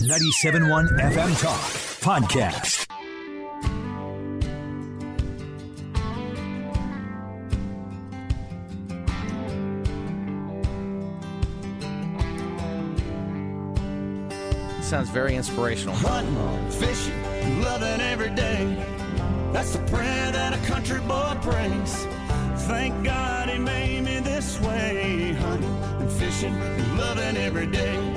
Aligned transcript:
97.1 0.00 0.88
FM 1.00 1.40
Talk 1.40 1.58
Podcast. 2.04 2.86
Sounds 14.82 15.08
very 15.08 15.34
inspirational. 15.34 15.94
Hunting, 15.94 16.70
fishing, 16.72 17.62
loving 17.62 18.02
every 18.02 18.28
day. 18.34 18.76
That's 19.54 19.72
the 19.72 19.78
prayer 19.86 20.30
that 20.30 20.52
a 20.52 20.66
country 20.66 21.00
boy 21.00 21.38
prays. 21.40 22.06
Thank 22.68 23.02
God 23.02 23.48
he 23.48 23.58
made 23.58 24.04
me 24.04 24.20
this 24.20 24.60
way. 24.60 25.32
Hunting 25.32 25.74
and 26.00 26.12
fishing 26.12 26.54
and 26.54 26.98
loving 26.98 27.38
every 27.38 27.66
day. 27.66 28.15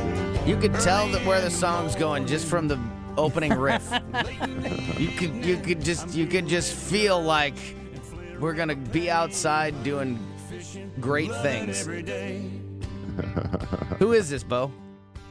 You 0.50 0.58
could 0.58 0.74
tell 0.80 1.08
that 1.10 1.24
where 1.28 1.42
the 1.42 1.52
song's 1.52 1.96
going 1.96 2.26
just 2.26 2.48
from 2.48 2.68
the 2.68 2.80
opening 3.18 3.54
riff. 3.54 3.88
you 4.98 5.10
could 5.10 5.46
you 5.46 5.58
could 5.58 5.84
just 5.84 6.16
you 6.16 6.26
could 6.26 6.48
just 6.48 6.74
feel 6.74 7.22
like 7.22 7.54
we're 8.40 8.56
gonna 8.56 8.76
be 8.76 9.12
outside 9.12 9.84
doing 9.84 10.18
great 11.00 11.32
things. 11.44 11.86
Who 14.00 14.14
is 14.14 14.32
this, 14.32 14.42
Bo? 14.42 14.72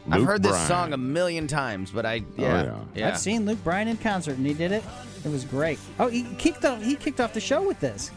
I've 0.09 0.21
Luke 0.21 0.29
heard 0.29 0.43
this 0.45 0.53
Bryan. 0.53 0.69
song 0.69 0.93
a 0.93 0.97
million 0.97 1.49
times, 1.49 1.91
but 1.91 2.07
I 2.07 2.19
oh, 2.21 2.41
yeah, 2.41 2.77
yeah. 2.95 3.09
I've 3.09 3.19
seen 3.19 3.45
Luke 3.45 3.65
Bryan 3.65 3.89
in 3.89 3.97
concert 3.97 4.37
and 4.37 4.47
he 4.47 4.55
did 4.55 4.71
it. 4.71 4.85
It 5.25 5.33
was 5.33 5.45
great. 5.45 5.81
Oh, 5.99 6.07
he 6.07 6.33
kicked 6.39 6.65
off. 6.65 6.81
He 6.81 6.95
kicked 6.95 7.19
off 7.21 7.35
the 7.35 7.41
show 7.41 7.67
with 7.67 7.81
this. 7.81 8.13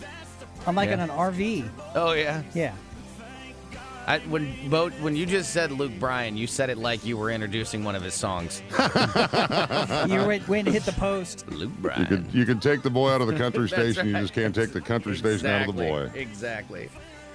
I'm 0.67 0.75
like 0.75 0.89
Yeah. 0.89 0.93
in 0.93 0.99
an 0.99 1.09
RV. 1.09 1.67
Oh 1.95 2.13
yeah. 2.13 2.43
Yeah. 2.53 2.75
I, 4.07 4.19
when 4.29 4.69
Bo, 4.69 4.89
when 5.01 5.15
you 5.15 5.25
just 5.25 5.53
said 5.53 5.71
Luke 5.71 5.91
Bryan, 5.99 6.35
you 6.35 6.47
said 6.47 6.69
it 6.69 6.77
like 6.77 7.05
you 7.05 7.17
were 7.17 7.29
introducing 7.29 7.83
one 7.83 7.95
of 7.95 8.01
his 8.03 8.13
songs. 8.13 8.61
You 10.07 10.19
were 10.19 10.27
wait- 10.27 10.47
waiting 10.47 10.65
to 10.65 10.71
hit 10.71 10.83
the 10.83 10.91
post. 10.93 11.47
Luke 11.49 11.71
You 11.75 11.81
Bryan. 11.81 12.05
can 12.07 12.29
you 12.31 12.45
can 12.45 12.59
take 12.59 12.81
the 12.81 12.89
boy 12.89 13.11
out 13.11 13.21
of 13.21 13.27
the 13.27 13.37
country 13.37 13.67
That's 13.69 13.73
station. 13.93 14.07
You 14.07 14.13
just 14.13 14.33
can't 14.33 14.53
take 14.55 14.71
the 14.73 14.81
country 14.81 15.15
station 15.15 15.47
out 15.47 15.69
of 15.69 15.75
the 15.75 15.81
boy. 15.83 16.03
Exactly. 16.15 16.21
Exactly. 16.83 16.89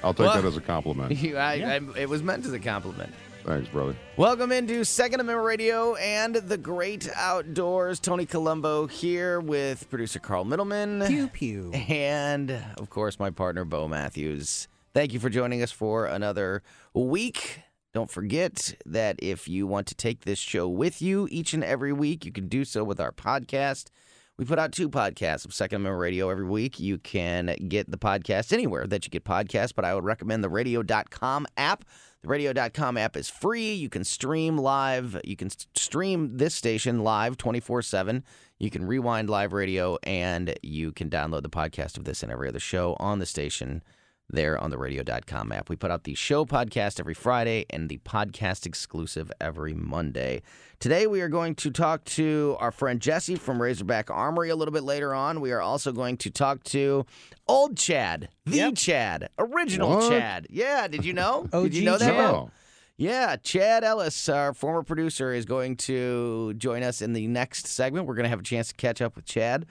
I'll 0.04 0.12
take 0.12 0.26
Well- 0.26 0.42
that 0.42 0.44
as 0.46 0.56
a 0.56 0.60
compliment. 0.60 1.12
You- 1.16 1.36
I, 1.36 1.54
Yeah. 1.54 1.72
I, 1.94 1.98
it 1.98 2.08
was 2.08 2.22
meant 2.22 2.44
as 2.44 2.52
a 2.52 2.58
compliment. 2.58 3.12
Thanks, 3.44 3.68
brother. 3.68 3.94
Welcome 4.16 4.50
into 4.50 4.84
Second 4.84 5.20
Amendment 5.20 5.46
Radio 5.46 5.94
and 5.94 6.34
the 6.34 6.58
Great 6.58 7.08
Outdoors. 7.14 8.00
Tony 8.00 8.26
Colombo 8.26 8.88
here 8.88 9.38
with 9.38 9.88
producer 9.88 10.18
Carl 10.18 10.44
Middleman. 10.44 11.04
Pew 11.06 11.28
pew. 11.28 11.70
And, 11.72 12.50
of 12.76 12.90
course, 12.90 13.20
my 13.20 13.30
partner, 13.30 13.64
Bo 13.64 13.86
Matthews. 13.86 14.66
Thank 14.96 15.12
you 15.12 15.20
for 15.20 15.28
joining 15.28 15.62
us 15.62 15.72
for 15.72 16.06
another 16.06 16.62
week. 16.94 17.60
Don't 17.92 18.10
forget 18.10 18.74
that 18.86 19.16
if 19.18 19.46
you 19.46 19.66
want 19.66 19.86
to 19.88 19.94
take 19.94 20.24
this 20.24 20.38
show 20.38 20.66
with 20.66 21.02
you 21.02 21.28
each 21.30 21.52
and 21.52 21.62
every 21.62 21.92
week, 21.92 22.24
you 22.24 22.32
can 22.32 22.48
do 22.48 22.64
so 22.64 22.82
with 22.82 22.98
our 22.98 23.12
podcast. 23.12 23.90
We 24.38 24.46
put 24.46 24.58
out 24.58 24.72
two 24.72 24.88
podcasts 24.88 25.44
of 25.44 25.52
Second 25.52 25.82
Amendment 25.82 26.00
Radio 26.00 26.30
every 26.30 26.46
week. 26.46 26.80
You 26.80 26.96
can 26.96 27.54
get 27.68 27.90
the 27.90 27.98
podcast 27.98 28.54
anywhere 28.54 28.86
that 28.86 29.04
you 29.04 29.10
get 29.10 29.22
podcasts, 29.22 29.74
but 29.74 29.84
I 29.84 29.94
would 29.94 30.04
recommend 30.04 30.42
the 30.42 30.48
radio.com 30.48 31.46
app. 31.58 31.84
The 32.22 32.28
radio.com 32.28 32.96
app 32.96 33.18
is 33.18 33.28
free. 33.28 33.74
You 33.74 33.90
can 33.90 34.02
stream 34.02 34.56
live. 34.56 35.20
You 35.24 35.36
can 35.36 35.50
stream 35.74 36.38
this 36.38 36.54
station 36.54 37.04
live 37.04 37.36
24 37.36 37.82
7. 37.82 38.24
You 38.58 38.70
can 38.70 38.86
rewind 38.86 39.28
live 39.28 39.52
radio, 39.52 39.98
and 40.04 40.58
you 40.62 40.90
can 40.90 41.10
download 41.10 41.42
the 41.42 41.50
podcast 41.50 41.98
of 41.98 42.04
this 42.04 42.22
and 42.22 42.32
every 42.32 42.48
other 42.48 42.60
show 42.60 42.96
on 42.98 43.18
the 43.18 43.26
station 43.26 43.82
there 44.28 44.58
on 44.58 44.70
the 44.70 44.78
radio.com 44.78 45.52
app. 45.52 45.68
We 45.68 45.76
put 45.76 45.90
out 45.90 46.04
the 46.04 46.14
show 46.14 46.44
podcast 46.44 46.98
every 47.00 47.14
Friday 47.14 47.64
and 47.70 47.88
the 47.88 47.98
podcast 47.98 48.66
exclusive 48.66 49.30
every 49.40 49.74
Monday. 49.74 50.42
Today, 50.80 51.06
we 51.06 51.20
are 51.20 51.28
going 51.28 51.54
to 51.56 51.70
talk 51.70 52.04
to 52.04 52.56
our 52.60 52.70
friend 52.70 53.00
Jesse 53.00 53.36
from 53.36 53.62
Razorback 53.62 54.10
Armory 54.10 54.50
a 54.50 54.56
little 54.56 54.72
bit 54.72 54.82
later 54.82 55.14
on. 55.14 55.40
We 55.40 55.52
are 55.52 55.60
also 55.62 55.92
going 55.92 56.16
to 56.18 56.30
talk 56.30 56.62
to 56.64 57.06
old 57.48 57.76
Chad, 57.76 58.28
the 58.44 58.56
Yep. 58.58 58.74
Chad, 58.76 59.28
original 59.38 59.90
What? 59.96 60.10
Chad. 60.10 60.46
Yeah, 60.50 60.86
did 60.88 61.04
you 61.04 61.12
know? 61.12 61.46
Did 61.52 61.74
you 61.74 61.84
know 61.84 61.96
that? 61.98 62.10
Chad. 62.12 62.50
Yeah, 62.98 63.36
Chad 63.36 63.84
Ellis, 63.84 64.26
our 64.30 64.54
former 64.54 64.82
producer, 64.82 65.34
is 65.34 65.44
going 65.44 65.76
to 65.78 66.54
join 66.54 66.82
us 66.82 67.02
in 67.02 67.12
the 67.12 67.26
next 67.26 67.66
segment. 67.66 68.06
We're 68.06 68.14
going 68.14 68.24
to 68.24 68.30
have 68.30 68.40
a 68.40 68.42
chance 68.42 68.68
to 68.68 68.74
catch 68.74 69.02
up 69.02 69.16
with 69.16 69.26
Chad. 69.26 69.66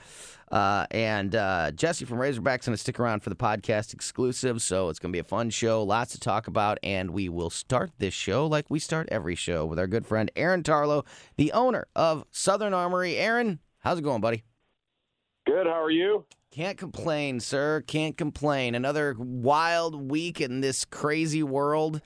Uh, 0.52 0.86
and 0.92 1.34
uh, 1.34 1.72
Jesse 1.72 2.06
from 2.06 2.20
Razorback's 2.20 2.68
going 2.68 2.76
to 2.76 2.80
stick 2.80 3.00
around 3.00 3.22
for 3.22 3.32
the 3.32 3.36
podcast 3.36 3.96
exclusive. 3.96 4.62
So 4.62 4.90
it's 4.90 5.00
going 5.00 5.12
to 5.12 5.16
be 5.16 5.22
a 5.22 5.24
fun 5.24 5.50
show, 5.50 5.82
lots 5.82 6.12
to 6.12 6.20
talk 6.20 6.46
about. 6.46 6.78
And 6.84 7.10
we 7.10 7.28
will 7.28 7.50
start 7.50 7.90
this 7.98 8.14
show 8.14 8.46
like 8.46 8.68
we 8.70 8.78
start 8.78 9.10
every 9.12 9.34
show 9.34 9.66
with 9.66 9.80
our 9.80 9.88
good 9.88 10.06
friend 10.06 10.30
Aaron 10.36 10.62
Tarlow, 10.62 11.04
the 11.36 11.52
owner 11.52 11.88
of 11.96 12.26
Southern 12.30 12.76
Armory. 12.76 13.18
Aaron, 13.18 13.60
how's 13.80 13.98
it 13.98 14.04
going, 14.04 14.22
buddy? 14.22 14.44
Good. 15.48 15.66
How 15.66 15.82
are 15.82 15.90
you? 15.90 16.26
Can't 16.52 16.78
complain, 16.78 17.40
sir. 17.40 17.84
Can't 17.88 18.16
complain. 18.16 18.76
Another 18.76 19.16
wild 19.18 20.12
week 20.12 20.40
in 20.40 20.62
this 20.62 20.86
crazy 20.86 21.42
world. 21.42 22.02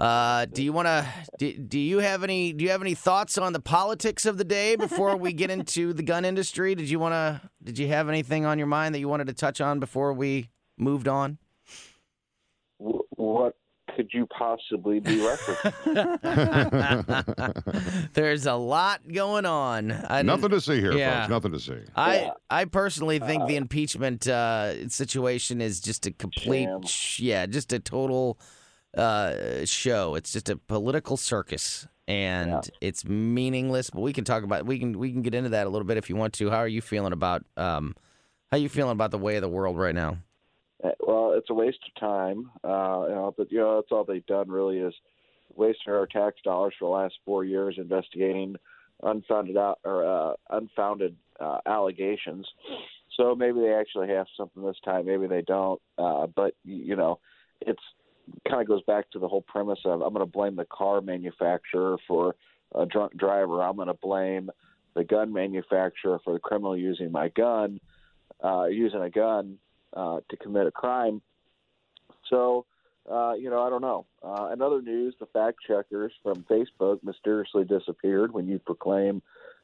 Uh, 0.00 0.44
do 0.46 0.62
you 0.62 0.72
want 0.72 0.86
to? 0.86 1.06
Do, 1.38 1.52
do 1.58 1.78
you 1.78 1.98
have 1.98 2.22
any? 2.22 2.52
Do 2.52 2.64
you 2.64 2.70
have 2.70 2.82
any 2.82 2.94
thoughts 2.94 3.36
on 3.36 3.52
the 3.52 3.60
politics 3.60 4.26
of 4.26 4.38
the 4.38 4.44
day 4.44 4.76
before 4.76 5.16
we 5.16 5.32
get 5.32 5.50
into 5.50 5.92
the 5.92 6.02
gun 6.04 6.24
industry? 6.24 6.74
Did 6.76 6.88
you 6.88 6.98
want 7.00 7.12
to? 7.14 7.40
Did 7.64 7.78
you 7.78 7.88
have 7.88 8.08
anything 8.08 8.44
on 8.46 8.58
your 8.58 8.68
mind 8.68 8.94
that 8.94 9.00
you 9.00 9.08
wanted 9.08 9.26
to 9.26 9.32
touch 9.32 9.60
on 9.60 9.80
before 9.80 10.12
we 10.12 10.50
moved 10.76 11.08
on? 11.08 11.38
What 12.78 13.56
could 13.96 14.10
you 14.12 14.26
possibly 14.26 15.00
be 15.00 15.16
referencing? 15.16 16.18
There's 18.12 18.46
a 18.46 18.54
lot 18.54 19.00
going 19.12 19.44
on. 19.46 19.90
I, 20.08 20.22
Nothing 20.22 20.50
to 20.50 20.60
see 20.60 20.78
here, 20.80 20.92
Yeah. 20.92 21.22
folks. 21.22 21.30
Nothing 21.30 21.52
to 21.52 21.58
see. 21.60 21.78
I 21.96 22.16
Yeah. 22.20 22.30
I 22.48 22.64
personally 22.66 23.18
think 23.18 23.48
the 23.48 23.56
impeachment 23.56 24.28
uh, 24.28 24.88
situation 24.88 25.60
is 25.60 25.80
just 25.80 26.06
a 26.06 26.12
complete 26.12 26.66
Sham. 26.66 26.82
sh- 26.86 27.18
yeah, 27.20 27.46
just 27.46 27.72
a 27.72 27.80
total 27.80 28.38
uh, 28.98 29.64
show. 29.64 30.14
It's 30.14 30.32
just 30.32 30.48
a 30.48 30.56
political 30.56 31.16
circus, 31.16 31.86
and 32.06 32.50
Yeah. 32.50 32.60
it's 32.80 33.04
meaningless. 33.04 33.90
But 33.90 34.00
we 34.00 34.12
can 34.12 34.24
talk 34.24 34.42
about 34.42 34.66
we 34.66 34.78
can 34.78 34.98
we 34.98 35.12
can 35.12 35.22
get 35.22 35.34
into 35.34 35.50
that 35.50 35.66
a 35.66 35.70
little 35.70 35.86
bit 35.86 35.96
if 35.96 36.10
you 36.10 36.16
want 36.16 36.34
to. 36.34 36.50
How 36.50 36.58
are 36.58 36.68
you 36.68 36.80
feeling 36.80 37.12
about 37.12 37.44
um, 37.56 37.94
how 38.50 38.56
you 38.56 38.68
feeling 38.68 38.92
about 38.92 39.10
the 39.10 39.18
way 39.18 39.36
of 39.36 39.42
the 39.42 39.48
world 39.48 39.78
right 39.78 39.94
now? 39.94 40.18
Uh, 40.82 40.90
well, 41.00 41.32
it's 41.32 41.50
a 41.50 41.54
waste 41.54 41.78
of 41.86 42.00
time. 42.00 42.50
Uh, 42.64 43.06
you 43.08 43.14
know, 43.14 43.34
but 43.36 43.50
you 43.50 43.58
know, 43.58 43.76
that's 43.76 43.92
all 43.92 44.04
they've 44.04 44.26
done 44.26 44.48
really 44.48 44.78
is 44.78 44.94
wasting 45.54 45.92
our 45.92 46.06
tax 46.06 46.36
dollars 46.44 46.74
for 46.78 46.84
the 46.84 47.02
last 47.02 47.14
four 47.24 47.44
years 47.44 47.76
investigating 47.78 48.56
unfounded 49.02 49.56
out 49.56 49.78
or 49.84 50.04
uh, 50.04 50.34
unfounded 50.50 51.16
uh, 51.40 51.58
allegations. 51.66 52.46
So 53.16 53.34
maybe 53.34 53.60
they 53.60 53.72
actually 53.72 54.08
have 54.08 54.26
something 54.36 54.62
this 54.64 54.76
time. 54.84 55.06
Maybe 55.06 55.26
they 55.26 55.42
don't. 55.42 55.80
Uh, 55.96 56.26
but 56.26 56.54
you 56.64 56.96
know, 56.96 57.18
it's 57.60 57.82
kind 58.48 58.62
of 58.62 58.68
goes 58.68 58.82
back 58.82 59.10
to 59.10 59.18
the 59.18 59.28
whole 59.28 59.42
premise 59.42 59.80
of 59.84 60.02
I'm 60.02 60.12
going 60.12 60.24
to 60.24 60.26
blame 60.26 60.56
the 60.56 60.64
car 60.64 61.00
manufacturer 61.00 61.96
for 62.06 62.36
a 62.74 62.86
drunk 62.86 63.16
driver. 63.16 63.62
I'm 63.62 63.76
going 63.76 63.88
to 63.88 63.94
blame 63.94 64.50
the 64.94 65.04
gun 65.04 65.32
manufacturer 65.32 66.18
for 66.24 66.32
the 66.32 66.38
criminal 66.38 66.76
using 66.76 67.12
my 67.12 67.28
gun, 67.28 67.80
uh, 68.42 68.64
using 68.64 69.00
a 69.00 69.10
gun 69.10 69.58
uh, 69.94 70.20
to 70.28 70.36
commit 70.36 70.66
a 70.66 70.70
crime. 70.70 71.22
So, 72.28 72.66
uh, 73.10 73.34
you 73.34 73.48
know, 73.48 73.62
I 73.62 73.70
don't 73.70 73.80
know. 73.80 74.06
Uh, 74.22 74.50
in 74.52 74.60
other 74.60 74.82
news, 74.82 75.14
the 75.18 75.26
fact 75.26 75.58
checkers 75.66 76.12
from 76.22 76.44
Facebook 76.44 77.02
mysteriously 77.02 77.64
disappeared 77.64 78.32
when 78.32 78.46
you 78.46 78.58
proclaim 78.58 79.22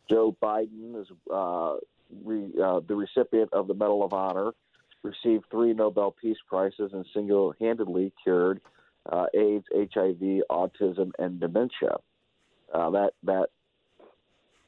Joe 0.09 0.37
Biden 0.43 1.01
is 1.01 1.09
uh, 1.33 1.77
re, 2.25 2.51
uh, 2.63 2.81
the 2.87 2.95
recipient 2.95 3.53
of 3.53 3.67
the 3.67 3.75
Medal 3.75 4.05
of 4.05 4.13
Honor, 4.13 4.53
received 5.05 5.45
three 5.51 5.73
Nobel 5.73 6.11
Peace 6.11 6.39
Prizes, 6.49 6.91
and 6.93 7.05
single-handedly 7.15 8.13
cured 8.23 8.61
uh, 9.11 9.27
AIDS, 9.35 9.67
HIV, 9.73 10.43
autism, 10.51 11.11
and 11.19 11.39
dementia. 11.39 11.97
Uh, 12.73 12.91
that 12.91 13.13
that 13.23 13.49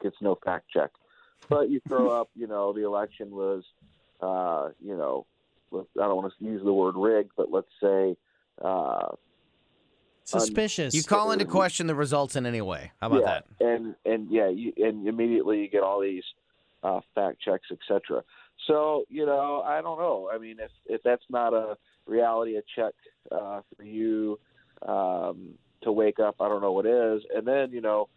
gets 0.02 0.16
no 0.20 0.38
fact 0.44 0.66
check. 0.72 0.90
But 1.48 1.70
you 1.70 1.80
throw 1.88 2.08
up, 2.20 2.30
you 2.36 2.46
know, 2.46 2.72
the 2.72 2.84
election 2.84 3.30
was, 3.30 3.64
uh, 4.20 4.68
you 4.80 4.96
know, 4.96 5.26
I 5.72 5.82
don't 5.94 6.16
want 6.16 6.32
to 6.38 6.44
use 6.44 6.62
the 6.62 6.72
word 6.72 6.94
rigged, 6.96 7.32
but 7.36 7.50
let's 7.50 7.66
say 7.82 8.16
uh, 8.62 9.08
Suspicious. 10.26 10.92
You 10.92 11.04
call 11.04 11.30
into 11.30 11.44
question 11.44 11.86
the 11.86 11.94
results 11.94 12.34
in 12.34 12.46
any 12.46 12.60
way. 12.60 12.90
How 13.00 13.06
about 13.06 13.20
yeah, 13.20 13.26
that? 13.26 13.44
And 13.60 13.94
and 14.04 14.28
yeah, 14.28 14.48
you, 14.48 14.72
and 14.76 15.06
immediately 15.06 15.60
you 15.60 15.68
get 15.68 15.84
all 15.84 16.00
these 16.00 16.24
uh, 16.82 17.00
fact 17.14 17.40
checks, 17.40 17.68
etc. 17.70 18.24
So 18.66 19.04
you 19.08 19.26
know, 19.26 19.62
I 19.64 19.80
don't 19.80 19.98
know. 19.98 20.30
I 20.32 20.38
mean, 20.38 20.56
if 20.60 20.70
if 20.86 21.02
that's 21.02 21.24
not 21.30 21.52
a 21.54 21.76
reality 22.06 22.56
a 22.56 22.62
check 22.74 22.94
uh, 23.30 23.60
for 23.76 23.84
you 23.84 24.38
um, 24.86 25.54
to 25.82 25.92
wake 25.92 26.18
up, 26.18 26.36
I 26.40 26.48
don't 26.48 26.62
know 26.62 26.72
what 26.72 26.86
is. 26.86 27.22
And 27.34 27.46
then 27.46 27.72
you 27.72 27.80
know, 27.80 28.08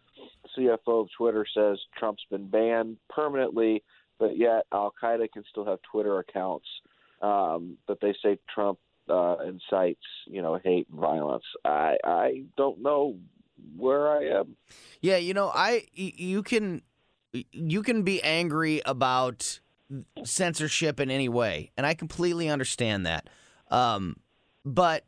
CFO 0.56 1.02
of 1.02 1.08
Twitter 1.16 1.46
says 1.54 1.78
Trump's 1.98 2.24
been 2.30 2.48
banned 2.48 2.96
permanently, 3.08 3.82
but 4.18 4.36
yet 4.36 4.66
Al 4.72 4.92
Qaeda 5.02 5.30
can 5.32 5.44
still 5.50 5.64
have 5.64 5.78
Twitter 5.90 6.18
accounts. 6.18 6.66
Um, 7.22 7.76
but 7.86 8.00
they 8.00 8.14
say 8.22 8.38
Trump 8.52 8.78
uh, 9.08 9.36
incites, 9.46 10.04
you 10.26 10.40
know, 10.42 10.58
hate 10.62 10.88
and 10.90 11.00
violence. 11.00 11.44
I 11.64 11.96
I 12.04 12.44
don't 12.56 12.82
know 12.82 13.16
where 13.76 14.08
I 14.08 14.40
am. 14.40 14.56
Yeah, 15.00 15.16
you 15.16 15.34
know, 15.34 15.50
I 15.54 15.86
you 15.94 16.42
can 16.42 16.82
you 17.32 17.82
can 17.82 18.02
be 18.02 18.22
angry 18.22 18.82
about 18.84 19.60
censorship 20.24 21.00
in 21.00 21.10
any 21.10 21.28
way, 21.28 21.70
and 21.76 21.86
I 21.86 21.94
completely 21.94 22.48
understand 22.48 23.06
that. 23.06 23.28
Um, 23.70 24.16
but 24.64 25.04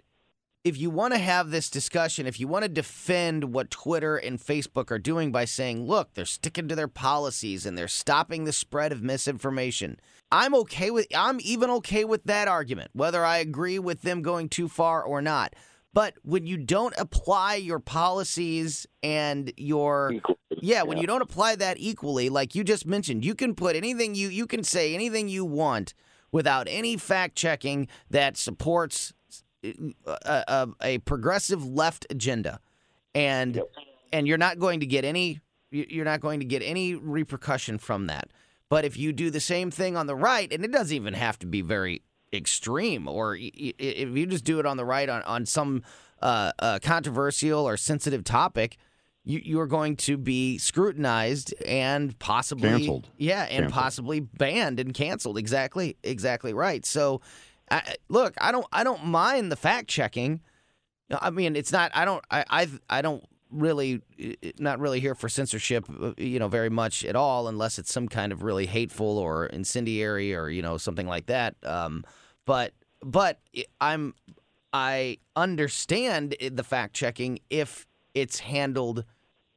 if 0.64 0.78
you 0.78 0.90
want 0.90 1.12
to 1.12 1.18
have 1.18 1.50
this 1.50 1.68
discussion, 1.68 2.26
if 2.26 2.38
you 2.38 2.46
want 2.46 2.62
to 2.62 2.68
defend 2.68 3.52
what 3.52 3.70
Twitter 3.70 4.16
and 4.16 4.38
Facebook 4.38 4.90
are 4.90 4.98
doing 4.98 5.32
by 5.32 5.44
saying, 5.44 5.86
look, 5.86 6.14
they're 6.14 6.24
sticking 6.24 6.68
to 6.68 6.76
their 6.76 6.88
policies 6.88 7.66
and 7.66 7.76
they're 7.76 7.88
stopping 7.88 8.44
the 8.44 8.52
spread 8.52 8.92
of 8.92 9.02
misinformation, 9.02 9.98
I'm 10.30 10.54
okay 10.54 10.90
with 10.90 11.06
I'm 11.14 11.38
even 11.42 11.68
okay 11.70 12.04
with 12.04 12.24
that 12.24 12.48
argument, 12.48 12.90
whether 12.92 13.24
I 13.24 13.38
agree 13.38 13.78
with 13.78 14.02
them 14.02 14.22
going 14.22 14.48
too 14.48 14.68
far 14.68 15.02
or 15.02 15.20
not. 15.20 15.54
But 15.94 16.14
when 16.22 16.46
you 16.46 16.56
don't 16.56 16.94
apply 16.96 17.56
your 17.56 17.78
policies 17.78 18.86
and 19.02 19.52
your 19.56 20.14
yeah, 20.60 20.82
when 20.82 20.98
you 20.98 21.06
don't 21.06 21.22
apply 21.22 21.56
that 21.56 21.76
equally, 21.78 22.28
like 22.28 22.54
you 22.54 22.64
just 22.64 22.86
mentioned, 22.86 23.24
you 23.24 23.34
can 23.34 23.54
put 23.54 23.76
anything 23.76 24.14
you 24.14 24.28
you 24.28 24.46
can 24.46 24.64
say 24.64 24.94
anything 24.94 25.28
you 25.28 25.44
want 25.44 25.94
without 26.30 26.66
any 26.70 26.96
fact 26.96 27.36
checking 27.36 27.88
that 28.10 28.36
supports 28.36 29.12
a, 29.64 29.74
a, 30.26 30.68
a 30.82 30.98
progressive 30.98 31.64
left 31.64 32.06
agenda, 32.10 32.58
and 33.14 33.60
and 34.12 34.26
you're 34.26 34.38
not 34.38 34.58
going 34.58 34.80
to 34.80 34.86
get 34.86 35.04
any 35.04 35.40
you're 35.70 36.04
not 36.04 36.20
going 36.20 36.40
to 36.40 36.46
get 36.46 36.62
any 36.62 36.94
repercussion 36.94 37.78
from 37.78 38.06
that. 38.06 38.28
But 38.68 38.86
if 38.86 38.96
you 38.96 39.12
do 39.12 39.30
the 39.30 39.40
same 39.40 39.70
thing 39.70 39.96
on 39.96 40.06
the 40.06 40.16
right, 40.16 40.50
and 40.50 40.64
it 40.64 40.72
doesn't 40.72 40.96
even 40.96 41.14
have 41.14 41.38
to 41.40 41.46
be 41.46 41.60
very 41.60 42.02
extreme, 42.32 43.08
or 43.08 43.36
if 43.38 44.16
you 44.16 44.26
just 44.26 44.44
do 44.44 44.58
it 44.58 44.66
on 44.66 44.76
the 44.76 44.84
right 44.84 45.08
on 45.08 45.22
on 45.22 45.46
some 45.46 45.82
uh, 46.20 46.52
uh, 46.58 46.78
controversial 46.82 47.66
or 47.68 47.76
sensitive 47.76 48.24
topic, 48.24 48.76
you 49.24 49.40
you 49.44 49.60
are 49.60 49.66
going 49.66 49.96
to 49.96 50.16
be 50.16 50.58
scrutinized 50.58 51.54
and 51.66 52.18
possibly 52.18 52.68
Canceled. 52.68 53.08
Yeah, 53.18 53.42
and 53.42 53.50
Canceled. 53.64 53.72
possibly 53.72 54.20
banned 54.20 54.80
and 54.80 54.94
canceled. 54.94 55.38
Exactly, 55.38 55.96
exactly 56.02 56.52
right. 56.54 56.84
So, 56.86 57.20
I, 57.70 57.94
look, 58.08 58.34
I 58.40 58.52
don't 58.52 58.66
I 58.72 58.84
don't 58.84 59.04
mind 59.04 59.52
the 59.52 59.56
fact 59.56 59.88
checking. 59.88 60.40
I 61.10 61.30
mean, 61.30 61.56
it's 61.56 61.72
not. 61.72 61.90
I 61.94 62.04
don't. 62.04 62.24
I 62.30 62.44
I, 62.48 62.68
I 62.88 63.02
don't 63.02 63.24
really 63.50 64.00
not 64.58 64.78
really 64.80 64.98
here 64.98 65.14
for 65.14 65.28
censorship. 65.28 65.84
uh, 66.00 66.12
You 66.16 66.38
know, 66.38 66.48
very 66.48 66.70
much 66.70 67.04
at 67.04 67.14
all, 67.16 67.48
unless 67.48 67.78
it's 67.78 67.92
some 67.92 68.08
kind 68.08 68.32
of 68.32 68.42
really 68.42 68.64
hateful 68.66 69.18
or 69.18 69.46
incendiary 69.46 70.34
or 70.34 70.48
you 70.48 70.62
know 70.62 70.78
something 70.78 71.06
like 71.06 71.26
that. 71.26 71.56
Um, 71.62 72.04
but 72.44 72.72
but 73.02 73.40
I'm 73.80 74.14
I 74.72 75.18
understand 75.36 76.36
the 76.50 76.64
fact 76.64 76.94
checking 76.94 77.38
if 77.50 77.86
it's 78.14 78.40
handled 78.40 79.04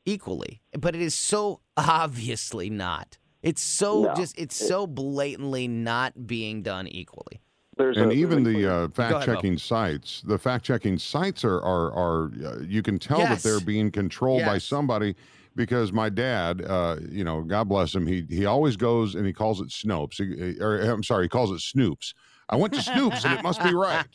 equally, 0.05 0.61
but 0.77 0.95
it 0.95 1.01
is 1.01 1.15
so 1.15 1.61
obviously 1.77 2.69
not. 2.69 3.17
It's 3.41 3.61
so 3.61 4.03
No. 4.05 4.13
just 4.15 4.37
it's 4.39 4.55
so 4.55 4.87
blatantly 4.87 5.67
not 5.67 6.27
being 6.27 6.63
done 6.63 6.87
equally. 6.87 7.41
There's 7.77 7.97
and 7.97 8.11
a, 8.11 8.15
even 8.15 8.43
there's 8.43 8.55
the 8.55 8.73
uh, 8.73 8.87
fact-checking 8.89 9.57
sites, 9.57 10.21
the 10.25 10.37
fact-checking 10.39 10.97
sites 10.97 11.43
are 11.43 11.61
are 11.61 11.91
are 11.93 12.31
uh, 12.45 12.59
you 12.61 12.81
can 12.81 12.97
tell 12.97 13.19
Yes. 13.19 13.43
that 13.43 13.49
they're 13.49 13.59
being 13.65 13.91
controlled 13.91 14.45
by 14.45 14.57
somebody 14.59 15.13
because 15.57 15.91
my 15.91 16.09
dad, 16.09 16.61
uh, 16.61 16.97
you 17.09 17.23
know, 17.25 17.41
God 17.41 17.67
bless 17.69 17.93
him, 17.93 18.07
he 18.07 18.25
he 18.29 18.45
always 18.45 18.77
goes 18.77 19.15
and 19.15 19.25
he 19.25 19.33
calls 19.33 19.59
it 19.61 19.67
Snopes, 19.69 20.15
He- 20.17 20.59
or 20.61 20.79
I'm 20.79 21.03
sorry, 21.03 21.25
he 21.25 21.29
calls 21.29 21.51
it 21.51 21.59
Snoops. 21.59 22.13
I 22.49 22.55
went 22.55 22.73
to 22.73 22.79
Snoops 22.79 23.25
and 23.25 23.39
it 23.39 23.43
must 23.43 23.63
be 23.63 23.73
right. 23.73 24.05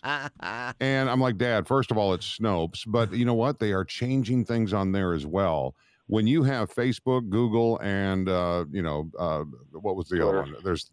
And 0.80 1.10
I'm 1.10 1.20
like, 1.20 1.36
Dad, 1.36 1.66
first 1.66 1.90
of 1.90 1.98
all, 1.98 2.14
it's 2.14 2.38
Snopes, 2.38 2.84
but 2.86 3.12
you 3.12 3.24
know 3.24 3.34
what? 3.34 3.58
They 3.58 3.72
are 3.72 3.84
changing 3.84 4.44
things 4.44 4.72
on 4.72 4.92
there 4.92 5.12
as 5.12 5.26
well. 5.26 5.74
When 6.06 6.26
you 6.26 6.42
have 6.44 6.72
Facebook, 6.72 7.28
Google, 7.28 7.78
and 7.80 8.28
uh, 8.28 8.64
you 8.70 8.82
know, 8.82 9.10
uh, 9.18 9.44
what 9.72 9.96
was 9.96 10.08
the 10.08 10.26
other 10.26 10.42
one? 10.42 10.56
There's 10.64 10.90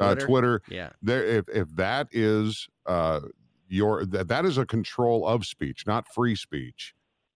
uh, 0.00 0.14
Twitter? 0.14 0.26
Twitter 0.26 0.62
yeah. 0.68 0.90
there 1.02 1.24
if 1.24 1.48
if 1.48 1.74
that 1.76 2.08
is 2.12 2.68
uh 2.86 3.20
your 3.68 4.04
that, 4.06 4.28
that 4.28 4.44
is 4.44 4.58
a 4.58 4.66
control 4.66 5.26
of 5.26 5.44
speech 5.44 5.86
not 5.86 6.06
free 6.12 6.34
speech 6.34 6.94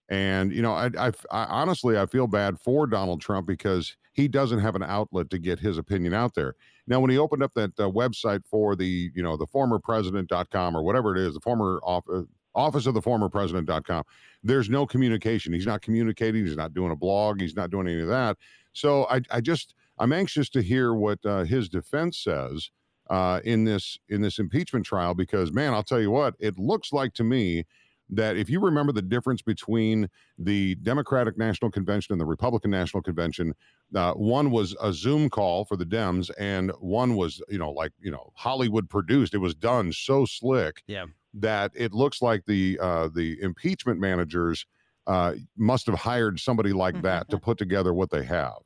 and 0.08 0.52
you 0.52 0.62
know 0.62 0.72
I, 0.72 0.90
I 0.98 1.12
i 1.31 1.44
honestly 1.44 1.98
i 1.98 2.06
feel 2.06 2.26
bad 2.26 2.58
for 2.58 2.87
donald 2.87 3.20
trump 3.20 3.46
because 3.46 3.96
he 4.12 4.28
doesn't 4.28 4.60
have 4.60 4.74
an 4.74 4.82
outlet 4.82 5.30
to 5.30 5.38
get 5.38 5.58
his 5.58 5.78
opinion 5.78 6.14
out 6.14 6.34
there. 6.34 6.54
Now 6.86 7.00
when 7.00 7.10
he 7.10 7.18
opened 7.18 7.42
up 7.42 7.54
that 7.54 7.78
uh, 7.78 7.88
website 7.88 8.46
for 8.46 8.76
the 8.76 9.10
you 9.14 9.22
know 9.22 9.36
the 9.36 9.46
former 9.46 9.78
president.com 9.78 10.76
or 10.76 10.82
whatever 10.82 11.16
it 11.16 11.20
is 11.20 11.34
the 11.34 11.40
former 11.40 11.80
office 11.82 12.26
office 12.54 12.86
of 12.86 12.92
the 12.92 13.00
former 13.00 13.30
president.com 13.30 14.04
there's 14.42 14.68
no 14.68 14.86
communication. 14.86 15.52
He's 15.54 15.66
not 15.66 15.80
communicating. 15.80 16.44
He's 16.44 16.56
not 16.56 16.74
doing 16.74 16.92
a 16.92 16.96
blog. 16.96 17.40
He's 17.40 17.56
not 17.56 17.70
doing 17.70 17.88
any 17.88 18.00
of 18.00 18.08
that. 18.08 18.36
So 18.72 19.06
i 19.10 19.20
i 19.30 19.40
just 19.40 19.74
i'm 19.98 20.12
anxious 20.12 20.48
to 20.50 20.62
hear 20.62 20.94
what 20.94 21.18
uh, 21.24 21.44
his 21.44 21.68
defense 21.68 22.18
says 22.18 22.70
uh, 23.10 23.40
in 23.44 23.64
this 23.64 23.98
in 24.08 24.22
this 24.22 24.38
impeachment 24.38 24.86
trial 24.86 25.14
because 25.14 25.52
man, 25.52 25.74
I'll 25.74 25.82
tell 25.82 26.00
you 26.00 26.10
what, 26.10 26.34
it 26.38 26.58
looks 26.58 26.92
like 26.92 27.12
to 27.14 27.24
me 27.24 27.64
that 28.12 28.36
if 28.36 28.48
you 28.48 28.60
remember 28.60 28.92
the 28.92 29.02
difference 29.02 29.42
between 29.42 30.08
the 30.38 30.74
Democratic 30.76 31.36
National 31.36 31.70
Convention 31.70 32.12
and 32.12 32.20
the 32.20 32.26
Republican 32.26 32.70
National 32.70 33.02
Convention, 33.02 33.54
uh, 33.94 34.12
one 34.12 34.50
was 34.50 34.76
a 34.80 34.92
Zoom 34.92 35.28
call 35.28 35.64
for 35.64 35.76
the 35.76 35.84
Dems, 35.86 36.30
and 36.38 36.70
one 36.78 37.16
was 37.16 37.42
you 37.48 37.58
know 37.58 37.70
like 37.72 37.92
you 38.00 38.10
know 38.10 38.32
Hollywood 38.36 38.88
produced. 38.88 39.34
It 39.34 39.38
was 39.38 39.54
done 39.54 39.92
so 39.92 40.24
slick 40.24 40.82
Yeah. 40.86 41.06
that 41.34 41.72
it 41.74 41.92
looks 41.92 42.22
like 42.22 42.44
the 42.46 42.78
uh, 42.80 43.08
the 43.14 43.40
impeachment 43.40 43.98
managers 43.98 44.66
uh, 45.06 45.34
must 45.56 45.86
have 45.86 45.96
hired 45.98 46.38
somebody 46.38 46.72
like 46.72 47.02
that 47.02 47.28
to 47.30 47.38
put 47.38 47.58
together 47.58 47.92
what 47.92 48.10
they 48.10 48.22
have. 48.24 48.58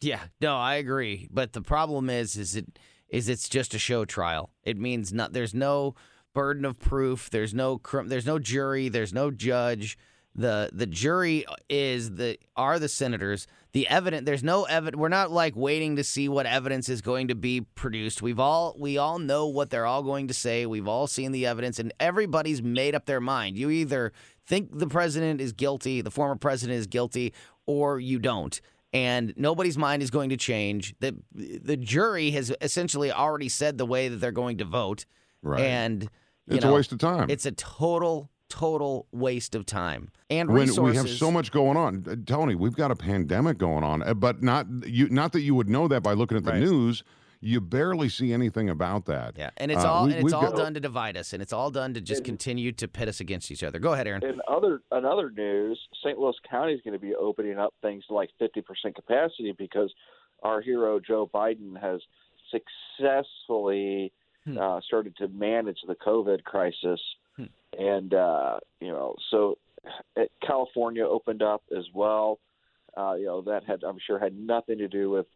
Yeah, 0.00 0.20
no, 0.40 0.56
I 0.56 0.74
agree. 0.74 1.28
But 1.30 1.52
the 1.52 1.62
problem 1.62 2.10
is, 2.10 2.36
is 2.36 2.56
it 2.56 2.78
is 3.08 3.28
it's 3.28 3.48
just 3.48 3.74
a 3.74 3.78
show 3.78 4.04
trial. 4.04 4.50
It 4.64 4.76
means 4.76 5.12
not. 5.12 5.32
There's 5.32 5.54
no 5.54 5.94
burden 6.34 6.64
of 6.64 6.78
proof. 6.78 7.30
There's 7.30 7.54
no 7.54 7.80
there's 8.06 8.26
no 8.26 8.38
jury. 8.38 8.88
There's 8.88 9.12
no 9.12 9.30
judge. 9.30 9.96
the 10.34 10.70
The 10.72 10.86
jury 10.86 11.44
is 11.70 12.12
the 12.16 12.38
are 12.56 12.78
the 12.78 12.88
senators. 12.88 13.46
The 13.72 13.88
evidence. 13.88 14.26
There's 14.26 14.44
no 14.44 14.64
evidence. 14.64 15.00
We're 15.00 15.08
not 15.08 15.30
like 15.32 15.54
waiting 15.56 15.96
to 15.96 16.04
see 16.04 16.28
what 16.28 16.46
evidence 16.46 16.88
is 16.88 17.00
going 17.00 17.28
to 17.28 17.34
be 17.34 17.62
produced. 17.62 18.22
We've 18.22 18.38
all 18.38 18.76
we 18.78 18.98
all 18.98 19.18
know 19.18 19.46
what 19.46 19.70
they're 19.70 19.86
all 19.86 20.02
going 20.02 20.28
to 20.28 20.34
say. 20.34 20.66
We've 20.66 20.86
all 20.88 21.06
seen 21.06 21.32
the 21.32 21.46
evidence, 21.46 21.78
and 21.78 21.92
everybody's 21.98 22.62
made 22.62 22.94
up 22.94 23.06
their 23.06 23.20
mind. 23.20 23.56
You 23.56 23.70
either 23.70 24.12
think 24.46 24.78
the 24.78 24.86
president 24.86 25.40
is 25.40 25.52
guilty, 25.52 26.02
the 26.02 26.10
former 26.10 26.36
president 26.36 26.78
is 26.78 26.86
guilty, 26.86 27.32
or 27.66 27.98
you 27.98 28.18
don't 28.18 28.60
and 28.92 29.34
nobody's 29.36 29.76
mind 29.76 30.04
is 30.04 30.10
going 30.10 30.30
to 30.30 30.36
change. 30.36 30.94
The 31.00 31.16
the 31.32 31.76
jury 31.76 32.30
has 32.30 32.52
essentially 32.60 33.10
already 33.10 33.48
said 33.48 33.76
the 33.76 33.86
way 33.86 34.06
that 34.08 34.18
they're 34.18 34.30
going 34.30 34.58
to 34.58 34.64
vote, 34.64 35.04
Right. 35.42 35.60
and 35.60 36.08
you 36.46 36.56
it's 36.56 36.64
know, 36.64 36.72
a 36.72 36.74
waste 36.74 36.92
of 36.92 36.98
time. 36.98 37.30
It's 37.30 37.46
a 37.46 37.52
total 37.52 38.30
total 38.50 39.08
waste 39.10 39.54
of 39.56 39.66
time 39.66 40.10
and 40.30 40.48
when 40.48 40.66
resources. 40.68 40.92
we 40.92 40.96
have 40.96 41.08
so 41.18 41.30
much 41.30 41.50
going 41.50 41.76
on, 41.76 42.04
Uh, 42.08 42.14
Tony, 42.26 42.54
we've 42.54 42.76
got 42.76 42.90
a 42.90 42.94
pandemic 42.94 43.58
going 43.58 43.82
on, 43.82 44.02
uh, 44.02 44.14
but 44.14 44.42
not 44.42 44.66
you. 44.86 45.08
Not 45.08 45.32
that 45.32 45.40
you 45.40 45.54
would 45.54 45.68
know 45.68 45.88
that 45.88 46.02
by 46.02 46.12
looking 46.12 46.36
at 46.36 46.44
the 46.44 46.52
Right. 46.52 46.60
news. 46.60 47.02
You 47.40 47.60
barely 47.60 48.08
see 48.08 48.32
anything 48.32 48.70
about 48.70 49.04
that. 49.06 49.36
yeah, 49.36 49.50
and 49.56 49.70
it's 49.72 49.84
Uh, 49.84 49.92
all 49.92 50.06
we- 50.06 50.14
and 50.14 50.24
it's 50.24 50.32
all 50.32 50.42
got- 50.50 50.56
done 50.56 50.72
to 50.74 50.80
divide 50.80 51.16
us, 51.16 51.32
and 51.34 51.42
it's 51.42 51.52
all 51.52 51.70
done 51.70 51.92
to 51.94 52.00
just 52.00 52.20
And- 52.20 52.26
continue 52.26 52.72
to 52.72 52.86
pit 52.88 53.06
us 53.08 53.18
against 53.20 53.50
each 53.50 53.62
other. 53.64 53.78
Go 53.78 53.92
ahead, 53.94 54.06
Aaron. 54.06 54.22
In 54.24 54.40
other 54.48 54.82
another 54.92 55.30
news, 55.30 55.78
St. 56.02 56.18
Louis 56.18 56.34
County 56.48 56.72
is 56.74 56.80
going 56.82 56.92
to 56.94 56.98
be 56.98 57.14
opening 57.14 57.58
up 57.58 57.74
things 57.82 58.06
to 58.06 58.14
like 58.14 58.30
50% 58.38 58.94
capacity 58.94 59.52
because 59.52 59.92
our 60.42 60.60
hero 60.60 61.00
Joe 61.00 61.26
Biden 61.26 61.78
has 61.80 62.00
successfully 62.50 64.12
Hmm. 64.46 64.58
uh, 64.58 64.80
started 64.82 65.16
to 65.16 65.28
manage 65.28 65.78
the 65.86 65.94
COVID 65.94 66.44
crisis, 66.44 67.00
Hmm. 67.36 67.44
and 67.78 68.12
uh, 68.14 68.58
you 68.80 68.88
know, 68.88 69.16
so 69.30 69.58
uh, 70.16 70.22
California 70.46 71.06
opened 71.06 71.42
up 71.42 71.62
as 71.76 71.84
well. 71.94 72.38
Uh, 72.96 73.14
you 73.14 73.26
know, 73.26 73.40
that 73.42 73.64
had 73.64 73.82
I'm 73.82 73.98
sure 74.06 74.18
had 74.18 74.36
nothing 74.38 74.78
to 74.78 74.88
do 74.88 75.10
with 75.10 75.26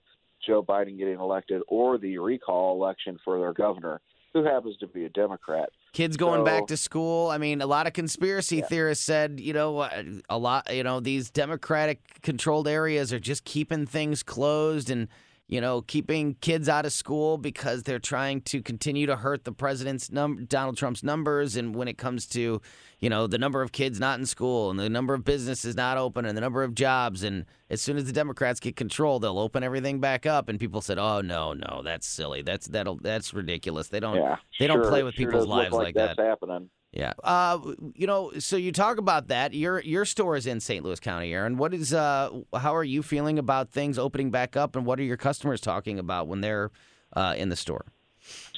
Joe 0.47 0.63
Biden 0.63 0.99
getting 0.99 1.19
elected 1.19 1.63
or 1.69 1.99
the 1.99 2.19
recall 2.19 2.75
election 2.77 3.19
for 3.25 3.39
their 3.41 3.53
governor, 3.53 4.01
who 4.35 4.45
happens 4.45 4.77
to 4.79 4.87
be 4.87 5.07
a 5.07 5.09
Democrat. 5.09 5.71
Kids 5.93 6.17
going 6.19 6.45
back 6.45 6.67
to 6.67 6.77
school. 6.77 7.31
I 7.31 7.39
mean, 7.39 7.63
a 7.63 7.67
lot 7.67 7.87
of 7.87 7.95
conspiracy 7.95 8.61
theorists 8.61 9.05
said, 9.05 9.41
you 9.41 9.55
know, 9.55 9.79
uh, 9.79 10.03
a 10.29 10.37
lot, 10.39 10.73
you 10.73 10.85
know, 10.85 11.01
these 11.01 11.31
Democratic 11.31 12.21
controlled 12.23 12.69
areas 12.69 13.13
are 13.13 13.19
just 13.19 13.45
keeping 13.45 13.87
things 13.87 14.23
closed 14.23 14.91
and, 14.91 15.09
you 15.49 15.63
know, 15.63 15.81
keeping 15.81 16.35
kids 16.43 16.69
out 16.69 16.85
of 16.85 16.93
school 16.93 17.39
because 17.39 17.83
they're 17.83 17.99
trying 17.99 18.43
to 18.43 18.61
continue 18.61 19.07
to 19.07 19.17
hurt 19.17 19.45
the 19.45 19.53
president's 19.53 20.13
num 20.13 20.45
Donald 20.45 20.77
Trump's 20.77 21.03
numbers. 21.03 21.57
And 21.57 21.75
when 21.75 21.89
it 21.89 21.97
comes 21.97 22.27
to, 22.29 22.61
you 22.99 23.09
know, 23.09 23.27
the 23.27 23.39
number 23.39 23.63
of 23.63 23.73
kids 23.73 23.99
not 23.99 24.19
in 24.19 24.27
school 24.27 24.71
and 24.71 24.79
the 24.79 24.91
number 24.91 25.15
of 25.15 25.25
businesses 25.25 25.75
not 25.75 25.97
open 25.97 26.27
and 26.27 26.37
the 26.37 26.43
number 26.43 26.63
of 26.63 26.75
jobs. 26.75 27.23
And 27.23 27.47
as 27.71 27.81
soon 27.81 27.97
as 27.97 28.05
the 28.05 28.13
Democrats 28.13 28.61
get 28.61 28.77
control, 28.77 29.19
they'll 29.21 29.39
open 29.39 29.63
everything 29.63 30.01
back 30.01 30.27
up. 30.27 30.51
And 30.51 30.61
people 30.61 30.83
said, 30.83 30.99
oh, 30.99 31.23
no, 31.23 31.55
no, 31.55 31.81
that's 31.83 32.07
silly. 32.07 32.43
That's, 32.43 32.67
that'll, 32.67 32.97
that's 32.97 33.33
ridiculous. 33.33 33.89
They 33.89 34.01
don't, 34.01 34.17
Yeah, 34.17 34.37
they 34.61 34.67
don't 34.67 34.85
play 34.85 35.03
with 35.03 35.15
sure 35.15 35.27
people's 35.29 35.47
lives 35.47 35.73
like 35.73 35.95
that. 35.95 36.19
that's 36.19 36.29
happening. 36.29 36.69
Yeah. 36.93 37.13
Uh, 37.23 37.59
you 37.95 38.07
know, 38.07 38.33
so 38.39 38.57
you 38.57 38.73
talk 38.73 38.99
about 38.99 39.29
that. 39.29 39.53
Your 39.53 39.81
your 39.81 40.05
store 40.05 40.37
is 40.37 40.47
in 40.47 40.61
St. 40.61 40.85
Louis 40.85 40.99
County, 40.99 41.35
Aaron. 41.35 41.59
What 41.59 41.75
is 41.75 41.93
uh 41.93 42.31
how 42.55 42.75
are 42.75 42.85
you 42.85 43.03
feeling 43.03 43.39
about 43.39 43.71
things 43.71 43.99
opening 43.99 44.31
back 44.31 44.57
up 44.57 44.75
and 44.75 44.87
what 44.87 44.99
are 44.99 45.03
your 45.03 45.19
customers 45.19 45.61
talking 45.61 45.99
about 45.99 46.29
when 46.29 46.41
they're 46.41 46.71
uh, 47.15 47.35
in 47.37 47.51
the 47.51 47.57
store? 47.57 47.85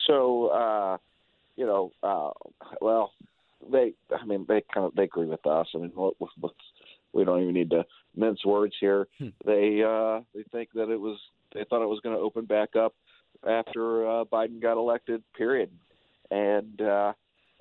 So, 0.07 0.49
uh, 0.49 0.99
you 1.57 1.67
know, 1.67 1.93
uh, 2.03 2.31
well, 2.81 3.13
they, 3.71 3.95
I 4.17 4.25
mean, 4.25 4.47
they 4.49 4.63
kind 4.73 4.87
of 4.87 4.95
they 4.95 5.05
agree 5.05 5.27
with 5.27 5.47
us. 5.47 5.69
I 5.75 5.79
mean, 5.79 5.93
what, 5.95 6.15
what, 6.19 6.31
what's, 6.39 6.55
we 7.13 7.25
don't 7.25 7.43
even 7.43 7.55
need 7.55 7.71
to 7.71 7.85
mince 8.17 8.45
words 8.45 8.75
here. 8.81 9.09
they 9.45 9.83
uh, 9.83 10.21
they 10.35 10.45
think 10.53 10.71
that 10.75 10.91
it 10.91 11.01
was 11.01 11.19
they 11.55 11.65
thought 11.65 11.83
it 11.83 11.89
was 11.89 12.01
going 12.03 12.17
to 12.17 12.23
open 12.23 12.45
back 12.45 12.77
up 12.77 12.95
after 13.47 14.09
uh, 14.09 14.25
Biden 14.25 14.61
got 14.61 14.77
elected. 14.77 15.23
Period. 15.37 15.71
And 16.31 16.81
uh, 16.81 17.13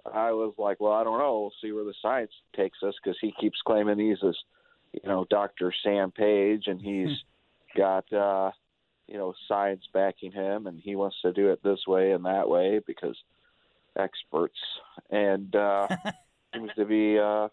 I 0.05 0.31
was 0.31 0.53
like, 0.57 0.79
well, 0.79 0.93
I 0.93 1.03
don't 1.03 1.19
know. 1.19 1.41
We'll 1.41 1.53
see 1.61 1.71
where 1.71 1.83
the 1.83 1.93
science 2.01 2.31
takes 2.55 2.77
us 2.83 2.95
because 3.03 3.17
he 3.19 3.33
keeps 3.39 3.59
claiming 3.65 3.99
he's 3.99 4.19
this, 4.21 4.37
you 4.93 5.07
know, 5.07 5.25
Dr. 5.29 5.73
Sam 5.83 6.11
Page, 6.11 6.63
and 6.67 6.81
he's 6.81 7.17
got. 7.77 8.11
Uh, 8.11 8.51
you 9.09 9.17
know 9.17 9.33
science 9.47 9.83
backing 9.91 10.31
him 10.31 10.67
and 10.67 10.79
he 10.79 10.95
wants 10.95 11.17
to 11.23 11.33
do 11.33 11.49
it 11.49 11.61
this 11.63 11.79
way 11.87 12.11
and 12.11 12.25
that 12.25 12.47
way 12.47 12.79
because 12.85 13.17
experts 13.97 14.59
and 15.09 15.55
uh 15.55 15.87
seems 16.53 16.69
to 16.75 16.85
be 16.85 17.17
uh 17.17 17.47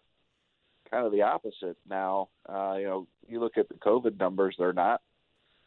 kind 0.91 1.05
of 1.05 1.11
the 1.11 1.23
opposite 1.23 1.75
now 1.89 2.29
uh 2.47 2.75
you 2.77 2.85
know 2.85 3.07
you 3.27 3.39
look 3.39 3.57
at 3.57 3.67
the 3.69 3.75
covid 3.75 4.19
numbers 4.19 4.55
they're 4.59 4.71
not 4.71 5.01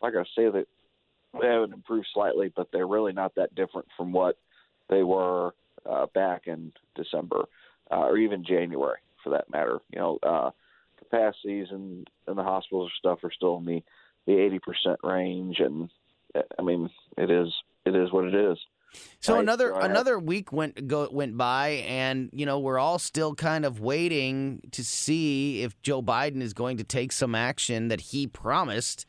like 0.01 0.15
i 0.15 0.23
say 0.37 0.49
that 0.49 0.67
they 1.41 1.49
haven't 1.49 1.75
improved 1.75 2.07
slightly 2.15 2.53
but 2.55 2.69
they're 2.73 2.87
really 2.87 3.13
not 3.13 3.35
that 3.35 3.55
different 3.57 3.89
from 3.97 4.13
what 4.13 4.39
they 4.89 5.03
were 5.03 5.53
uh 5.89 6.07
back 6.15 6.47
in 6.47 6.73
december 6.95 7.45
uh, 7.91 8.01
or 8.07 8.17
even 8.19 8.45
january 8.45 8.99
for 9.23 9.31
that 9.31 9.51
matter. 9.51 9.79
You 9.93 9.99
know 9.99 10.19
uh 10.23 10.51
capacities 10.99 11.69
in 11.71 12.05
in 12.29 12.37
the 12.37 12.43
hospitals 12.43 12.91
and 12.91 12.99
stuff 12.99 13.25
are 13.25 13.33
still 13.33 13.57
in 13.59 13.65
the 13.65 13.83
the 14.27 14.39
eighty 14.39 14.59
percent 14.59 14.99
range, 15.03 15.59
and 15.61 15.91
I 16.59 16.63
mean 16.63 16.91
it 17.17 17.31
is 17.31 17.49
it 17.85 17.95
is 17.97 18.13
what 18.13 18.25
it 18.27 18.35
is. 18.35 18.59
So 19.21 19.35
Right, 19.35 19.41
another 19.43 19.69
so 19.69 19.77
I 19.77 19.83
have- 19.83 19.91
another 19.91 20.19
week 20.19 20.53
went 20.53 20.87
go 20.89 21.09
went 21.11 21.37
by, 21.37 21.85
and 21.89 22.31
you 22.33 22.45
know 22.47 22.59
we're 22.59 22.79
all 22.79 22.99
still 22.99 23.35
kind 23.35 23.65
of 23.65 23.81
waiting 23.81 24.61
to 24.73 24.85
see 24.85 25.63
if 25.63 25.81
Joe 25.83 26.03
Biden 26.03 26.43
is 26.43 26.53
going 26.55 26.77
to 26.79 26.85
take 26.85 27.13
some 27.13 27.35
action 27.35 27.89
that 27.89 28.01
he 28.01 28.27
promised 28.27 29.07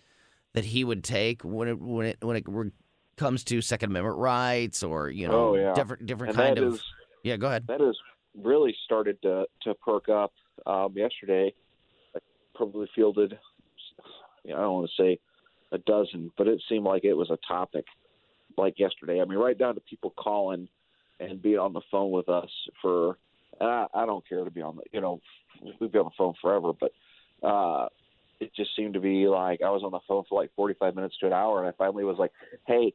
that 0.54 0.66
he 0.66 0.84
would 0.84 1.04
take 1.04 1.44
when 1.44 1.68
it 1.68 1.80
when 1.80 2.06
it 2.08 2.18
when 2.22 2.36
it 2.38 2.46
comes 3.22 3.44
to 3.46 3.62
Second 3.62 3.92
Amendment 3.92 4.18
rights 4.18 4.82
or 4.84 5.10
you 5.10 5.28
know 5.28 5.50
Oh, 5.50 5.56
yeah. 5.56 5.74
different 5.74 6.06
different 6.06 6.34
And 6.36 6.44
kind 6.44 6.58
of 6.58 6.74
is- 6.74 6.84
yeah. 7.24 7.38
Go 7.38 7.48
ahead. 7.48 7.68
that 7.68 7.80
has 7.80 7.96
really 8.42 8.76
started 8.86 9.22
to 9.22 9.46
to 9.64 9.74
perk 9.76 10.10
up. 10.10 10.34
Um, 10.66 10.94
yesterday, 10.96 11.54
I 12.16 12.20
probably 12.56 12.88
fielded, 12.96 13.38
you 14.44 14.52
know, 14.54 14.58
I 14.58 14.62
don't 14.62 14.74
want 14.74 14.90
to 14.96 15.02
say 15.04 15.20
a 15.72 15.78
dozen, 15.78 16.32
but 16.38 16.48
it 16.48 16.62
seemed 16.68 16.84
like 16.86 17.04
it 17.06 17.14
was 17.14 17.30
a 17.30 17.38
topic 17.48 17.86
like 18.58 18.80
yesterday. 18.80 19.22
I 19.22 19.26
mean, 19.26 19.38
right 19.40 19.58
down 19.58 19.76
to 19.76 19.82
people 19.82 20.14
calling 20.18 20.68
and 21.20 21.42
being 21.42 21.60
on 21.60 21.74
the 21.74 21.82
phone 21.92 22.12
with 22.12 22.28
us 22.30 22.50
for. 22.82 23.18
And 23.60 23.70
I, 23.70 23.86
I 23.94 24.06
don't 24.06 24.28
care 24.28 24.44
to 24.44 24.50
be 24.50 24.62
on 24.62 24.78
the, 24.78 24.84
you 24.92 25.02
know, 25.02 25.20
we've 25.80 25.92
been 25.92 26.02
on 26.02 26.06
the 26.06 26.12
phone 26.18 26.34
forever, 26.42 26.72
but 26.74 26.92
uh, 27.48 27.88
it 28.40 28.52
just 28.56 28.76
seemed 28.76 28.94
to 28.96 29.00
be 29.00 29.28
like 29.28 29.62
I 29.62 29.70
was 29.70 29.84
on 29.84 29.92
the 29.92 30.00
phone 30.08 30.24
for 30.28 30.42
like 30.42 30.50
45 30.56 30.96
minutes 30.96 31.16
to 31.20 31.28
an 31.28 31.34
hour, 31.34 31.60
and 31.60 31.68
I 31.68 31.72
finally 31.78 32.04
was 32.04 32.18
like, 32.18 32.32
"Hey, 32.66 32.92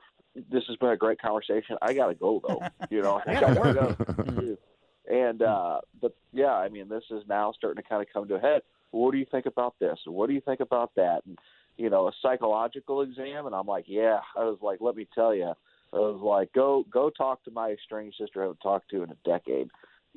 this 0.50 0.64
has 0.68 0.76
been 0.76 0.90
a 0.90 0.96
great 0.96 1.20
conversation. 1.20 1.76
I 1.82 1.92
gotta 1.94 2.14
go 2.14 2.42
though. 2.46 2.62
You 2.90 3.02
know, 3.02 3.20
I 3.26 3.40
gotta 3.40 3.74
go." 3.74 4.56
And 5.08 5.40
uh, 5.42 5.80
but 6.00 6.16
yeah, 6.32 6.52
I 6.52 6.68
mean, 6.68 6.88
this 6.88 7.04
is 7.10 7.22
now 7.28 7.52
starting 7.56 7.82
to 7.82 7.88
kind 7.88 8.02
of 8.02 8.08
come 8.12 8.26
to 8.28 8.34
a 8.34 8.40
head. 8.40 8.62
What 8.90 9.12
do 9.12 9.18
you 9.18 9.26
think 9.30 9.46
about 9.46 9.74
this? 9.78 9.98
What 10.04 10.26
do 10.26 10.34
you 10.34 10.40
think 10.40 10.60
about 10.60 10.94
that? 10.96 11.20
And 11.26 11.38
you 11.76 11.90
know, 11.90 12.08
a 12.08 12.12
psychological 12.22 13.02
exam, 13.02 13.46
and 13.46 13.54
I'm 13.54 13.66
like, 13.66 13.84
yeah. 13.86 14.18
I 14.36 14.44
was 14.44 14.58
like, 14.62 14.80
let 14.80 14.96
me 14.96 15.06
tell 15.14 15.34
you, 15.34 15.52
I 15.92 15.96
was 15.96 16.20
like, 16.22 16.52
go 16.52 16.84
go 16.90 17.10
talk 17.10 17.44
to 17.44 17.50
my 17.50 17.70
estranged 17.72 18.16
sister 18.18 18.40
I 18.40 18.44
haven't 18.44 18.60
talked 18.60 18.90
to 18.90 19.02
in 19.02 19.10
a 19.10 19.16
decade, 19.24 19.68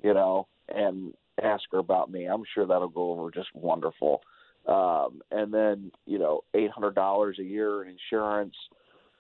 you 0.04 0.14
know, 0.14 0.48
and 0.68 1.14
ask 1.42 1.64
her 1.72 1.78
about 1.78 2.12
me. 2.12 2.26
I'm 2.26 2.44
sure 2.54 2.66
that'll 2.66 2.90
go 2.90 3.12
over 3.12 3.32
just 3.32 3.50
wonderful. 3.54 4.22
Um, 4.68 5.22
and 5.32 5.54
then 5.54 5.92
you 6.06 6.18
know, 6.18 6.42
eight 6.54 6.72
hundred 6.72 6.96
dollars 6.96 7.38
a 7.40 7.44
year 7.44 7.84
in 7.84 7.90
insurance, 7.90 8.56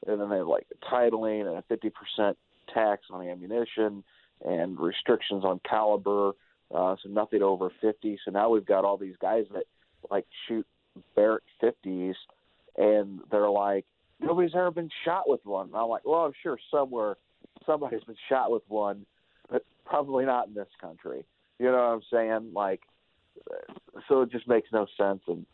and 0.07 0.19
then 0.19 0.29
they 0.29 0.37
have 0.37 0.47
like 0.47 0.67
titling 0.91 1.47
and 1.47 1.57
a 1.57 1.63
fifty 1.67 1.89
percent 1.89 2.37
tax 2.73 3.03
on 3.11 3.27
ammunition 3.27 4.03
and 4.45 4.79
restrictions 4.79 5.43
on 5.43 5.59
caliber, 5.67 6.31
uh, 6.73 6.95
so 7.01 7.09
nothing 7.09 7.41
over 7.41 7.71
50. 7.81 8.19
So 8.23 8.31
now 8.31 8.49
we've 8.49 8.65
got 8.65 8.85
all 8.85 8.97
these 8.97 9.15
guys 9.21 9.45
that 9.53 9.63
like 10.09 10.25
shoot 10.47 10.65
Barrett 11.15 11.43
50s, 11.61 12.15
and 12.77 13.19
they're 13.31 13.49
like, 13.49 13.85
nobody's 14.19 14.55
ever 14.55 14.71
been 14.71 14.89
shot 15.03 15.27
with 15.27 15.45
one. 15.45 15.67
And 15.67 15.75
I'm 15.75 15.89
like, 15.89 16.05
well, 16.05 16.21
I'm 16.21 16.33
sure 16.41 16.57
somewhere 16.71 17.17
somebody's 17.65 18.03
been 18.03 18.15
shot 18.29 18.51
with 18.51 18.63
one, 18.67 19.05
but 19.49 19.65
probably 19.85 20.25
not 20.25 20.47
in 20.47 20.53
this 20.53 20.67
country. 20.79 21.25
You 21.59 21.65
know 21.65 21.73
what 21.73 21.79
I'm 21.79 22.01
saying? 22.11 22.51
Like, 22.53 22.81
so 24.07 24.21
it 24.21 24.31
just 24.31 24.47
makes 24.47 24.69
no 24.71 24.87
sense. 24.97 25.21
And 25.27 25.45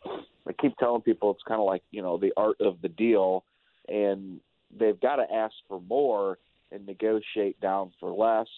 I 0.46 0.52
keep 0.52 0.76
telling 0.76 1.02
people 1.02 1.30
it's 1.32 1.42
kind 1.46 1.60
of 1.60 1.66
like 1.66 1.82
you 1.90 2.02
know 2.02 2.18
the 2.18 2.32
art 2.36 2.60
of 2.60 2.80
the 2.82 2.88
deal, 2.88 3.44
and 3.88 4.40
they've 4.76 5.00
got 5.00 5.16
to 5.16 5.32
ask 5.32 5.54
for 5.68 5.80
more 5.80 6.38
and 6.72 6.86
negotiate 6.86 7.60
down 7.60 7.92
for 8.00 8.10
less. 8.10 8.48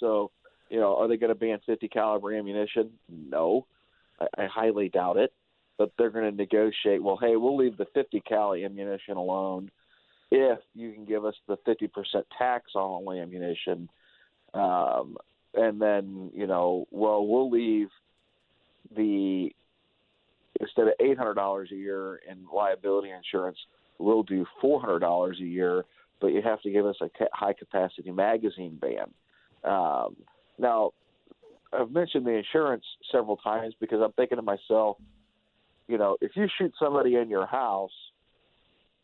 So, 0.00 0.30
you 0.68 0.80
know, 0.80 0.96
are 0.96 1.08
they 1.08 1.16
going 1.16 1.32
to 1.32 1.38
ban 1.38 1.60
50 1.66 1.88
caliber 1.88 2.34
ammunition? 2.34 2.90
No, 3.08 3.66
I, 4.20 4.44
I 4.44 4.46
highly 4.46 4.88
doubt 4.88 5.16
it. 5.16 5.32
But 5.76 5.92
they're 5.96 6.10
going 6.10 6.28
to 6.28 6.36
negotiate. 6.36 7.00
Well, 7.00 7.18
hey, 7.20 7.36
we'll 7.36 7.56
leave 7.56 7.76
the 7.76 7.86
50 7.94 8.20
cal 8.22 8.52
ammunition 8.54 9.16
alone 9.16 9.70
if 10.30 10.58
you 10.74 10.92
can 10.92 11.04
give 11.04 11.24
us 11.24 11.34
the 11.46 11.56
50% 11.58 11.88
tax 12.36 12.72
on 12.74 12.82
all 12.82 13.12
ammunition. 13.12 13.88
Um, 14.54 15.16
and 15.54 15.80
then, 15.80 16.30
you 16.34 16.46
know, 16.46 16.86
well, 16.90 17.26
we'll 17.26 17.50
leave 17.50 17.88
the 18.94 19.50
instead 20.60 20.88
of 20.88 20.94
$800 21.00 21.70
a 21.70 21.74
year 21.74 22.20
in 22.28 22.38
liability 22.52 23.10
insurance, 23.10 23.58
we'll 23.98 24.22
do 24.22 24.46
$400 24.62 25.40
a 25.40 25.44
year, 25.44 25.84
but 26.20 26.28
you 26.28 26.42
have 26.42 26.60
to 26.62 26.70
give 26.70 26.86
us 26.86 26.96
a 27.00 27.08
ca- 27.08 27.28
high 27.32 27.52
capacity 27.52 28.10
magazine 28.10 28.78
ban. 28.80 29.10
Um, 29.64 30.16
now, 30.58 30.92
I've 31.72 31.90
mentioned 31.90 32.26
the 32.26 32.32
insurance 32.32 32.84
several 33.12 33.36
times 33.36 33.74
because 33.80 34.00
I'm 34.02 34.12
thinking 34.12 34.36
to 34.36 34.42
myself, 34.42 34.96
you 35.86 35.98
know, 35.98 36.16
if 36.20 36.32
you 36.34 36.46
shoot 36.58 36.72
somebody 36.78 37.16
in 37.16 37.28
your 37.28 37.46
house, 37.46 37.90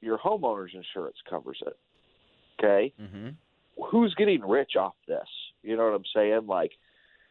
your 0.01 0.19
homeowner's 0.19 0.75
insurance 0.75 1.17
covers 1.29 1.59
it. 1.67 1.77
Okay? 2.63 2.93
Mm-hmm. 3.01 3.29
who's 3.91 4.15
getting 4.15 4.41
rich 4.43 4.77
off 4.79 4.95
this? 5.09 5.27
You 5.63 5.77
know 5.77 5.85
what 5.85 5.95
I'm 5.95 6.05
saying? 6.15 6.47
Like 6.47 6.71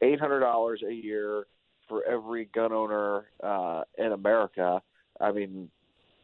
eight 0.01 0.19
hundred 0.19 0.41
dollars 0.41 0.81
a 0.87 0.91
year 0.91 1.45
for 1.87 2.03
every 2.03 2.45
gun 2.53 2.73
owner 2.73 3.25
uh, 3.41 3.83
in 3.97 4.11
America. 4.11 4.81
I 5.21 5.31
mean, 5.31 5.69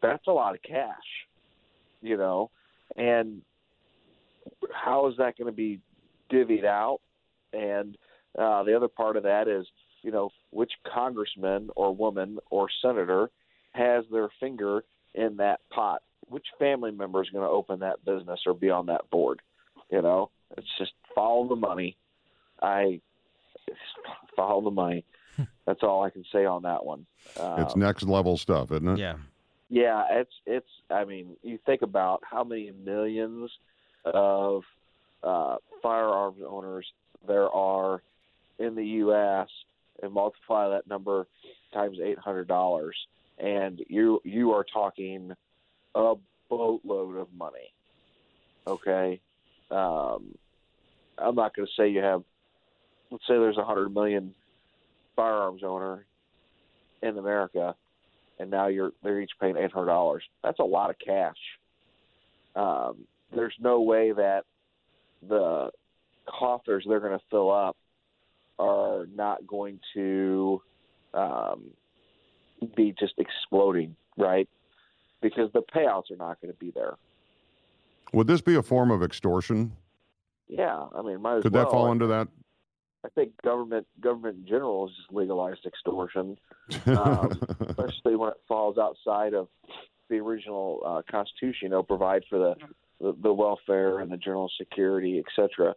that's 0.02 0.26
a 0.26 0.32
lot 0.32 0.54
of 0.54 0.62
cash. 0.62 0.96
You 2.02 2.16
know, 2.16 2.50
and 2.96 3.42
how 4.72 5.08
is 5.08 5.16
that 5.18 5.36
going 5.36 5.46
to 5.46 5.56
be 5.56 5.80
divvied 6.30 6.64
out? 6.64 7.00
And 7.52 7.96
uh, 8.38 8.62
the 8.62 8.74
other 8.76 8.88
part 8.88 9.16
of 9.16 9.24
that 9.24 9.48
is, 9.48 9.66
you 10.02 10.10
know, 10.10 10.30
which 10.50 10.72
congressman 10.92 11.70
or 11.76 11.94
woman 11.94 12.38
or 12.50 12.68
senator 12.82 13.30
has 13.72 14.04
their 14.10 14.28
finger 14.40 14.84
in 15.14 15.36
that 15.36 15.60
pot? 15.70 16.02
Which 16.28 16.46
family 16.58 16.90
member 16.90 17.22
is 17.22 17.30
going 17.30 17.44
to 17.44 17.50
open 17.50 17.80
that 17.80 18.04
business 18.04 18.40
or 18.46 18.54
be 18.54 18.70
on 18.70 18.86
that 18.86 19.10
board? 19.10 19.40
You 19.90 20.02
know, 20.02 20.30
it's 20.56 20.68
just 20.78 20.92
follow 21.14 21.48
the 21.48 21.56
money. 21.56 21.96
I 22.62 23.00
follow 24.36 24.62
the 24.62 24.70
money. 24.70 25.04
That's 25.66 25.82
all 25.82 26.04
I 26.04 26.10
can 26.10 26.24
say 26.32 26.44
on 26.44 26.62
that 26.62 26.84
one. 26.84 27.06
it's 27.34 27.74
Um, 27.74 27.80
next 27.80 28.04
level 28.04 28.36
stuff, 28.36 28.70
isn't 28.70 28.88
it? 28.88 28.98
Yeah. 28.98 29.16
Yeah, 29.70 30.04
it's 30.10 30.32
it's. 30.46 30.68
I 30.90 31.04
mean, 31.04 31.36
you 31.42 31.58
think 31.64 31.82
about 31.82 32.22
how 32.28 32.42
many 32.42 32.72
millions 32.84 33.50
of 34.04 34.64
uh, 35.22 35.56
firearms 35.80 36.38
owners 36.46 36.86
there 37.26 37.48
are 37.48 38.02
in 38.58 38.74
the 38.74 38.84
U.S. 38.84 39.48
and 40.02 40.12
multiply 40.12 40.70
that 40.70 40.88
number 40.88 41.28
times 41.72 41.98
eight 42.02 42.18
hundred 42.18 42.48
dollars, 42.48 42.96
and 43.38 43.80
you 43.88 44.20
you 44.24 44.50
are 44.52 44.64
talking 44.64 45.32
a 45.94 46.14
boatload 46.48 47.16
of 47.16 47.28
money. 47.32 47.72
Okay, 48.66 49.20
um, 49.70 50.34
I'm 51.16 51.36
not 51.36 51.54
going 51.54 51.66
to 51.66 51.72
say 51.80 51.88
you 51.90 52.00
have. 52.00 52.24
Let's 53.12 53.24
say 53.28 53.34
there's 53.34 53.56
a 53.56 53.64
hundred 53.64 53.94
million 53.94 54.34
firearms 55.14 55.62
owner 55.62 56.06
in 57.02 57.16
America, 57.16 57.76
and 58.40 58.50
now 58.50 58.68
you're 58.68 58.92
they're 59.02 59.20
each 59.20 59.32
paying 59.40 59.56
eight 59.56 59.70
hundred 59.70 59.86
dollars. 59.86 60.22
That's 60.42 60.58
a 60.58 60.64
lot 60.64 60.90
of 60.90 60.96
cash. 60.98 61.36
Um, 62.56 63.04
there's 63.34 63.54
no 63.60 63.82
way 63.82 64.12
that 64.12 64.44
the 65.28 65.70
coffers 66.26 66.84
they're 66.88 67.00
going 67.00 67.16
to 67.16 67.24
fill 67.30 67.50
up 67.50 67.76
are 68.58 69.06
not 69.14 69.46
going 69.46 69.78
to 69.94 70.62
um, 71.14 71.66
be 72.74 72.94
just 72.98 73.14
exploding, 73.18 73.94
right? 74.16 74.48
Because 75.20 75.50
the 75.52 75.62
payouts 75.62 76.10
are 76.10 76.16
not 76.16 76.40
going 76.40 76.52
to 76.52 76.58
be 76.58 76.72
there. 76.74 76.94
Would 78.12 78.26
this 78.26 78.40
be 78.40 78.54
a 78.54 78.62
form 78.62 78.90
of 78.90 79.02
extortion? 79.02 79.72
Yeah, 80.48 80.86
I 80.96 81.02
mean, 81.02 81.20
might 81.22 81.36
as 81.36 81.42
Could 81.42 81.52
well. 81.52 81.64
that 81.64 81.70
fall 81.70 81.90
under 81.90 82.06
that? 82.08 82.28
I 83.04 83.08
think 83.08 83.32
government 83.42 83.86
government 84.00 84.38
in 84.38 84.46
general 84.46 84.86
has 84.86 84.96
just 84.96 85.12
legalized 85.12 85.64
extortion, 85.66 86.36
um, 86.86 87.40
especially 87.60 88.16
when 88.16 88.30
it 88.30 88.40
falls 88.46 88.78
outside 88.78 89.34
of 89.34 89.48
the 90.08 90.16
original 90.16 90.82
uh, 90.84 91.02
Constitution. 91.10 91.58
You 91.62 91.68
know, 91.70 91.82
provide 91.82 92.24
for 92.28 92.38
the, 92.38 92.54
the 93.00 93.16
the 93.22 93.32
welfare 93.32 94.00
and 94.00 94.12
the 94.12 94.16
general 94.16 94.50
security, 94.58 95.22
etc. 95.26 95.74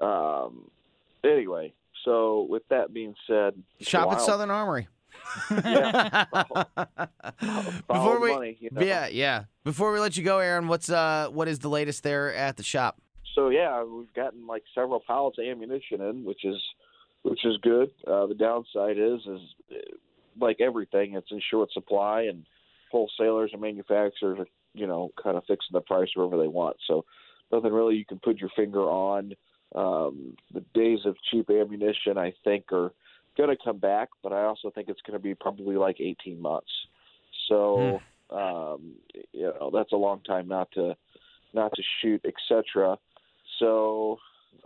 Um, 0.00 0.70
anyway, 1.24 1.72
so 2.04 2.46
with 2.48 2.62
that 2.70 2.92
being 2.94 3.14
said, 3.26 3.54
Shop 3.80 4.12
at. 4.12 4.20
Southern 4.20 4.50
Armory. 4.50 4.88
Yeah. 5.50 6.24
Before 7.40 7.82
Follow 7.88 8.20
we, 8.20 8.32
money, 8.32 8.56
you 8.60 8.70
know? 8.72 8.80
yeah, 8.80 9.08
yeah. 9.08 9.44
Before 9.64 9.92
we 9.92 9.98
let 9.98 10.16
you 10.16 10.22
go, 10.22 10.38
Aaron, 10.38 10.68
what's 10.68 10.88
uh, 10.88 11.28
what 11.30 11.48
is 11.48 11.58
the 11.58 11.68
latest 11.68 12.02
there 12.02 12.32
at 12.34 12.56
the 12.56 12.62
shop? 12.62 13.00
So 13.34 13.48
yeah, 13.48 13.82
we've 13.82 14.12
gotten 14.14 14.46
like 14.46 14.64
several 14.74 15.02
pallets 15.06 15.38
of 15.38 15.44
ammunition 15.44 16.00
in, 16.00 16.24
which 16.24 16.44
is 16.44 16.56
which 17.22 17.44
is 17.44 17.56
good. 17.62 17.90
Uh, 18.06 18.26
the 18.26 18.34
downside 18.34 18.98
is 18.98 19.20
is 19.26 19.40
like 20.40 20.60
everything, 20.60 21.14
it's 21.14 21.30
in 21.30 21.40
short 21.50 21.70
supply, 21.72 22.22
and 22.22 22.44
wholesalers 22.90 23.50
and 23.52 23.60
manufacturers 23.60 24.38
are 24.38 24.46
you 24.74 24.86
know 24.86 25.10
kind 25.22 25.36
of 25.36 25.44
fixing 25.44 25.72
the 25.72 25.80
price 25.80 26.08
wherever 26.14 26.38
they 26.38 26.48
want. 26.48 26.76
So 26.86 27.04
nothing 27.52 27.72
really 27.72 27.96
you 27.96 28.04
can 28.04 28.18
put 28.18 28.38
your 28.38 28.50
finger 28.56 28.82
on. 28.82 29.34
Um, 29.74 30.36
the 30.52 30.64
days 30.74 31.00
of 31.04 31.16
cheap 31.30 31.48
ammunition, 31.48 32.18
I 32.18 32.34
think, 32.42 32.72
are 32.72 32.92
going 33.36 33.50
to 33.50 33.64
come 33.64 33.78
back, 33.78 34.08
but 34.22 34.32
I 34.32 34.42
also 34.42 34.70
think 34.70 34.88
it's 34.88 35.00
going 35.02 35.16
to 35.18 35.22
be 35.22 35.34
probably 35.34 35.76
like 35.76 36.00
18 36.00 36.40
months. 36.40 36.70
So 37.48 38.00
um, 38.30 38.94
you 39.32 39.42
know 39.42 39.70
that's 39.72 39.92
a 39.92 39.96
long 39.96 40.20
time 40.22 40.48
not 40.48 40.70
to 40.72 40.96
not 41.52 41.72
to 41.74 41.82
shoot, 42.00 42.24
etc. 42.24 42.98
So, 43.60 44.18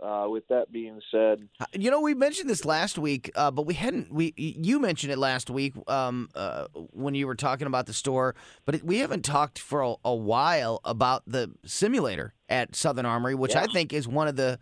uh, 0.03 0.25
with 0.27 0.47
that 0.47 0.71
being 0.71 0.99
said, 1.11 1.47
You 1.73 1.91
know, 1.91 2.01
we 2.01 2.13
mentioned 2.13 2.49
this 2.49 2.65
last 2.65 2.97
week, 2.97 3.31
uh, 3.35 3.51
but 3.51 3.65
we 3.65 3.75
hadn't. 3.75 4.11
We 4.11 4.33
you 4.35 4.79
mentioned 4.79 5.13
it 5.13 5.17
last 5.19 5.49
week 5.49 5.73
um, 5.87 6.29
uh, 6.33 6.65
when 6.73 7.13
you 7.13 7.27
were 7.27 7.35
talking 7.35 7.67
about 7.67 7.85
the 7.85 7.93
store, 7.93 8.35
but 8.65 8.75
it, 8.75 8.83
we 8.83 8.97
haven't 8.97 9.23
talked 9.23 9.59
for 9.59 9.81
a, 9.81 9.95
a 10.03 10.15
while 10.15 10.81
about 10.83 11.23
the 11.27 11.51
simulator 11.65 12.33
at 12.49 12.75
Southern 12.75 13.05
Armory, 13.05 13.35
which 13.35 13.55
I 13.55 13.67
think 13.67 13.93
is 13.93 14.07
one 14.07 14.27
of 14.27 14.35
the 14.35 14.59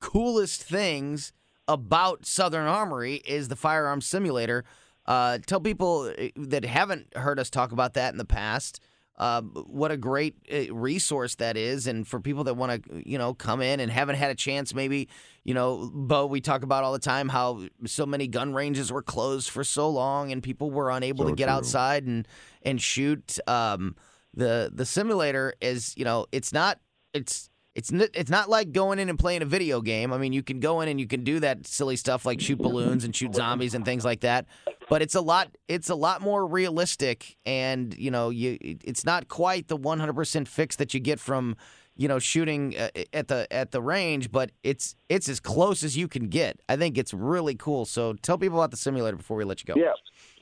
coolest 0.00 0.62
things 0.62 1.32
about 1.68 2.24
Southern 2.24 2.66
Armory 2.66 3.16
is 3.24 3.48
the 3.48 3.56
firearm 3.56 4.00
simulator. 4.00 4.64
Uh, 5.04 5.38
tell 5.46 5.60
people 5.60 6.12
uh, 6.18 6.28
that 6.36 6.64
haven't 6.64 7.16
heard 7.16 7.38
us 7.38 7.50
talk 7.50 7.72
about 7.72 7.94
that 7.94 8.12
in 8.12 8.18
the 8.18 8.24
past. 8.24 8.80
Uh, 9.18 9.40
what 9.40 9.90
a 9.90 9.96
great 9.96 10.36
uh, 10.52 10.74
resource 10.74 11.36
that 11.36 11.56
is, 11.56 11.86
and 11.86 12.06
for 12.06 12.20
people 12.20 12.44
that 12.44 12.54
want 12.54 12.84
to, 12.84 13.02
you 13.10 13.16
know, 13.16 13.32
come 13.32 13.62
in 13.62 13.80
and 13.80 13.90
haven't 13.90 14.16
had 14.16 14.30
a 14.30 14.34
chance, 14.34 14.74
maybe, 14.74 15.08
you 15.42 15.54
know, 15.54 15.90
Bo, 15.94 16.26
we 16.26 16.42
talk 16.42 16.62
about 16.62 16.84
all 16.84 16.92
the 16.92 16.98
time 16.98 17.30
how 17.30 17.62
so 17.86 18.04
many 18.04 18.26
gun 18.28 18.52
ranges 18.52 18.92
were 18.92 19.02
closed 19.02 19.48
for 19.48 19.64
so 19.64 19.88
long, 19.88 20.32
and 20.32 20.42
people 20.42 20.70
were 20.70 20.90
unable 20.90 21.24
So 21.24 21.30
to 21.30 21.34
get 21.34 21.46
true. 21.46 21.54
outside 21.54 22.04
and 22.04 22.28
and 22.62 22.80
shoot. 22.80 23.38
Um, 23.46 23.96
the 24.34 24.70
the 24.72 24.84
simulator 24.84 25.54
is, 25.62 25.94
you 25.96 26.04
know, 26.04 26.26
it's 26.30 26.52
not 26.52 26.78
it's 27.14 27.48
it's 27.76 27.92
n- 27.92 28.08
it's 28.14 28.30
not 28.30 28.48
like 28.48 28.72
going 28.72 28.98
in 28.98 29.10
and 29.10 29.18
playing 29.18 29.42
a 29.42 29.44
video 29.44 29.82
game. 29.82 30.10
I 30.10 30.16
mean, 30.16 30.32
you 30.32 30.42
can 30.42 30.60
go 30.60 30.80
in 30.80 30.88
and 30.88 30.98
you 30.98 31.06
can 31.06 31.24
do 31.24 31.40
that 31.40 31.66
silly 31.66 31.96
stuff 31.96 32.24
like 32.24 32.40
shoot 32.40 32.56
balloons 32.56 33.04
and 33.04 33.14
shoot 33.14 33.34
zombies 33.34 33.74
and 33.74 33.84
things 33.84 34.02
like 34.02 34.20
that. 34.20 34.46
But 34.88 35.02
it's 35.02 35.14
a 35.14 35.20
lot 35.20 35.54
it's 35.68 35.90
a 35.90 35.94
lot 35.94 36.22
more 36.22 36.46
realistic 36.46 37.36
and, 37.44 37.94
you 37.98 38.10
know, 38.10 38.30
you 38.30 38.56
it's 38.62 39.04
not 39.04 39.28
quite 39.28 39.68
the 39.68 39.76
100% 39.76 40.48
fix 40.48 40.76
that 40.76 40.94
you 40.94 41.00
get 41.00 41.20
from, 41.20 41.54
you 41.96 42.08
know, 42.08 42.18
shooting 42.18 42.74
uh, 42.78 42.88
at 43.12 43.28
the 43.28 43.46
at 43.52 43.72
the 43.72 43.82
range, 43.82 44.32
but 44.32 44.52
it's 44.62 44.94
it's 45.10 45.28
as 45.28 45.38
close 45.38 45.82
as 45.82 45.98
you 45.98 46.08
can 46.08 46.28
get. 46.28 46.58
I 46.70 46.76
think 46.76 46.96
it's 46.96 47.12
really 47.12 47.56
cool. 47.56 47.84
So 47.84 48.14
tell 48.14 48.38
people 48.38 48.58
about 48.58 48.70
the 48.70 48.78
simulator 48.78 49.18
before 49.18 49.36
we 49.36 49.44
let 49.44 49.60
you 49.60 49.74
go. 49.74 49.78
yeah. 49.78 49.92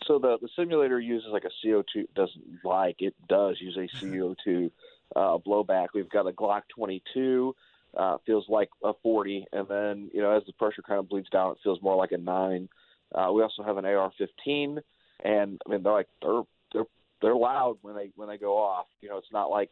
So 0.06 0.20
the 0.20 0.38
the 0.40 0.48
simulator 0.54 1.00
uses 1.00 1.30
like 1.32 1.44
a 1.44 1.66
CO2 1.66 2.06
doesn't 2.14 2.44
like 2.62 2.96
it 3.00 3.14
does 3.28 3.56
use 3.60 3.76
a 3.76 3.88
CO2 3.96 4.70
uh, 5.14 5.38
blowback. 5.38 5.88
We've 5.94 6.08
got 6.08 6.26
a 6.26 6.32
Glock 6.32 6.62
22. 6.74 7.54
Uh, 7.96 8.16
feels 8.26 8.44
like 8.48 8.70
a 8.82 8.92
40, 9.04 9.46
and 9.52 9.68
then 9.68 10.10
you 10.12 10.20
know 10.20 10.32
as 10.32 10.42
the 10.46 10.52
pressure 10.54 10.82
kind 10.82 10.98
of 10.98 11.08
bleeds 11.08 11.30
down, 11.30 11.52
it 11.52 11.58
feels 11.62 11.80
more 11.80 11.94
like 11.94 12.10
a 12.10 12.18
nine. 12.18 12.68
Uh, 13.14 13.30
we 13.32 13.40
also 13.40 13.62
have 13.62 13.76
an 13.76 13.84
AR-15, 13.84 14.78
and 15.24 15.62
I 15.64 15.70
mean 15.70 15.84
they're 15.84 15.92
like 15.92 16.08
they're 16.20 16.42
they're 16.72 16.86
they're 17.22 17.36
loud 17.36 17.78
when 17.82 17.94
they 17.94 18.10
when 18.16 18.28
they 18.28 18.36
go 18.36 18.58
off. 18.58 18.86
You 19.00 19.10
know, 19.10 19.18
it's 19.18 19.32
not 19.32 19.48
like 19.48 19.70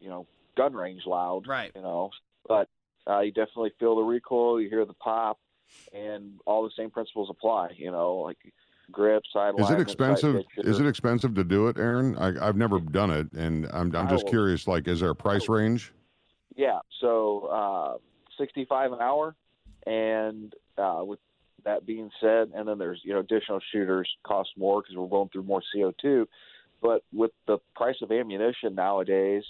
you 0.00 0.10
know 0.10 0.26
gun 0.54 0.74
range 0.74 1.06
loud. 1.06 1.46
Right. 1.46 1.72
You 1.74 1.80
know, 1.80 2.10
but 2.46 2.68
uh, 3.08 3.20
you 3.20 3.32
definitely 3.32 3.72
feel 3.78 3.96
the 3.96 4.02
recoil. 4.02 4.60
You 4.60 4.68
hear 4.68 4.84
the 4.84 4.92
pop, 4.92 5.38
and 5.94 6.38
all 6.44 6.62
the 6.62 6.70
same 6.76 6.90
principles 6.90 7.28
apply. 7.30 7.70
You 7.78 7.90
know, 7.90 8.16
like 8.16 8.38
grip, 8.90 9.22
side 9.32 9.54
Is 9.58 9.70
it 9.70 9.80
expensive? 9.80 10.44
Is 10.58 10.80
it 10.80 10.86
expensive 10.86 11.34
to 11.34 11.44
do 11.44 11.68
it, 11.68 11.78
Aaron? 11.78 12.16
I, 12.16 12.46
I've 12.46 12.56
never 12.56 12.80
done 12.80 13.10
it, 13.10 13.32
and 13.32 13.66
I'm 13.72 13.94
I'm 13.94 14.08
just 14.08 14.26
curious. 14.26 14.66
Like, 14.66 14.88
is 14.88 15.00
there 15.00 15.10
a 15.10 15.14
price 15.14 15.48
range? 15.48 15.92
Yeah, 16.54 16.78
so 17.00 17.46
uh, 17.52 17.98
65 18.38 18.92
an 18.92 18.98
hour, 19.00 19.34
and 19.86 20.54
uh, 20.78 21.02
with 21.04 21.18
that 21.64 21.84
being 21.84 22.10
said, 22.20 22.50
and 22.54 22.66
then 22.66 22.78
there's 22.78 23.00
you 23.04 23.12
know 23.12 23.20
additional 23.20 23.60
shooters 23.72 24.08
cost 24.24 24.50
more 24.56 24.82
because 24.82 24.96
we're 24.96 25.08
going 25.08 25.28
through 25.28 25.42
more 25.42 25.62
CO2. 25.74 26.26
But 26.80 27.02
with 27.12 27.32
the 27.46 27.58
price 27.74 27.96
of 28.02 28.12
ammunition 28.12 28.74
nowadays, 28.74 29.44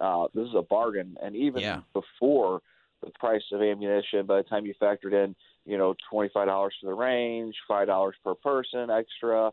uh, 0.00 0.26
this 0.34 0.46
is 0.48 0.54
a 0.56 0.62
bargain. 0.62 1.16
And 1.22 1.36
even 1.36 1.62
Yeah. 1.62 1.80
before 1.92 2.62
the 3.04 3.18
price 3.18 3.42
of 3.52 3.62
ammunition, 3.62 4.26
by 4.26 4.38
the 4.38 4.42
time 4.42 4.66
you 4.66 4.74
factored 4.80 5.12
in, 5.12 5.34
you 5.64 5.78
know, 5.78 5.94
twenty 6.10 6.30
five 6.32 6.46
dollars 6.46 6.74
for 6.80 6.86
the 6.86 6.94
range, 6.94 7.54
five 7.68 7.86
dollars 7.86 8.14
per 8.22 8.34
person 8.34 8.90
extra, 8.90 9.46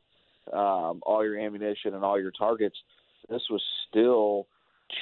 um, 0.54 1.02
all 1.04 1.24
your 1.24 1.40
ammunition 1.40 1.94
and 1.94 2.04
all 2.04 2.20
your 2.20 2.32
targets, 2.32 2.76
this 3.30 3.44
was 3.50 3.62
still 3.90 4.48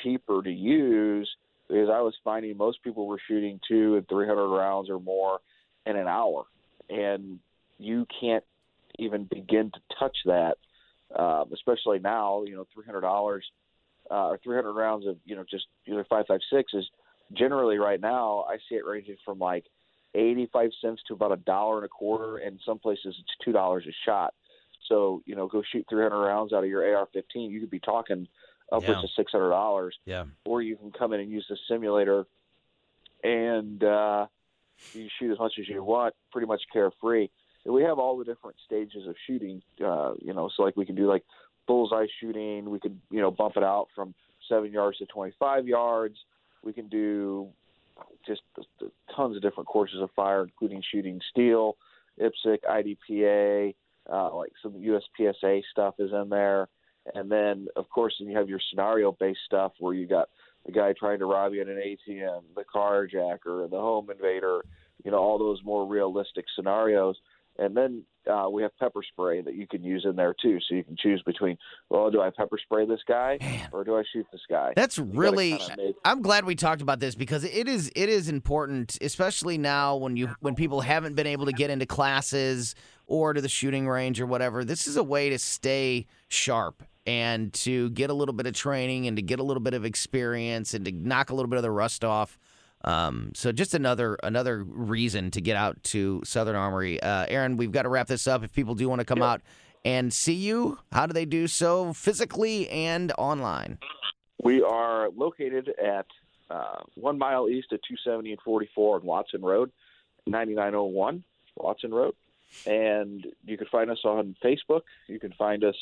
cheaper 0.03 0.41
to 0.43 0.51
use 0.51 1.29
because 1.67 1.89
I 1.89 2.01
was 2.01 2.15
finding 2.23 2.57
most 2.57 2.83
people 2.83 3.07
were 3.07 3.19
shooting 3.27 3.59
two 3.67 3.95
and 3.95 4.07
three 4.07 4.27
hundred 4.27 4.55
rounds 4.55 4.89
or 4.89 4.99
more 4.99 5.39
in 5.85 5.95
an 5.95 6.07
hour, 6.07 6.45
and 6.89 7.39
you 7.77 8.05
can't 8.19 8.43
even 8.97 9.23
begin 9.23 9.71
to 9.71 9.79
touch 9.97 10.17
that, 10.25 10.57
um, 11.15 11.51
especially 11.53 11.99
now. 11.99 12.43
You 12.43 12.55
know, 12.55 12.67
three 12.73 12.85
hundred 12.85 13.01
dollars 13.01 13.45
uh, 14.11 14.27
or 14.27 14.39
three 14.43 14.55
hundred 14.55 14.73
rounds 14.73 15.07
of 15.07 15.17
you 15.25 15.35
know 15.35 15.43
just 15.49 15.65
either 15.87 16.05
five 16.09 16.25
five 16.27 16.41
six 16.51 16.73
is 16.73 16.85
generally 17.33 17.77
right 17.77 17.99
now 18.01 18.45
I 18.49 18.57
see 18.67 18.75
it 18.75 18.85
ranging 18.85 19.17
from 19.25 19.39
like 19.39 19.65
eighty 20.15 20.49
five 20.51 20.71
cents 20.81 21.01
to 21.07 21.13
about 21.13 21.31
a 21.31 21.37
dollar 21.37 21.77
and 21.77 21.85
a 21.85 21.89
quarter, 21.89 22.37
and 22.37 22.59
some 22.65 22.79
places 22.79 23.15
it's 23.19 23.35
two 23.45 23.51
dollars 23.51 23.85
a 23.87 23.93
shot. 24.05 24.33
So 24.87 25.21
you 25.25 25.35
know, 25.35 25.47
go 25.47 25.61
shoot 25.71 25.85
three 25.89 26.01
hundred 26.03 26.25
rounds 26.25 26.53
out 26.53 26.63
of 26.63 26.69
your 26.69 26.83
AR-15, 26.95 27.51
you 27.51 27.59
could 27.59 27.69
be 27.69 27.79
talking 27.79 28.27
upwards 28.71 28.99
Yeah. 29.01 29.03
of 29.05 29.09
six 29.15 29.31
hundred 29.31 29.49
dollars 29.51 29.95
Yeah. 30.05 30.25
or 30.45 30.61
you 30.61 30.75
can 30.77 30.91
come 30.91 31.13
in 31.13 31.19
and 31.19 31.31
use 31.31 31.45
the 31.49 31.57
simulator 31.67 32.25
and 33.23 33.83
uh, 33.83 34.27
you 34.93 35.07
shoot 35.19 35.31
as 35.31 35.39
much 35.39 35.53
as 35.59 35.67
you 35.67 35.83
want, 35.83 36.15
pretty 36.31 36.47
much 36.47 36.61
carefree. 36.71 37.27
And 37.65 37.73
we 37.73 37.83
have 37.83 37.99
all 37.99 38.17
the 38.17 38.23
different 38.25 38.55
stages 38.65 39.05
of 39.07 39.15
shooting, 39.27 39.61
uh, 39.83 40.13
you 40.19 40.33
know, 40.33 40.49
so 40.55 40.63
like 40.63 40.77
we 40.77 40.85
can 40.85 40.95
do 40.95 41.07
like 41.07 41.23
bullseye 41.67 42.07
shooting, 42.19 42.69
we 42.69 42.79
could, 42.79 42.99
you 43.11 43.21
know, 43.21 43.29
bump 43.31 43.57
it 43.57 43.63
out 43.63 43.87
from 43.93 44.13
seven 44.47 44.71
yards 44.71 44.97
to 44.99 45.05
25 45.07 45.67
yards. 45.67 46.15
We 46.63 46.73
can 46.73 46.87
do 46.87 47.49
just 48.25 48.41
tons 49.15 49.35
of 49.35 49.41
different 49.41 49.67
courses 49.67 50.01
of 50.01 50.09
fire, 50.15 50.43
including 50.43 50.83
shooting 50.91 51.19
steel, 51.29 51.77
IPSC, 52.19 52.57
IDPA, 52.69 53.75
uh, 54.11 54.35
like 54.35 54.51
some 54.61 54.73
USPSA 54.73 55.61
stuff 55.71 55.95
is 55.99 56.11
in 56.11 56.29
there. 56.29 56.67
And 57.15 57.31
then, 57.31 57.67
of 57.75 57.89
course, 57.89 58.15
then 58.19 58.29
you 58.29 58.37
have 58.37 58.49
your 58.49 58.59
scenario-based 58.69 59.39
stuff 59.45 59.73
where 59.79 59.93
you 59.93 60.05
got 60.05 60.29
the 60.65 60.71
guy 60.71 60.93
trying 60.93 61.19
to 61.19 61.25
rob 61.25 61.53
you 61.53 61.61
at 61.61 61.67
an 61.67 61.77
ATM, 61.77 62.41
the 62.55 62.63
carjacker, 62.63 63.69
the 63.69 63.79
home 63.79 64.09
invader, 64.11 64.61
you 65.03 65.11
know 65.11 65.17
all 65.17 65.37
those 65.37 65.63
more 65.63 65.87
realistic 65.87 66.45
scenarios. 66.55 67.15
And 67.57 67.75
then 67.75 68.03
uh, 68.27 68.49
we 68.49 68.61
have 68.61 68.71
pepper 68.79 69.01
spray 69.03 69.41
that 69.41 69.55
you 69.55 69.67
can 69.67 69.83
use 69.83 70.05
in 70.05 70.15
there 70.15 70.35
too, 70.41 70.59
so 70.67 70.75
you 70.75 70.83
can 70.83 70.95
choose 70.97 71.21
between. 71.25 71.57
Well, 71.89 72.09
do 72.11 72.21
I 72.21 72.29
pepper 72.29 72.57
spray 72.61 72.85
this 72.85 73.01
guy 73.07 73.39
or 73.71 73.83
do 73.83 73.95
I 73.97 74.03
shoot 74.11 74.25
this 74.31 74.41
guy? 74.49 74.73
That's 74.75 74.97
You 74.97 75.05
really. 75.05 75.51
make- 75.77 75.95
I'm 76.03 76.21
glad 76.21 76.45
we 76.45 76.55
talked 76.55 76.81
about 76.81 76.99
this 76.99 77.15
because 77.15 77.43
it 77.43 77.67
is 77.67 77.91
it 77.95 78.09
is 78.09 78.29
important, 78.29 78.97
especially 79.01 79.57
now 79.57 79.95
when 79.95 80.17
you 80.17 80.35
when 80.39 80.55
people 80.55 80.81
haven't 80.81 81.15
been 81.15 81.27
able 81.27 81.45
to 81.45 81.53
get 81.53 81.69
into 81.69 81.85
classes 81.85 82.75
or 83.07 83.33
to 83.33 83.41
the 83.41 83.49
shooting 83.49 83.87
range 83.87 84.19
or 84.21 84.25
whatever. 84.25 84.63
This 84.63 84.87
is 84.87 84.97
a 84.97 85.03
way 85.03 85.29
to 85.29 85.39
stay 85.39 86.05
sharp 86.27 86.83
and 87.07 87.51
to 87.53 87.89
get 87.91 88.09
a 88.09 88.13
little 88.13 88.33
bit 88.33 88.45
of 88.45 88.53
training 88.53 89.07
and 89.07 89.17
to 89.17 89.23
get 89.23 89.39
a 89.39 89.43
little 89.43 89.61
bit 89.61 89.73
of 89.73 89.83
experience 89.85 90.73
and 90.75 90.85
to 90.85 90.91
knock 90.91 91.31
a 91.31 91.33
little 91.35 91.49
bit 91.49 91.57
of 91.57 91.63
the 91.63 91.71
rust 91.71 92.03
off. 92.05 92.37
Um, 92.83 93.31
so 93.35 93.51
just 93.51 93.73
another 93.73 94.17
another 94.23 94.63
reason 94.63 95.31
to 95.31 95.41
get 95.41 95.57
out 95.57 95.83
to 95.85 96.21
Southern 96.23 96.55
Armory. 96.55 97.01
Uh, 97.01 97.25
Aaron, 97.27 97.57
we've 97.57 97.71
got 97.71 97.83
to 97.83 97.89
wrap 97.89 98.07
this 98.07 98.27
up. 98.27 98.43
If 98.43 98.53
people 98.53 98.75
do 98.75 98.87
want 98.87 98.99
to 98.99 99.05
come 99.05 99.21
out 99.21 99.41
and 99.83 100.13
see 100.13 100.33
you, 100.33 100.79
how 100.91 101.05
do 101.05 101.13
they 101.13 101.25
do 101.25 101.47
so 101.47 101.93
physically 101.93 102.69
and 102.69 103.11
online? 103.17 103.79
We 104.41 104.63
are 104.63 105.09
located 105.09 105.73
at 105.83 106.05
uh, 106.49 106.81
one 106.95 107.17
mile 107.17 107.49
east 107.49 107.71
of 107.71 107.79
270 107.81 108.31
and 108.31 108.41
44 108.41 108.95
on 108.95 109.03
Watson 109.03 109.41
Road, 109.41 109.71
9901 110.25 111.23
Watson 111.57 111.93
Road. 111.93 112.15
And 112.65 113.27
you 113.45 113.57
can 113.57 113.67
find 113.67 113.91
us 113.91 113.99
on 114.05 114.35
Facebook. 114.43 114.81
You 115.07 115.19
can 115.19 115.33
find 115.33 115.63
us 115.63 115.75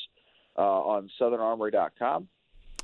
uh, 0.58 0.62
on 0.62 1.10
SouthernArmory.com. 1.20 2.28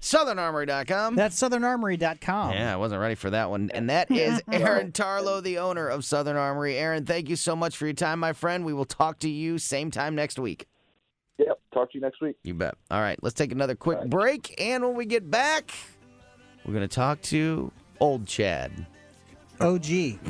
SouthernArmory.com. 0.03 1.15
That's 1.15 1.41
southernarmory.com. 1.41 2.51
Yeah, 2.51 2.73
I 2.73 2.75
wasn't 2.75 2.99
ready 3.01 3.15
for 3.15 3.29
that 3.29 3.49
one. 3.49 3.71
And 3.73 3.89
that 3.89 4.11
is 4.11 4.41
Aaron 4.51 4.91
Tarlow, 4.91 5.41
the 5.41 5.59
owner 5.59 5.87
of 5.87 6.03
Southern 6.03 6.35
Armory. 6.35 6.77
Aaron, 6.77 7.05
thank 7.05 7.29
you 7.29 7.37
so 7.37 7.55
much 7.55 7.77
for 7.77 7.85
your 7.85 7.93
time, 7.93 8.19
my 8.19 8.33
friend. 8.33 8.65
We 8.65 8.73
will 8.73 8.85
talk 8.85 9.19
to 9.19 9.29
you 9.29 9.57
same 9.57 9.91
time 9.91 10.13
next 10.13 10.37
week. 10.37 10.67
Yep. 11.37 11.57
Talk 11.73 11.91
to 11.91 11.97
you 11.97 12.01
next 12.01 12.21
week. 12.21 12.35
You 12.43 12.53
bet. 12.53 12.75
All 12.91 12.99
right, 12.99 13.17
let's 13.23 13.33
take 13.33 13.51
another 13.53 13.75
quick 13.75 14.05
break. 14.09 14.53
And 14.61 14.83
when 14.83 14.95
we 14.95 15.05
get 15.05 15.31
back, 15.31 15.71
we're 16.65 16.73
going 16.73 16.87
to 16.87 16.93
talk 16.93 17.21
to 17.23 17.71
old 17.99 18.27
Chad, 18.27 18.85
OG. 19.61 19.85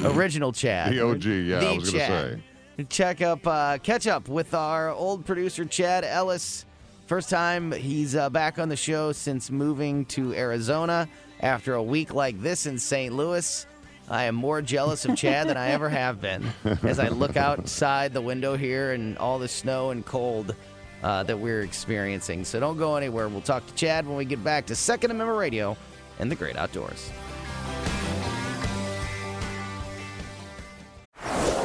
original 0.06 0.52
Chad. 0.52 0.94
The 0.94 1.02
OG, 1.02 1.24
yeah, 1.26 1.60
The 1.60 1.68
I 1.68 1.74
was 1.74 1.92
going 1.92 2.10
to 2.10 2.42
say. 2.78 2.86
Check 2.90 3.22
up, 3.22 3.46
uh, 3.46 3.80
catch 3.80 4.08
up 4.08 4.28
with 4.30 4.54
our 4.54 4.90
old 4.92 5.26
producer, 5.26 5.66
Chad 5.66 6.04
Ellis. 6.04 6.66
First 7.06 7.30
time 7.30 7.72
he's 7.72 8.16
uh, 8.16 8.30
back 8.30 8.60
on 8.60 8.70
the 8.70 8.76
show 8.76 9.12
since 9.12 9.52
moving 9.52 10.06
to 10.06 10.34
Arizona 10.34 11.08
after 11.42 11.74
a 11.74 11.84
week 11.84 12.14
like 12.14 12.42
this 12.42 12.66
in 12.66 12.80
St. 12.80 13.14
Louis. 13.14 13.68
I 14.10 14.24
am 14.24 14.36
more 14.36 14.62
jealous 14.62 15.06
of 15.06 15.16
Chad 15.16 15.48
than 15.50 15.58
I 15.58 15.70
ever 15.70 15.90
have 15.90 16.22
been 16.22 16.46
as 16.84 17.00
I 17.00 17.10
look 17.10 17.36
outside 17.38 18.14
the 18.14 18.22
window 18.22 18.56
here 18.56 18.94
and 18.94 19.18
all 19.18 19.38
the 19.40 19.48
snow 19.48 19.92
and 19.92 20.06
cold 20.06 20.56
uh, 21.04 21.24
that 21.24 21.38
we're 21.38 21.62
experiencing. 21.62 22.46
So 22.46 22.60
don't 22.60 22.78
go 22.78 22.96
anywhere. 22.96 23.28
We'll 23.28 23.42
talk 23.42 23.66
to 23.68 23.74
Chad 23.76 24.08
when 24.08 24.16
we 24.16 24.26
get 24.26 24.44
back 24.44 24.66
to 24.68 24.76
Second 24.76 25.12
Amendment 25.12 25.40
Radio 25.40 25.76
and 26.20 26.32
the 26.32 26.36
Great 26.36 26.56
Outdoors. 26.56 27.12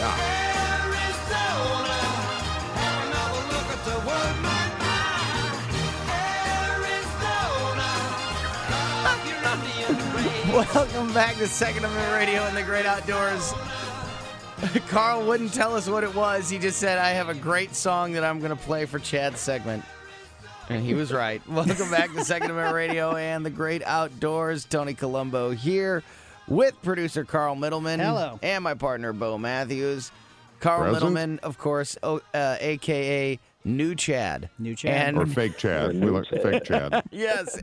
Yeah. 0.00 0.16
Welcome 10.74 11.12
back 11.12 11.36
to 11.36 11.46
Second 11.46 11.84
Amendment 11.84 12.12
Radio 12.14 12.40
and 12.44 12.56
the 12.56 12.62
Great 12.62 12.86
Outdoors. 12.86 13.52
Carl 14.88 15.26
wouldn't 15.26 15.52
tell 15.52 15.76
us 15.76 15.86
what 15.86 16.02
it 16.02 16.14
was. 16.14 16.48
He 16.48 16.58
just 16.58 16.78
said, 16.78 16.96
I 16.96 17.10
have 17.10 17.28
a 17.28 17.34
great 17.34 17.74
song 17.74 18.12
that 18.12 18.24
I'm 18.24 18.38
going 18.38 18.56
to 18.56 18.62
play 18.64 18.86
for 18.86 18.98
Chad's 18.98 19.40
segment. 19.40 19.84
And 20.70 20.82
he 20.82 20.94
was 20.94 21.12
right. 21.12 21.46
Welcome 21.48 21.90
back 21.90 22.10
to 22.14 22.24
Second 22.24 22.52
Amendment 22.52 22.74
Radio 22.74 23.16
and 23.16 23.44
the 23.44 23.50
Great 23.50 23.82
Outdoors. 23.82 24.64
Tony 24.64 24.94
Colombo 24.94 25.50
here 25.50 26.02
with 26.50 26.74
producer 26.82 27.24
Carl 27.24 27.54
Middleman. 27.54 28.00
Hello. 28.00 28.38
And 28.42 28.62
my 28.62 28.74
partner, 28.74 29.14
Bo 29.14 29.38
Matthews. 29.38 30.12
Carl 30.60 30.80
Present. 30.80 30.94
Middleman, 30.94 31.38
of 31.42 31.56
course, 31.56 31.96
oh, 32.02 32.20
uh, 32.34 32.56
a.k.a. 32.60 33.38
New 33.64 33.94
Chad. 33.94 34.50
New 34.58 34.74
Chad. 34.74 35.08
And 35.08 35.18
Or 35.18 35.24
fake 35.26 35.56
Chad. 35.56 35.94
We 35.94 36.10
look 36.10 36.26
fake 36.28 36.64
Chad. 36.66 37.02
yes. 37.10 37.58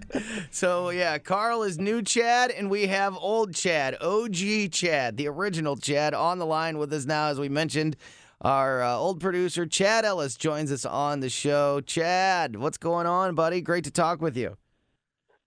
So 0.50 0.90
yeah, 0.90 1.18
Carl 1.20 1.62
is 1.64 1.78
new 1.78 2.02
Chad, 2.02 2.50
and 2.52 2.70
we 2.72 2.88
have 2.88 3.16
old 3.16 3.54
Chad, 3.54 3.98
OG 4.02 4.72
Chad, 4.72 5.18
the 5.18 5.28
original 5.28 5.76
Chad, 5.76 6.14
on 6.16 6.40
the 6.40 6.46
line 6.46 6.78
with 6.80 6.92
us 6.94 7.06
now. 7.06 7.28
As 7.28 7.40
we 7.40 7.50
mentioned, 7.50 7.98
our 8.42 8.82
uh, 8.84 8.96
old 8.96 9.20
producer 9.20 9.66
Chad 9.66 10.06
Ellis 10.06 10.36
joins 10.36 10.72
us 10.72 10.86
on 10.86 11.20
the 11.20 11.30
show. 11.30 11.82
Chad, 11.82 12.56
what's 12.56 12.78
going 12.78 13.06
on, 13.08 13.34
buddy? 13.36 13.62
Great 13.62 13.84
to 13.84 13.92
talk 13.92 14.22
with 14.22 14.38
you. 14.38 14.56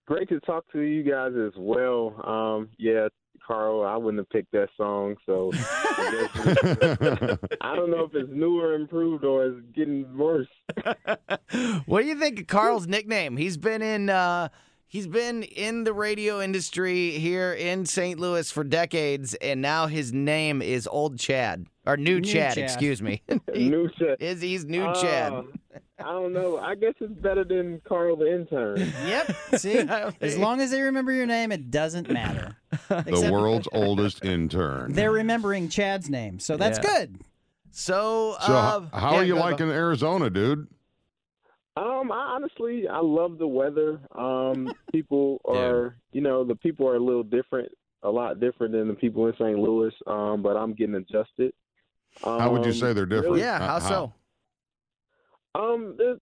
Great 0.07 0.29
to 0.29 0.41
talk 0.41 0.65
to 0.73 0.81
you 0.81 1.05
guys 1.05 1.33
as 1.37 1.53
well. 1.57 2.15
Um, 2.27 2.69
yeah, 2.79 3.07
Carl, 3.51 3.85
I 3.85 3.97
wouldn't 3.97 4.21
have 4.21 4.31
picked 4.31 4.53
that 4.53 4.69
song, 4.77 5.17
so 5.27 5.51
I, 5.53 7.37
I 7.61 7.75
don't 7.75 7.91
know 7.91 8.05
if 8.05 8.15
it's 8.15 8.31
new 8.31 8.61
or 8.61 8.75
improved 8.75 9.25
or 9.25 9.45
it's 9.47 9.61
getting 9.75 10.17
worse. 10.17 10.47
what 11.87 12.03
do 12.03 12.07
you 12.07 12.15
think 12.15 12.39
of 12.41 12.47
Carl's 12.47 12.87
nickname? 12.87 13.37
He's 13.37 13.57
been 13.57 13.83
in. 13.83 14.09
Uh, 14.09 14.49
He's 14.93 15.07
been 15.07 15.45
in 15.45 15.85
the 15.85 15.93
radio 15.93 16.41
industry 16.41 17.11
here 17.11 17.53
in 17.53 17.87
St. 17.87 18.19
Louis 18.19 18.51
for 18.51 18.65
decades, 18.65 19.35
and 19.35 19.63
now 19.63 19.87
his 19.87 20.13
name 20.13 20.61
is 20.61 20.89
Old 20.89 21.17
Chad 21.17 21.69
or 21.87 21.97
New, 21.97 22.17
New 22.17 22.23
Chad, 22.23 22.57
Chad. 22.57 22.65
Excuse 22.65 23.01
me. 23.01 23.23
new 23.55 23.89
shit. 23.97 24.21
is 24.21 24.43
he's 24.43 24.65
New 24.65 24.93
Chad? 24.95 25.45
I 26.01 26.13
don't 26.13 26.33
know. 26.33 26.59
I 26.59 26.75
guess 26.75 26.95
it's 27.01 27.13
better 27.21 27.45
than 27.45 27.81
Carl 27.87 28.17
the 28.17 28.33
intern. 28.35 28.79
Yep. 29.07 29.37
See, 29.57 29.79
as 30.21 30.37
long 30.39 30.61
as 30.61 30.71
they 30.71 30.81
remember 30.83 31.13
your 31.13 31.27
name, 31.27 31.53
it 31.53 31.71
doesn't 31.71 32.11
matter. 32.11 32.57
The 32.89 33.05
Except 33.07 33.33
world's 33.33 33.69
oldest 33.73 34.25
intern. 34.25 34.93
They're 34.93 35.13
remembering 35.13 35.69
Chad's 35.69 36.09
name, 36.11 36.39
so 36.41 36.57
that's 36.57 36.79
Yeah. 36.83 36.91
good. 36.99 37.21
So, 37.73 38.37
So, 38.45 38.53
uh, 38.53 38.81
h- 38.85 38.89
how 39.01 39.13
yeah, 39.13 39.19
are 39.19 39.25
you 39.25 39.35
go- 39.35 39.41
liking 39.41 39.69
Arizona, 39.71 40.29
dude? 40.31 40.67
Um, 41.77 42.11
I 42.11 42.35
honestly, 42.35 42.89
I 42.89 42.99
love 43.01 43.39
the 43.39 43.47
weather. 43.47 44.01
Um, 44.17 44.73
people 44.93 45.41
are, 45.45 45.97
you 46.13 46.21
know, 46.21 46.43
the 46.45 46.57
people 46.57 46.89
are 46.89 46.97
a 46.97 47.01
little 47.01 47.23
different, 47.23 47.71
a 48.03 48.11
lot 48.11 48.41
different 48.41 48.73
than 48.73 48.89
the 48.89 48.95
people 48.95 49.27
in 49.29 49.35
St. 49.35 49.57
Louis. 49.59 49.93
Um, 50.07 50.43
but 50.43 50.57
I'm 50.57 50.75
getting 50.75 50.97
adjusted. 50.97 51.53
Um, 52.25 52.41
How 52.41 52.51
would 52.51 52.65
you 52.67 52.73
say 52.73 52.93
they're 52.93 53.07
different? 53.07 53.37
Yeah, 53.39 53.57
Uh, 53.63 53.67
how 53.67 53.79
so? 53.79 54.13
Um, 55.55 55.97
they're, 55.99 56.17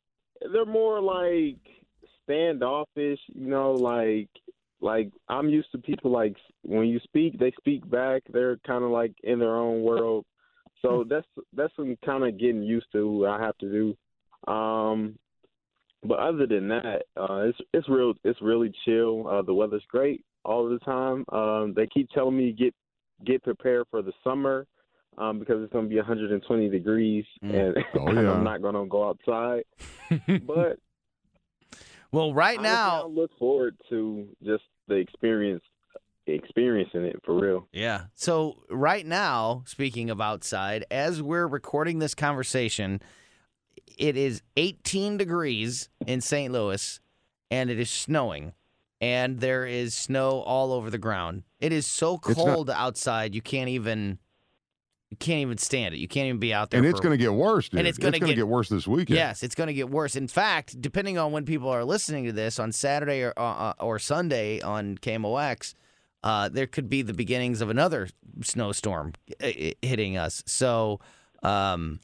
they're 0.52 0.64
more 0.64 1.00
like 1.00 1.58
standoffish, 2.24 3.20
you 3.28 3.48
know, 3.48 3.72
like 3.72 4.28
like 4.80 5.10
I'm 5.28 5.48
used 5.48 5.72
to 5.72 5.78
people 5.78 6.10
like 6.10 6.36
when 6.62 6.86
you 6.86 7.00
speak, 7.00 7.38
they 7.38 7.52
speak 7.58 7.88
back. 7.90 8.22
They're 8.32 8.58
kind 8.58 8.84
of 8.84 8.90
like 8.90 9.12
in 9.24 9.38
their 9.38 9.56
own 9.56 9.82
world. 9.82 10.24
So 10.82 11.04
that's 11.08 11.26
that's 11.52 11.74
some 11.76 11.96
kind 12.04 12.24
of 12.24 12.38
getting 12.38 12.62
used 12.62 12.86
to. 12.92 13.26
I 13.26 13.40
have 13.40 13.58
to 13.58 13.70
do. 14.46 14.52
Um, 14.52 15.18
but 16.04 16.20
other 16.20 16.46
than 16.46 16.68
that, 16.68 17.02
uh, 17.16 17.48
it's 17.48 17.58
it's 17.74 17.88
real. 17.88 18.14
It's 18.24 18.40
really 18.40 18.72
chill. 18.84 19.26
Uh, 19.26 19.42
the 19.42 19.54
weather's 19.54 19.82
great 19.88 20.24
all 20.44 20.68
the 20.68 20.78
time. 20.80 21.24
Um, 21.32 21.74
they 21.74 21.88
keep 21.88 22.08
telling 22.10 22.36
me 22.36 22.52
get 22.52 22.74
get 23.26 23.42
prepared 23.42 23.86
for 23.90 24.02
the 24.02 24.12
summer 24.22 24.66
um, 25.18 25.38
because 25.38 25.62
it's 25.62 25.72
going 25.72 25.84
to 25.84 25.88
be 25.90 25.96
120 25.96 26.68
degrees, 26.68 27.24
Mm. 27.44 27.54
and, 27.76 27.84
Oh, 27.94 28.12
yeah. 28.12 28.32
I'm 28.32 28.44
not 28.44 28.62
going 28.62 28.74
to 28.74 28.86
go 28.86 29.08
outside. 29.08 29.64
but 30.46 30.78
Well, 32.12 32.32
right 32.32 32.60
now, 32.60 33.02
I 33.02 33.06
look 33.06 33.30
forward 33.38 33.76
to 33.90 34.28
just 34.42 34.64
the 34.86 34.94
experience, 34.94 35.62
experiencing 36.26 37.04
it 37.04 37.20
for 37.24 37.38
real. 37.38 37.68
yeah. 37.72 38.04
So 38.14 38.62
right 38.70 39.04
now, 39.04 39.62
speaking 39.66 40.08
of 40.10 40.20
outside, 40.20 40.84
as 40.90 41.20
we're 41.22 41.46
recording 41.46 41.98
this 41.98 42.14
conversation, 42.14 43.00
it 43.98 44.16
is 44.16 44.42
18 44.56 45.16
degrees 45.16 45.88
in 46.06 46.20
St. 46.20 46.52
Louis, 46.52 47.00
and 47.50 47.68
it 47.70 47.78
is 47.80 47.90
snowing, 47.90 48.52
and 49.00 49.40
there 49.40 49.66
is 49.66 49.94
snow 49.94 50.40
all 50.42 50.72
over 50.72 50.90
the 50.90 50.98
ground. 50.98 51.42
It 51.60 51.72
is 51.72 51.86
so 51.86 52.14
It's 52.26 52.28
not- 52.28 52.36
cold 52.54 52.70
outside 52.70 53.34
you 53.34 53.42
can't 53.42 53.68
even 53.70 54.18
you 55.10 55.16
can't 55.16 55.40
even 55.40 55.56
stand 55.58 55.94
it. 55.94 55.98
You 55.98 56.08
can't 56.08 56.26
even 56.26 56.38
be 56.38 56.52
out 56.52 56.70
there. 56.70 56.78
and 56.78 56.86
it's 56.86 57.00
going 57.00 57.12
to 57.12 57.22
get 57.22 57.32
worse, 57.32 57.68
dude. 57.68 57.78
And 57.78 57.88
it's 57.88 57.96
gonna 57.98 58.18
gonna 58.18 58.34
get- 58.34 58.46
worse 58.46 58.68
this 58.68 58.86
weekend. 58.86 59.16
Yes, 59.16 59.42
it's 59.42 59.54
going 59.54 59.68
to 59.68 59.74
get 59.74 59.88
worse. 59.88 60.16
In 60.16 60.28
fact, 60.28 60.80
depending 60.80 61.16
on 61.16 61.32
when 61.32 61.44
people 61.44 61.68
are 61.70 61.84
listening 61.84 62.24
to 62.26 62.32
this 62.32 62.58
on 62.58 62.72
Saturday 62.72 63.22
or 63.22 63.32
uh, 63.36 63.72
or 63.80 63.98
Sunday 63.98 64.60
on 64.60 64.98
KMOX, 64.98 65.74
uh, 66.24 66.48
there 66.50 66.66
could 66.66 66.90
be 66.90 67.00
the 67.02 67.14
beginnings 67.14 67.60
of 67.60 67.70
another 67.70 68.08
snowstorm 68.42 69.14
uh, 69.42 69.50
hitting 69.80 70.18
us. 70.18 70.42
So, 70.46 71.00
um, 71.42 72.00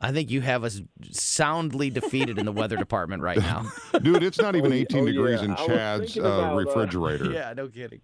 I 0.00 0.12
think 0.12 0.30
you 0.30 0.40
have 0.40 0.64
us 0.64 0.80
soundly 1.10 1.90
defeated 1.90 2.38
in 2.38 2.46
the 2.46 2.52
weather 2.52 2.76
department 2.86 3.22
right 3.22 3.36
now. 3.38 3.70
dude. 4.02 4.22
It's 4.22 4.38
not 4.38 4.56
even 4.56 4.72
Oh, 4.72 4.76
18 4.76 5.02
oh, 5.02 5.06
degrees 5.06 5.40
yeah. 5.42 5.44
in 5.48 5.56
Chad's 5.56 6.14
thinking 6.14 6.24
uh, 6.24 6.28
about, 6.28 6.52
uh, 6.52 6.56
refrigerator. 6.56 7.30
yeah, 7.32 7.52
no 7.56 7.68
kidding. 7.68 8.00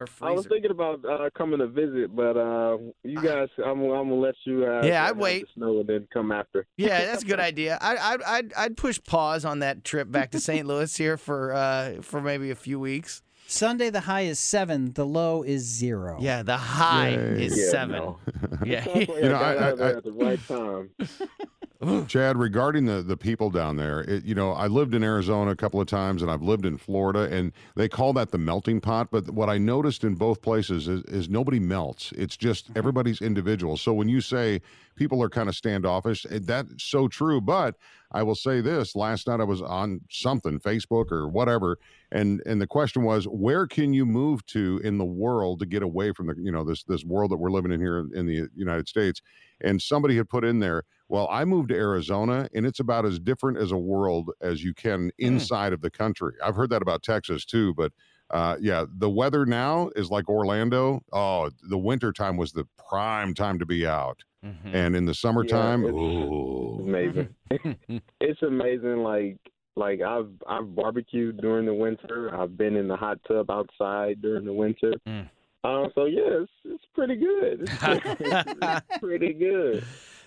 Or 0.00 0.08
I 0.22 0.32
was 0.32 0.46
thinking 0.46 0.70
about 0.72 1.04
uh, 1.04 1.30
coming 1.36 1.60
to 1.60 1.66
visit, 1.68 2.14
but 2.14 2.36
uh, 2.36 2.78
you 3.04 3.20
guys, 3.22 3.48
I'm, 3.64 3.80
I'm 3.82 4.08
gonna 4.08 4.14
let 4.14 4.34
you. 4.44 4.66
Uh, 4.66 4.82
Yeah, 4.84 5.06
I'd 5.06 5.16
wait. 5.16 5.42
The 5.42 5.60
snow 5.60 5.80
and 5.80 5.88
then 5.88 6.08
come 6.12 6.32
after. 6.32 6.66
Yeah, 6.76 7.04
that's 7.06 7.22
a 7.22 7.26
good 7.26 7.38
idea. 7.40 7.78
I, 7.80 7.96
I, 7.96 8.16
I'd, 8.38 8.52
I'd 8.54 8.76
push 8.76 8.98
pause 9.06 9.44
on 9.44 9.60
that 9.60 9.84
trip 9.84 10.10
back 10.10 10.30
to 10.32 10.40
St. 10.40 10.66
Louis 10.66 10.94
here 10.96 11.16
for 11.16 11.52
uh, 11.54 12.02
for 12.02 12.20
maybe 12.20 12.50
a 12.50 12.54
few 12.56 12.80
weeks. 12.80 13.22
Sunday, 13.46 13.90
the 13.90 14.00
high 14.00 14.22
is 14.22 14.38
seven. 14.40 14.92
The 14.94 15.04
low 15.04 15.42
is 15.42 15.62
zero. 15.62 16.16
Yeah, 16.18 16.42
the 16.42 16.56
high 16.56 17.10
Yay. 17.10 17.44
is 17.44 17.58
Yeah, 17.58 17.70
seven. 17.70 17.96
no. 17.96 18.18
Yeah, 18.64 18.88
You 18.98 19.06
know, 19.28 19.36
I 19.36 19.54
got 19.54 19.80
I- 19.80 19.84
I- 19.84 19.90
at 19.96 20.04
the 20.04 20.12
right 20.12 20.40
time. 20.48 20.90
Chad, 22.08 22.36
regarding 22.38 22.86
the 22.86 23.02
the 23.02 23.16
people 23.16 23.50
down 23.50 23.76
there, 23.76 24.00
it, 24.02 24.24
you 24.24 24.34
know, 24.34 24.52
I 24.52 24.66
lived 24.68 24.94
in 24.94 25.02
Arizona 25.02 25.50
a 25.50 25.56
couple 25.56 25.80
of 25.80 25.86
times, 25.86 26.22
and 26.22 26.30
I've 26.30 26.42
lived 26.42 26.64
in 26.66 26.78
Florida, 26.78 27.28
and 27.30 27.52
they 27.74 27.88
call 27.88 28.12
that 28.14 28.30
the 28.30 28.38
melting 28.38 28.80
pot. 28.80 29.08
But 29.10 29.30
what 29.30 29.50
I 29.50 29.58
noticed 29.58 30.04
in 30.04 30.14
both 30.14 30.40
places 30.40 30.88
is, 30.88 31.02
is 31.04 31.28
nobody 31.28 31.58
melts. 31.58 32.12
It's 32.12 32.36
just 32.36 32.70
everybody's 32.76 33.20
individual. 33.20 33.76
So 33.76 33.92
when 33.92 34.08
you 34.08 34.20
say 34.20 34.62
people 34.96 35.22
are 35.22 35.28
kind 35.28 35.48
of 35.48 35.56
standoffish, 35.56 36.24
eh, 36.30 36.38
that's 36.42 36.82
so 36.84 37.08
true. 37.08 37.40
But 37.40 37.76
I 38.12 38.22
will 38.22 38.36
say 38.36 38.60
this: 38.60 38.94
last 38.96 39.26
night 39.26 39.40
I 39.40 39.44
was 39.44 39.60
on 39.60 40.00
something, 40.10 40.60
Facebook 40.60 41.10
or 41.12 41.28
whatever, 41.28 41.78
and 42.12 42.40
and 42.46 42.60
the 42.60 42.66
question 42.66 43.02
was, 43.02 43.26
where 43.26 43.66
can 43.66 43.92
you 43.92 44.06
move 44.06 44.46
to 44.46 44.80
in 44.84 44.98
the 44.98 45.04
world 45.04 45.58
to 45.60 45.66
get 45.66 45.82
away 45.82 46.12
from 46.12 46.28
the 46.28 46.34
you 46.38 46.52
know 46.52 46.64
this 46.64 46.84
this 46.84 47.04
world 47.04 47.30
that 47.32 47.36
we're 47.36 47.50
living 47.50 47.72
in 47.72 47.80
here 47.80 48.06
in 48.14 48.26
the 48.26 48.48
United 48.54 48.88
States? 48.88 49.20
And 49.60 49.80
somebody 49.80 50.16
had 50.16 50.28
put 50.28 50.44
in 50.44 50.58
there, 50.60 50.82
well, 51.14 51.28
I 51.30 51.44
moved 51.44 51.68
to 51.68 51.76
Arizona, 51.76 52.48
and 52.56 52.66
it's 52.66 52.80
about 52.80 53.06
as 53.06 53.20
different 53.20 53.56
as 53.58 53.70
a 53.70 53.76
world 53.76 54.30
as 54.40 54.64
you 54.64 54.74
can 54.74 55.12
inside 55.18 55.72
of 55.72 55.80
the 55.80 55.88
country. 55.88 56.32
I've 56.42 56.56
heard 56.56 56.70
that 56.70 56.82
about 56.82 57.04
Texas 57.04 57.44
too, 57.44 57.72
but 57.74 57.92
uh, 58.30 58.56
yeah, 58.60 58.84
the 58.98 59.08
weather 59.08 59.46
now 59.46 59.90
is 59.94 60.10
like 60.10 60.28
Orlando. 60.28 61.02
Oh, 61.12 61.50
the 61.70 61.78
winter 61.78 62.10
time 62.12 62.36
was 62.36 62.50
the 62.50 62.66
prime 62.88 63.32
time 63.32 63.60
to 63.60 63.64
be 63.66 63.86
out, 63.86 64.24
Mhm. 64.44 64.74
and 64.74 64.96
in 64.96 65.04
the 65.04 65.14
summertime, 65.14 65.84
it's- 65.84 65.94
ooh. 65.94 66.80
Amazing. 66.82 67.28
it's 68.20 68.42
amazing. 68.42 69.04
Like 69.04 69.38
like 69.76 70.00
I've 70.02 70.32
I've 70.48 70.74
barbecued 70.74 71.36
during 71.40 71.64
the 71.66 71.74
winter. 71.74 72.34
I've 72.34 72.56
been 72.56 72.74
in 72.74 72.88
the 72.88 72.96
hot 72.96 73.18
tub 73.28 73.52
outside 73.52 74.20
during 74.20 74.44
the 74.46 74.52
winter. 74.52 74.94
Mm. 75.06 75.30
Uh, 75.62 75.88
so 75.94 76.06
yeah, 76.06 76.42
it's, 76.42 76.52
it's 76.64 76.84
pretty 76.92 77.14
good. 77.16 77.62
It's 77.62 77.72
it's 78.20 78.98
pretty 78.98 79.32
good. 79.32 79.84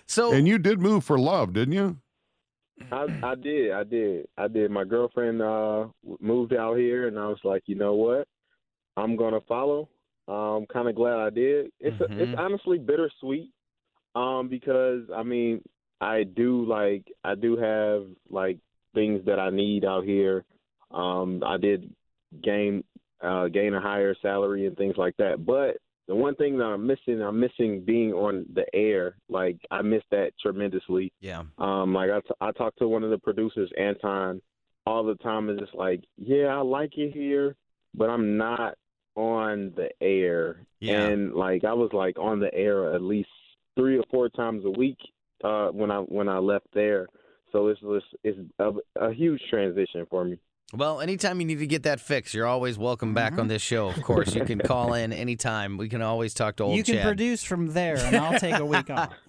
So 0.08 0.32
and 0.32 0.48
you 0.48 0.58
did 0.58 0.80
move 0.80 1.04
for 1.04 1.18
love, 1.18 1.52
didn't 1.52 1.74
you? 1.74 1.98
I 2.90 3.06
I 3.22 3.34
did, 3.34 3.72
I 3.72 3.84
did, 3.84 4.26
I 4.38 4.48
did. 4.48 4.70
My 4.70 4.84
girlfriend 4.84 5.42
uh 5.42 5.88
moved 6.20 6.54
out 6.54 6.76
here, 6.76 7.08
and 7.08 7.18
I 7.18 7.26
was 7.28 7.38
like, 7.44 7.62
you 7.66 7.74
know 7.74 7.94
what, 7.94 8.26
I'm 8.96 9.16
gonna 9.16 9.40
follow. 9.42 9.88
I'm 10.26 10.66
kind 10.66 10.88
of 10.88 10.94
glad 10.94 11.18
I 11.18 11.30
did. 11.30 11.70
It's 11.80 11.96
Mhm. 11.96 12.20
it's 12.22 12.34
honestly 12.38 12.78
bittersweet, 12.78 13.50
um, 14.14 14.48
because 14.48 15.08
I 15.14 15.22
mean, 15.22 15.62
I 16.00 16.24
do 16.24 16.64
like 16.64 17.10
I 17.24 17.34
do 17.34 17.56
have 17.56 18.06
like 18.30 18.58
things 18.94 19.24
that 19.26 19.38
I 19.38 19.50
need 19.50 19.84
out 19.84 20.04
here. 20.04 20.44
Um, 20.90 21.42
I 21.44 21.56
did 21.58 21.94
gain 22.42 22.84
uh 23.20 23.48
gain 23.48 23.74
a 23.74 23.80
higher 23.80 24.14
salary 24.22 24.66
and 24.66 24.76
things 24.76 24.96
like 24.96 25.16
that, 25.18 25.44
but 25.44 25.76
the 26.08 26.14
one 26.14 26.34
thing 26.34 26.56
that 26.58 26.64
I'm 26.64 26.86
missing, 26.86 27.22
I'm 27.22 27.38
missing 27.38 27.82
being 27.84 28.12
on 28.12 28.46
the 28.54 28.64
air. 28.74 29.16
Like 29.28 29.58
I 29.70 29.82
miss 29.82 30.02
that 30.10 30.32
tremendously. 30.40 31.12
yeah, 31.20 31.42
Um, 31.58 31.92
like 31.94 32.10
I, 32.10 32.20
t- 32.20 32.34
I 32.40 32.50
talked 32.52 32.78
to 32.78 32.88
one 32.88 33.04
of 33.04 33.10
the 33.10 33.18
producers, 33.18 33.70
Anton, 33.78 34.40
all 34.86 35.04
the 35.04 35.16
time, 35.16 35.50
and 35.50 35.60
it's 35.60 35.74
like, 35.74 36.02
yeah, 36.16 36.46
I 36.46 36.60
like 36.60 36.96
it 36.96 37.12
here, 37.12 37.54
but 37.94 38.08
I'm 38.08 38.38
not 38.38 38.74
on 39.14 39.72
the 39.76 39.90
air. 40.00 40.64
Yeah. 40.80 41.08
And 41.08 41.34
like 41.34 41.64
I 41.64 41.74
was 41.74 41.90
like 41.92 42.18
on 42.18 42.40
the 42.40 42.52
air 42.54 42.94
at 42.94 43.02
least 43.02 43.28
three 43.76 43.98
or 43.98 44.04
four 44.10 44.30
times 44.30 44.64
a 44.64 44.70
week 44.70 44.98
uh, 45.44 45.68
when 45.68 45.90
I 45.90 45.98
when 45.98 46.28
I 46.28 46.38
left 46.38 46.66
there. 46.72 47.06
So 47.52 47.68
it's 47.68 47.80
it's, 47.82 48.06
it's 48.24 48.38
a, 48.58 48.72
a 48.96 49.12
huge 49.12 49.42
transition 49.50 50.06
for 50.08 50.24
me. 50.24 50.38
Well, 50.74 51.00
anytime 51.00 51.40
you 51.40 51.46
need 51.46 51.60
to 51.60 51.66
get 51.66 51.84
that 51.84 51.98
fixed, 51.98 52.34
you're 52.34 52.46
always 52.46 52.76
welcome 52.76 53.14
back 53.14 53.38
on 53.38 53.48
this 53.48 53.62
show. 53.62 53.88
Of 53.88 54.02
course, 54.02 54.34
you 54.34 54.44
can 54.44 54.58
call 54.58 54.92
in 54.92 55.14
anytime. 55.14 55.78
We 55.78 55.88
can 55.88 56.02
always 56.02 56.34
talk 56.34 56.56
to 56.56 56.64
old 56.64 56.76
you 56.76 56.84
can 56.84 56.96
Chad. 56.96 57.04
produce 57.06 57.42
from 57.42 57.68
there, 57.68 57.96
and 57.96 58.14
I'll 58.14 58.38
take 58.38 58.58
a 58.58 58.66
week 58.66 58.90
off. 58.90 59.12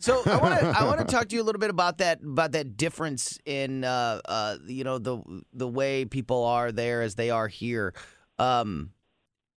So 0.00 0.20
I 0.26 0.36
want 0.38 0.58
to 0.58 0.66
I 0.66 0.84
want 0.84 0.98
to 0.98 1.04
talk 1.04 1.28
to 1.28 1.36
you 1.36 1.42
a 1.42 1.44
little 1.44 1.60
bit 1.60 1.70
about 1.70 1.98
that 1.98 2.20
about 2.24 2.50
that 2.52 2.76
difference 2.76 3.38
in 3.44 3.84
uh, 3.84 4.20
uh, 4.24 4.56
you 4.66 4.82
know 4.82 4.98
the 4.98 5.22
the 5.52 5.68
way 5.68 6.04
people 6.04 6.42
are 6.44 6.72
there 6.72 7.02
as 7.02 7.14
they 7.14 7.30
are 7.30 7.46
here. 7.46 7.94
Um, 8.40 8.90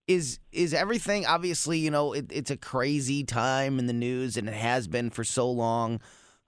is 0.08 0.38
is 0.52 0.76
everything 0.76 1.26
obviously 1.26 1.80
you 1.80 1.90
know 1.90 2.14
it, 2.14 2.28
it's 2.30 2.52
a 2.52 2.58
crazy 2.58 3.24
time 3.24 3.80
in 3.80 3.88
the 3.88 3.94
news 3.94 4.38
and 4.38 4.48
it 4.48 4.54
has 4.54 4.88
been 4.88 5.10
for 5.10 5.24
so 5.24 5.50
long. 5.50 6.00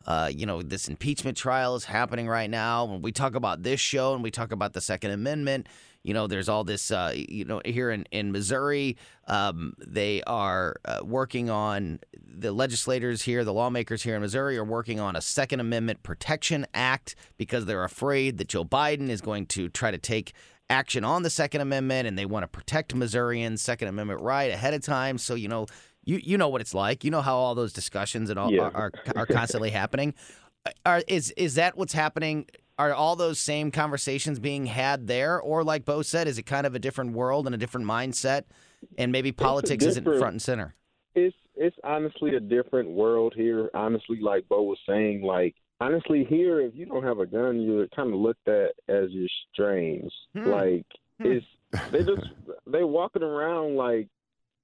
Uh, 0.08 0.32
you 0.34 0.46
know 0.46 0.62
this 0.62 0.88
impeachment 0.88 1.38
trial 1.38 1.76
is 1.76 1.86
happening 1.86 2.28
right 2.28 2.50
now. 2.50 2.86
When 2.86 3.02
we 3.02 3.12
talk 3.12 3.36
about 3.36 3.64
this 3.64 3.80
show 3.80 4.14
and 4.14 4.24
we 4.24 4.32
talk 4.32 4.52
about 4.52 4.74
the 4.74 4.82
Second 4.82 5.12
Amendment, 5.12 5.68
you 6.02 6.14
know 6.14 6.28
there's 6.28 6.50
all 6.50 6.64
this. 6.64 6.90
Uh, 6.90 7.14
you 7.14 7.46
know 7.46 7.62
here 7.66 7.92
in 7.92 8.06
in 8.12 8.32
Missouri, 8.32 8.98
um, 9.28 9.74
they 9.86 10.24
are 10.24 10.78
uh, 10.86 11.02
working 11.04 11.50
on 11.50 12.00
the 12.40 12.52
legislators 12.52 13.24
here, 13.24 13.44
the 13.44 13.54
lawmakers 13.54 14.04
here 14.04 14.16
in 14.16 14.22
Missouri 14.22 14.58
are 14.58 14.64
working 14.64 15.00
on 15.00 15.16
a 15.16 15.22
Second 15.22 15.60
Amendment 15.60 16.04
Protection 16.04 16.66
Act 16.74 17.16
because 17.38 17.66
they're 17.66 17.84
afraid 17.84 18.38
that 18.38 18.48
Joe 18.48 18.64
Biden 18.64 19.10
is 19.10 19.22
going 19.22 19.48
to 19.48 19.70
try 19.70 19.92
to 19.92 19.98
take 19.98 20.34
action 20.70 21.04
on 21.04 21.24
the 21.24 21.30
Second 21.30 21.62
Amendment 21.62 22.08
and 22.08 22.18
they 22.18 22.26
want 22.26 22.44
to 22.44 22.48
protect 22.48 22.94
Missourians' 22.94 23.62
Second 23.62 23.88
Amendment 23.88 24.22
right 24.22 24.52
ahead 24.52 24.74
of 24.74 24.82
time. 24.82 25.18
So, 25.18 25.34
you 25.36 25.48
know, 25.48 25.66
you, 26.08 26.20
you 26.24 26.38
know 26.38 26.48
what 26.50 26.62
it's 26.62 26.74
like. 26.74 27.04
You 27.04 27.12
know 27.12 27.22
how 27.22 27.36
all 27.36 27.54
those 27.54 27.74
discussions 27.74 28.30
and 28.30 28.40
all 28.40 28.52
Yeah. 28.52 28.64
are, 28.64 28.76
are, 28.76 28.92
are 29.18 29.26
constantly 29.26 29.70
happening. 29.70 30.14
Are, 30.86 31.04
is, 31.08 31.32
is 31.38 31.56
that 31.56 31.78
what's 31.78 31.94
happening? 31.94 32.48
Are 32.80 32.94
all 32.94 33.16
those 33.16 33.40
same 33.40 33.72
conversations 33.72 34.40
being 34.40 34.66
had 34.68 35.08
there? 35.08 35.40
Or, 35.40 35.64
like 35.64 35.84
Bo 35.86 36.02
said, 36.02 36.28
is 36.28 36.38
it 36.38 36.44
kind 36.44 36.66
of 36.66 36.76
a 36.76 36.80
different 36.80 37.14
world 37.14 37.46
and 37.46 37.54
a 37.54 37.58
different 37.58 37.88
mindset? 37.88 38.44
And 38.98 39.12
maybe 39.12 39.32
politics 39.32 39.84
isn't 39.86 40.04
front 40.04 40.24
and 40.34 40.42
center. 40.42 40.76
it's 41.16 41.36
it's 41.60 41.76
honestly 41.84 42.36
a 42.36 42.40
different 42.40 42.90
world 42.90 43.34
here. 43.36 43.72
Honestly, 43.74 44.20
like 44.22 44.48
Bo 44.48 44.62
was 44.62 44.78
saying, 44.88 45.24
like 45.24 45.56
honestly 45.82 46.24
here, 46.30 46.62
if 46.62 46.76
you 46.76 46.86
don't 46.86 47.04
have 47.04 47.18
a 47.20 47.26
gun, 47.26 47.60
you're 47.62 47.88
kind 47.96 48.14
of 48.14 48.20
looked 48.20 48.48
at 48.48 48.74
as 48.88 49.10
you're 49.10 49.28
strange. 49.54 50.12
Hmm. 50.34 50.46
Like 50.46 50.86
it's 51.20 51.46
they 51.92 52.04
just 52.04 52.28
they 52.68 52.84
walking 52.84 53.24
around 53.24 53.76
like 53.76 54.08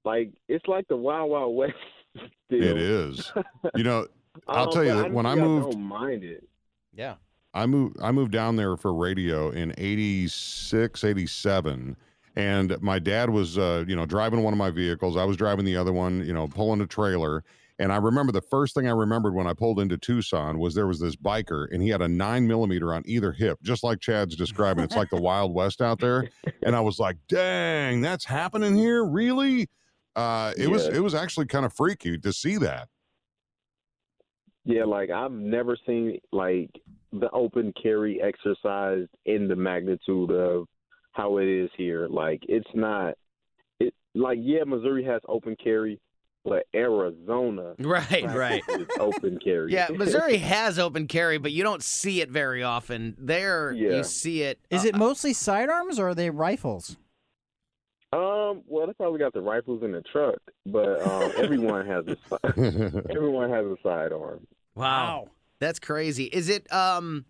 like 0.04 0.30
it's 0.48 0.66
like 0.66 0.86
the 0.88 0.96
Wild 0.96 1.30
Wild 1.30 1.56
West. 1.56 1.74
Still. 2.46 2.62
It 2.62 2.76
is. 2.76 3.32
You 3.74 3.84
know, 3.84 4.06
I'll 4.48 4.70
tell 4.70 4.84
you 4.84 4.94
that 4.94 5.12
when 5.12 5.26
I 5.26 5.32
honestly, 5.32 5.48
moved- 5.48 5.72
don't 5.72 5.82
mind 5.82 6.24
it. 6.24 6.48
Yeah. 6.94 7.14
I 7.52 7.66
moved 7.66 7.96
I 8.02 8.10
moved 8.10 8.32
down 8.32 8.56
there 8.56 8.76
for 8.76 8.92
radio 8.92 9.50
in 9.50 9.74
86, 9.78 11.04
87 11.04 11.96
and 12.36 12.80
my 12.82 12.98
dad 12.98 13.30
was 13.30 13.58
uh, 13.58 13.84
you 13.86 13.94
know 13.96 14.06
driving 14.06 14.42
one 14.42 14.52
of 14.52 14.58
my 14.58 14.70
vehicles. 14.70 15.16
I 15.16 15.24
was 15.24 15.36
driving 15.36 15.64
the 15.64 15.76
other 15.76 15.92
one, 15.92 16.24
you 16.26 16.32
know, 16.32 16.48
pulling 16.48 16.80
a 16.80 16.86
trailer. 16.86 17.44
And 17.80 17.92
I 17.92 17.96
remember 17.96 18.30
the 18.30 18.40
first 18.40 18.74
thing 18.74 18.86
I 18.86 18.92
remembered 18.92 19.34
when 19.34 19.48
I 19.48 19.52
pulled 19.52 19.80
into 19.80 19.96
Tucson 19.96 20.60
was 20.60 20.74
there 20.74 20.86
was 20.86 21.00
this 21.00 21.16
biker 21.16 21.66
and 21.72 21.82
he 21.82 21.88
had 21.88 22.02
a 22.02 22.08
nine 22.08 22.46
millimeter 22.46 22.94
on 22.94 23.02
either 23.04 23.32
hip, 23.32 23.58
just 23.62 23.82
like 23.82 23.98
Chad's 23.98 24.36
describing. 24.36 24.84
It's 24.84 24.94
like 24.94 25.10
the 25.10 25.20
Wild 25.20 25.52
West 25.52 25.82
out 25.82 25.98
there. 25.98 26.28
And 26.62 26.76
I 26.76 26.80
was 26.80 27.00
like, 27.00 27.16
dang, 27.28 28.00
that's 28.00 28.24
happening 28.24 28.76
here? 28.76 29.04
Really? 29.04 29.68
Uh, 30.16 30.52
it 30.56 30.68
was 30.68 30.86
it 30.86 31.00
was 31.00 31.14
actually 31.14 31.46
kind 31.46 31.64
of 31.66 31.72
freaky 31.72 32.18
to 32.18 32.32
see 32.32 32.56
that. 32.58 32.88
Yeah, 34.64 34.84
like 34.84 35.10
I've 35.10 35.32
never 35.32 35.76
seen 35.86 36.18
like 36.32 36.70
the 37.12 37.30
open 37.32 37.72
carry 37.80 38.20
exercised 38.22 39.10
in 39.26 39.46
the 39.48 39.56
magnitude 39.56 40.30
of 40.30 40.66
how 41.12 41.38
it 41.38 41.46
is 41.46 41.70
here. 41.76 42.08
Like 42.08 42.40
it's 42.48 42.70
not 42.74 43.14
it 43.80 43.92
like 44.14 44.38
yeah, 44.40 44.64
Missouri 44.64 45.04
has 45.04 45.20
open 45.28 45.56
carry, 45.62 46.00
but 46.44 46.64
Arizona 46.74 47.74
Right, 47.78 48.24
right. 48.32 48.62
open 48.98 49.38
carry. 49.42 49.72
Yeah, 49.72 49.88
Missouri 49.92 50.36
has 50.38 50.78
open 50.78 51.08
carry, 51.08 51.38
but 51.38 51.52
you 51.52 51.62
don't 51.62 51.82
see 51.82 52.20
it 52.20 52.30
very 52.30 52.62
often. 52.62 53.16
There, 53.18 53.72
Yeah. 53.72 53.96
you 53.96 54.04
see 54.04 54.42
it. 54.42 54.60
Is 54.70 54.84
uh, 54.84 54.88
it 54.88 54.96
mostly 54.96 55.32
sidearms 55.34 55.98
or 55.98 56.08
are 56.10 56.14
they 56.14 56.30
rifles? 56.30 56.96
Um, 58.54 58.62
well, 58.66 58.86
they 58.86 58.92
probably 58.94 59.18
got 59.18 59.32
the 59.32 59.40
rifles 59.40 59.82
in 59.82 59.92
the 59.92 60.02
truck, 60.02 60.38
but 60.66 61.00
um, 61.06 61.32
everyone 61.36 61.86
has 61.86 62.04
a 62.06 62.16
si- 62.16 63.00
everyone 63.14 63.50
has 63.50 63.64
a 63.66 63.76
sidearm. 63.82 64.46
Wow. 64.74 65.28
That's 65.60 65.78
crazy. 65.78 66.24
Is 66.24 66.48
it 66.48 66.70
um 66.72 67.24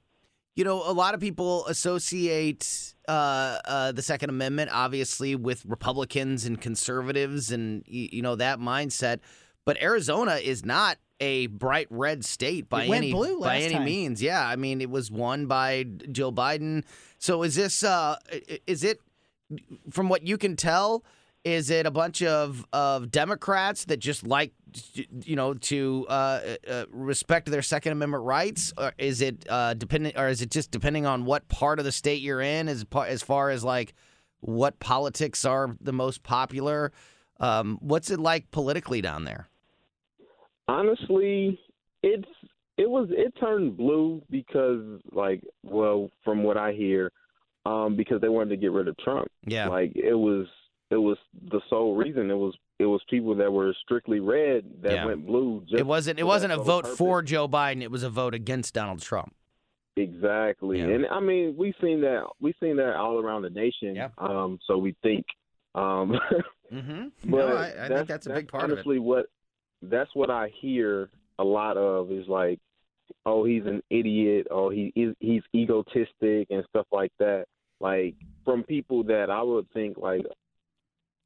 you 0.56 0.62
know, 0.64 0.88
a 0.88 0.92
lot 0.92 1.14
of 1.14 1.20
people 1.20 1.66
associate 1.66 2.94
uh, 3.08 3.58
uh, 3.64 3.92
the 3.92 4.02
Second 4.02 4.30
Amendment 4.30 4.70
obviously 4.72 5.34
with 5.34 5.64
Republicans 5.66 6.44
and 6.44 6.60
conservatives 6.60 7.50
and 7.50 7.84
y- 7.88 8.08
you 8.12 8.22
know 8.22 8.36
that 8.36 8.58
mindset, 8.60 9.18
but 9.64 9.80
Arizona 9.82 10.36
is 10.36 10.64
not 10.64 10.98
a 11.20 11.46
bright 11.48 11.86
red 11.90 12.24
state 12.24 12.68
by 12.68 12.86
any 12.86 13.12
by 13.12 13.58
any 13.58 13.74
time. 13.74 13.84
means. 13.84 14.22
Yeah, 14.22 14.46
I 14.46 14.56
mean 14.56 14.80
it 14.80 14.90
was 14.90 15.10
won 15.10 15.46
by 15.46 15.84
Joe 16.10 16.32
Biden. 16.32 16.84
So 17.18 17.42
is 17.42 17.54
this 17.56 17.82
uh 17.84 18.16
is 18.66 18.84
it 18.84 19.00
from 19.90 20.08
what 20.08 20.26
you 20.26 20.38
can 20.38 20.56
tell 20.56 21.04
is 21.44 21.68
it 21.68 21.84
a 21.84 21.90
bunch 21.90 22.22
of, 22.22 22.66
of 22.72 23.10
Democrats 23.10 23.84
that 23.84 23.98
just 23.98 24.26
like, 24.26 24.52
you 25.22 25.36
know, 25.36 25.52
to 25.52 26.06
uh, 26.08 26.40
uh, 26.66 26.84
respect 26.90 27.50
their 27.50 27.60
Second 27.60 27.92
Amendment 27.92 28.24
rights? 28.24 28.72
Or 28.78 28.92
is 28.96 29.20
it 29.20 29.44
uh, 29.48 29.74
depending, 29.74 30.16
or 30.16 30.28
is 30.28 30.40
it 30.40 30.50
just 30.50 30.70
depending 30.70 31.04
on 31.04 31.26
what 31.26 31.46
part 31.48 31.78
of 31.78 31.84
the 31.84 31.92
state 31.92 32.22
you're 32.22 32.40
in, 32.40 32.66
as 32.66 32.86
as 33.06 33.22
far 33.22 33.50
as 33.50 33.62
like 33.62 33.94
what 34.40 34.80
politics 34.80 35.44
are 35.44 35.76
the 35.80 35.92
most 35.92 36.22
popular? 36.22 36.92
Um, 37.40 37.78
what's 37.80 38.10
it 38.10 38.20
like 38.20 38.50
politically 38.50 39.02
down 39.02 39.24
there? 39.24 39.48
Honestly, 40.66 41.60
it's 42.02 42.28
it 42.78 42.88
was 42.88 43.08
it 43.10 43.34
turned 43.38 43.76
blue 43.76 44.22
because 44.30 45.00
like 45.12 45.42
well 45.62 46.10
from 46.24 46.42
what 46.42 46.56
I 46.56 46.72
hear, 46.72 47.12
um, 47.66 47.96
because 47.96 48.20
they 48.20 48.28
wanted 48.28 48.50
to 48.50 48.56
get 48.56 48.72
rid 48.72 48.88
of 48.88 48.96
Trump. 48.98 49.28
Yeah, 49.46 49.68
Like 49.68 49.92
it 49.94 50.14
was 50.14 50.46
it 50.90 50.96
was 50.96 51.16
the 51.50 51.60
sole 51.70 51.94
reason. 51.96 52.30
It 52.30 52.34
was 52.36 52.54
it 52.78 52.86
was 52.86 53.00
people 53.08 53.34
that 53.36 53.50
were 53.52 53.74
strictly 53.82 54.20
red 54.20 54.64
that 54.82 54.92
Yeah. 54.92 55.06
went 55.06 55.26
blue. 55.26 55.64
It 55.70 55.86
wasn't. 55.86 56.18
It 56.18 56.24
wasn't 56.24 56.52
a 56.52 56.56
vote 56.58 56.84
purpose. 56.84 56.98
for 56.98 57.22
Joe 57.22 57.48
Biden. 57.48 57.82
It 57.82 57.90
was 57.90 58.02
a 58.02 58.10
vote 58.10 58.34
against 58.34 58.74
Donald 58.74 59.00
Trump. 59.00 59.34
Exactly, 59.96 60.78
Yeah. 60.80 60.86
and 60.88 61.06
I 61.06 61.20
mean 61.20 61.54
we've 61.56 61.74
seen 61.80 62.00
that 62.00 62.24
we've 62.40 62.54
seen 62.60 62.76
that 62.76 62.96
all 62.96 63.20
around 63.20 63.42
the 63.42 63.50
nation. 63.50 63.94
Yeah. 63.94 64.08
Um, 64.18 64.58
so 64.66 64.78
we 64.78 64.94
think. 65.02 65.24
Um, 65.74 66.18
Mm-hmm. 66.72 67.30
but 67.30 67.36
no, 67.36 67.56
I, 67.56 67.84
I 67.84 67.88
think 67.88 68.08
that's 68.08 68.26
a 68.26 68.30
big 68.32 68.48
part 68.48 68.64
of 68.64 68.70
it. 68.70 68.72
honestly 68.72 68.98
what 68.98 69.26
that's 69.82 70.10
what 70.14 70.30
I 70.30 70.50
hear 70.60 71.10
a 71.38 71.44
lot 71.44 71.76
of 71.76 72.10
is 72.10 72.26
like, 72.26 72.58
oh, 73.26 73.44
he's 73.44 73.64
an 73.66 73.82
idiot, 73.90 74.46
oh, 74.50 74.70
he 74.70 74.90
is 74.96 75.14
he's 75.20 75.42
egotistic 75.54 76.48
and 76.50 76.64
stuff 76.70 76.86
like 76.90 77.12
that. 77.20 77.44
Like 77.84 78.14
from 78.46 78.62
people 78.62 79.04
that 79.04 79.28
I 79.28 79.42
would 79.42 79.70
think 79.74 79.98
like 79.98 80.24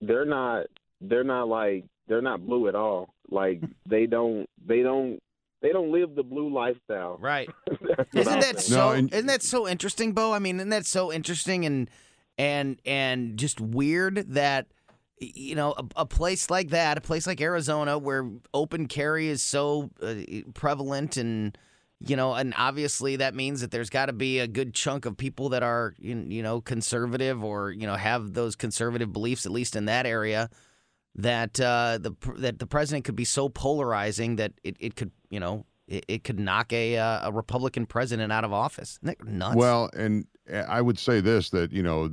they're 0.00 0.24
not 0.24 0.66
they're 1.00 1.22
not 1.22 1.46
like 1.46 1.84
they're 2.08 2.20
not 2.20 2.44
blue 2.44 2.66
at 2.66 2.74
all. 2.74 3.14
Like 3.30 3.62
they 3.88 4.06
don't 4.06 4.48
they 4.66 4.82
don't 4.82 5.20
they 5.62 5.68
don't 5.70 5.92
live 5.92 6.16
the 6.16 6.24
blue 6.24 6.52
lifestyle. 6.52 7.16
Right. 7.20 7.48
That's 7.70 7.80
what 8.12 8.16
Isn't 8.26 8.40
that 8.40 8.60
so? 8.60 8.76
No, 8.76 8.90
and- 8.90 9.12
isn't 9.14 9.26
that 9.26 9.42
so 9.44 9.68
interesting, 9.68 10.12
Bo? 10.12 10.32
I 10.32 10.40
mean, 10.40 10.56
isn't 10.56 10.70
that 10.70 10.86
so 10.86 11.12
interesting 11.12 11.64
and 11.64 11.88
and 12.36 12.80
and 12.84 13.38
just 13.38 13.60
weird 13.60 14.24
that 14.34 14.66
you 15.20 15.54
know 15.54 15.74
a, 15.78 15.84
a 16.02 16.06
place 16.06 16.50
like 16.50 16.70
that, 16.70 16.98
a 16.98 17.00
place 17.00 17.24
like 17.24 17.40
Arizona, 17.40 17.98
where 17.98 18.28
open 18.52 18.86
carry 18.88 19.28
is 19.28 19.42
so 19.44 19.90
uh, 20.02 20.14
prevalent 20.54 21.16
and 21.16 21.56
you 22.00 22.16
know, 22.16 22.34
and 22.34 22.54
obviously 22.56 23.16
that 23.16 23.34
means 23.34 23.60
that 23.60 23.70
there's 23.70 23.90
got 23.90 24.06
to 24.06 24.12
be 24.12 24.38
a 24.38 24.46
good 24.46 24.72
chunk 24.72 25.04
of 25.04 25.16
people 25.16 25.48
that 25.50 25.62
are 25.62 25.94
you 25.98 26.42
know 26.42 26.60
conservative 26.60 27.42
or 27.42 27.70
you 27.72 27.86
know 27.86 27.96
have 27.96 28.34
those 28.34 28.54
conservative 28.54 29.12
beliefs 29.12 29.46
at 29.46 29.52
least 29.52 29.74
in 29.74 29.86
that 29.86 30.06
area. 30.06 30.48
That 31.16 31.58
uh, 31.58 31.98
the 32.00 32.12
that 32.36 32.60
the 32.60 32.66
president 32.66 33.04
could 33.04 33.16
be 33.16 33.24
so 33.24 33.48
polarizing 33.48 34.36
that 34.36 34.52
it, 34.62 34.76
it 34.78 34.94
could 34.94 35.10
you 35.30 35.40
know 35.40 35.66
it, 35.88 36.04
it 36.06 36.24
could 36.24 36.38
knock 36.38 36.72
a 36.72 36.96
uh, 36.96 37.28
a 37.28 37.32
Republican 37.32 37.86
president 37.86 38.32
out 38.32 38.44
of 38.44 38.52
office. 38.52 39.00
Isn't 39.02 39.18
that 39.18 39.26
nuts? 39.26 39.56
Well, 39.56 39.90
and 39.96 40.26
uh, 40.52 40.58
I 40.68 40.80
would 40.80 40.98
say 41.00 41.20
this 41.20 41.50
that 41.50 41.72
you 41.72 41.82
know 41.82 42.06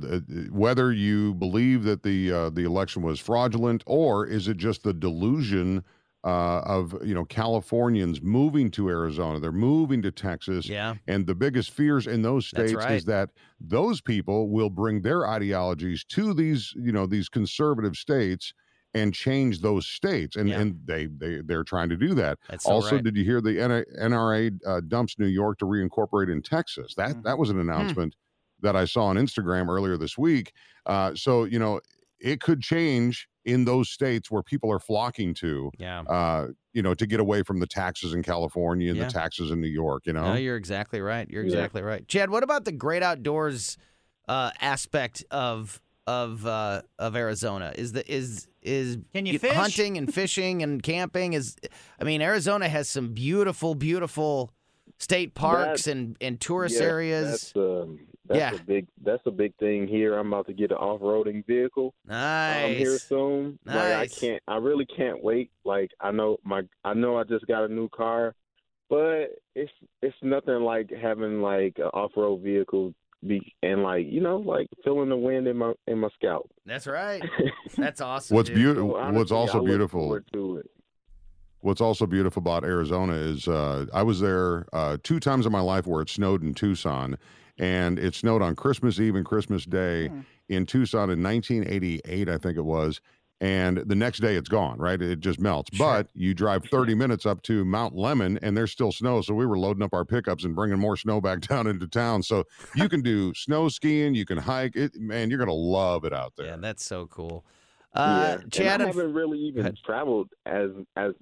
whether 0.50 0.92
you 0.92 1.34
believe 1.34 1.84
that 1.84 2.02
the 2.02 2.32
uh, 2.32 2.50
the 2.50 2.64
election 2.64 3.02
was 3.02 3.20
fraudulent 3.20 3.84
or 3.86 4.26
is 4.26 4.48
it 4.48 4.56
just 4.56 4.82
the 4.82 4.92
delusion 4.92 5.84
uh, 6.26 6.60
of 6.66 6.94
you 7.06 7.14
know 7.14 7.24
Californians 7.24 8.20
moving 8.20 8.70
to 8.72 8.88
Arizona, 8.90 9.40
they're 9.40 9.52
moving 9.52 10.02
to 10.02 10.10
Texas, 10.10 10.68
yeah, 10.68 10.96
and 11.06 11.26
the 11.26 11.34
biggest 11.36 11.70
fears 11.70 12.06
in 12.06 12.22
those 12.22 12.46
states 12.46 12.74
right. 12.74 12.92
is 12.92 13.04
that 13.06 13.30
those 13.60 14.00
people 14.02 14.50
will 14.50 14.70
bring 14.70 15.02
their 15.02 15.26
ideologies 15.28 16.04
to 16.04 16.34
these 16.34 16.72
you 16.76 16.92
know 16.92 17.06
these 17.06 17.28
conservative 17.28 17.96
states 17.96 18.52
and 18.94 19.14
change 19.14 19.60
those 19.60 19.86
states, 19.86 20.36
and 20.36 20.48
Yeah. 20.48 20.60
and 20.60 20.80
they 20.86 21.06
they 21.06 21.42
they're 21.44 21.64
trying 21.64 21.90
to 21.90 21.96
do 21.96 22.14
that. 22.14 22.38
that's 22.48 22.66
Also, 22.66 22.96
right. 22.96 23.04
did 23.04 23.16
you 23.16 23.24
hear 23.24 23.40
the 23.40 23.58
NRA 23.58 24.50
uh, 24.66 24.80
dumps 24.88 25.18
New 25.18 25.26
York 25.28 25.58
to 25.58 25.66
reincorporate 25.66 26.30
in 26.32 26.42
Texas? 26.42 26.94
That 26.96 27.10
Mm-hmm. 27.10 27.22
that 27.22 27.38
was 27.38 27.50
an 27.50 27.60
announcement 27.60 28.16
that 28.62 28.74
I 28.74 28.86
saw 28.86 29.04
on 29.06 29.16
Instagram 29.16 29.68
earlier 29.68 29.96
this 29.98 30.16
week. 30.18 30.52
Uh, 30.86 31.14
so 31.14 31.44
you 31.44 31.58
know, 31.58 31.80
it 32.20 32.40
could 32.40 32.60
change 32.62 33.28
in 33.44 33.64
those 33.64 33.88
states 33.90 34.30
where 34.30 34.42
people 34.42 34.70
are 34.72 34.78
flocking 34.80 35.32
to. 35.34 35.70
yeah. 35.78 36.00
Uh, 36.02 36.48
you 36.72 36.82
know, 36.82 36.92
to 36.92 37.06
get 37.06 37.20
away 37.20 37.42
from 37.42 37.58
the 37.58 37.66
taxes 37.66 38.12
in 38.12 38.22
California 38.22 38.90
and 38.90 38.98
Yeah. 38.98 39.04
the 39.06 39.10
taxes 39.10 39.50
in 39.50 39.60
New 39.62 39.68
York. 39.68 40.02
You 40.04 40.12
know, 40.12 40.24
No, 40.24 40.34
you're 40.34 40.56
exactly 40.56 41.00
right. 41.00 41.26
You're 41.30 41.42
Yeah. 41.42 41.46
exactly 41.48 41.80
right. 41.80 42.06
Chad, 42.06 42.28
what 42.28 42.42
about 42.42 42.64
the 42.66 42.72
great 42.72 43.02
outdoors 43.02 43.78
uh, 44.28 44.50
aspect 44.60 45.24
of 45.30 45.80
of 46.06 46.44
uh, 46.46 46.82
of 46.98 47.16
Arizona? 47.16 47.72
Is 47.76 47.92
the 47.92 48.04
is 48.12 48.46
is 48.62 48.98
Can 49.14 49.24
you 49.26 49.38
fish? 49.38 49.54
hunting 49.54 49.96
and 49.96 50.12
fishing 50.20 50.62
and 50.62 50.82
camping? 50.82 51.32
Is 51.32 51.56
I 52.00 52.04
mean, 52.04 52.20
Arizona 52.20 52.68
has 52.68 52.88
some 52.88 53.12
beautiful, 53.14 53.74
beautiful 53.74 54.52
state 54.98 55.34
parks 55.34 55.84
That- 55.84 55.92
and 55.92 56.16
and 56.20 56.40
tourist 56.40 56.76
Yeah, 56.78 56.86
areas. 56.86 57.52
That's, 57.54 57.56
um, 57.56 58.00
that's 58.28 58.38
Yeah. 58.38 58.54
a 58.54 58.64
big 58.64 58.86
that's 59.02 59.22
a 59.26 59.30
big 59.30 59.54
thing 59.56 59.86
here. 59.88 60.18
I'm 60.18 60.32
about 60.32 60.46
to 60.46 60.52
get 60.52 60.70
an 60.70 60.76
off 60.78 61.00
roading 61.00 61.46
vehicle. 61.46 61.94
Nice. 62.06 62.64
Um, 62.64 62.70
here 62.74 62.90
Nice. 62.92 63.02
soon. 63.02 63.58
Like 63.64 63.76
I 63.76 64.06
can't, 64.08 64.42
I 64.48 64.56
really 64.56 64.86
can't 64.86 65.22
wait. 65.22 65.50
Like 65.64 65.90
I 66.00 66.10
know 66.10 66.38
my, 66.44 66.62
I 66.84 66.94
know 66.94 67.16
I 67.18 67.24
just 67.24 67.46
got 67.46 67.64
a 67.64 67.68
new 67.68 67.88
car, 67.88 68.34
but 68.88 69.26
it's 69.54 69.72
it's 70.02 70.16
nothing 70.22 70.60
like 70.62 70.90
having 70.90 71.40
like 71.42 71.74
an 71.78 71.90
off 71.94 72.12
road 72.16 72.42
vehicle 72.42 72.94
be 73.26 73.54
and 73.62 73.82
like 73.82 74.06
you 74.06 74.20
know 74.20 74.36
like 74.36 74.68
feeling 74.84 75.08
the 75.08 75.16
wind 75.16 75.46
in 75.48 75.56
my 75.56 75.72
in 75.86 75.98
my 75.98 76.08
scalp. 76.14 76.50
That's 76.66 76.86
right. 76.86 77.22
That's 77.76 78.00
awesome. 78.00 78.34
what's 78.36 78.50
beautiful? 78.50 78.92
So 78.94 79.10
what's 79.12 79.32
also 79.32 79.64
beautiful? 79.64 80.00
forward 80.02 80.24
to 80.32 80.56
it. 80.58 80.70
What's 81.60 81.80
also 81.80 82.06
beautiful 82.06 82.40
about 82.40 82.62
Arizona 82.64 83.14
is 83.14 83.48
uh, 83.48 83.86
I 83.92 84.02
was 84.02 84.20
there 84.20 84.66
uh, 84.72 84.98
two 85.02 85.18
times 85.18 85.46
in 85.46 85.52
my 85.52 85.60
life 85.60 85.86
where 85.86 86.00
it 86.02 86.08
snowed 86.10 86.42
in 86.44 86.54
Tucson, 86.54 87.16
and 87.58 87.98
it 87.98 88.14
snowed 88.14 88.42
on 88.42 88.54
Christmas 88.56 88.98
Eve 89.00 89.14
and 89.16 89.24
Christmas 89.24 89.64
Day 89.64 90.08
Hmm. 90.08 90.20
in 90.48 90.66
Tucson 90.66 91.10
in 91.10 91.22
1988, 91.22 92.28
I 92.28 92.38
think 92.38 92.56
it 92.56 92.64
was. 92.64 93.00
And 93.38 93.76
the 93.78 93.94
next 93.94 94.20
day 94.20 94.34
it's 94.36 94.48
gone, 94.48 94.78
right? 94.78 95.00
It 95.00 95.20
just 95.20 95.38
melts. 95.38 95.68
Sure. 95.76 95.86
But 95.86 96.08
you 96.14 96.32
drive 96.32 96.64
30 96.70 96.94
minutes 96.94 97.26
up 97.26 97.42
to 97.42 97.66
Mount 97.66 97.94
Lemmon 97.94 98.38
and 98.40 98.56
there's 98.56 98.72
still 98.72 98.92
snow. 98.92 99.20
So 99.20 99.34
we 99.34 99.44
were 99.44 99.58
loading 99.58 99.82
up 99.82 99.92
our 99.92 100.06
pickups 100.06 100.44
and 100.44 100.54
bringing 100.56 100.78
more 100.78 100.96
snow 100.96 101.20
back 101.20 101.40
down 101.48 101.66
into 101.66 101.86
town. 101.86 102.22
So 102.22 102.44
you 102.74 102.88
can 102.88 103.02
do 103.02 103.34
snow 103.34 103.68
skiing, 103.68 104.14
you 104.14 104.24
can 104.24 104.38
hike 104.38 104.74
it. 104.74 104.94
Man, 104.98 105.28
you're 105.28 105.38
going 105.38 105.48
to 105.48 105.52
love 105.54 106.04
it 106.06 106.14
out 106.14 106.32
there. 106.38 106.46
Yeah, 106.46 106.56
that's 106.58 106.82
so 106.82 107.06
cool. 107.08 107.44
Uh, 107.92 108.38
yeah. 108.40 108.48
Chad, 108.50 108.80
and 108.80 108.82
I 108.84 108.86
haven't 108.86 109.12
really 109.12 109.38
even 109.40 109.74
traveled 109.84 110.28
as 110.46 110.70
as 110.96 111.12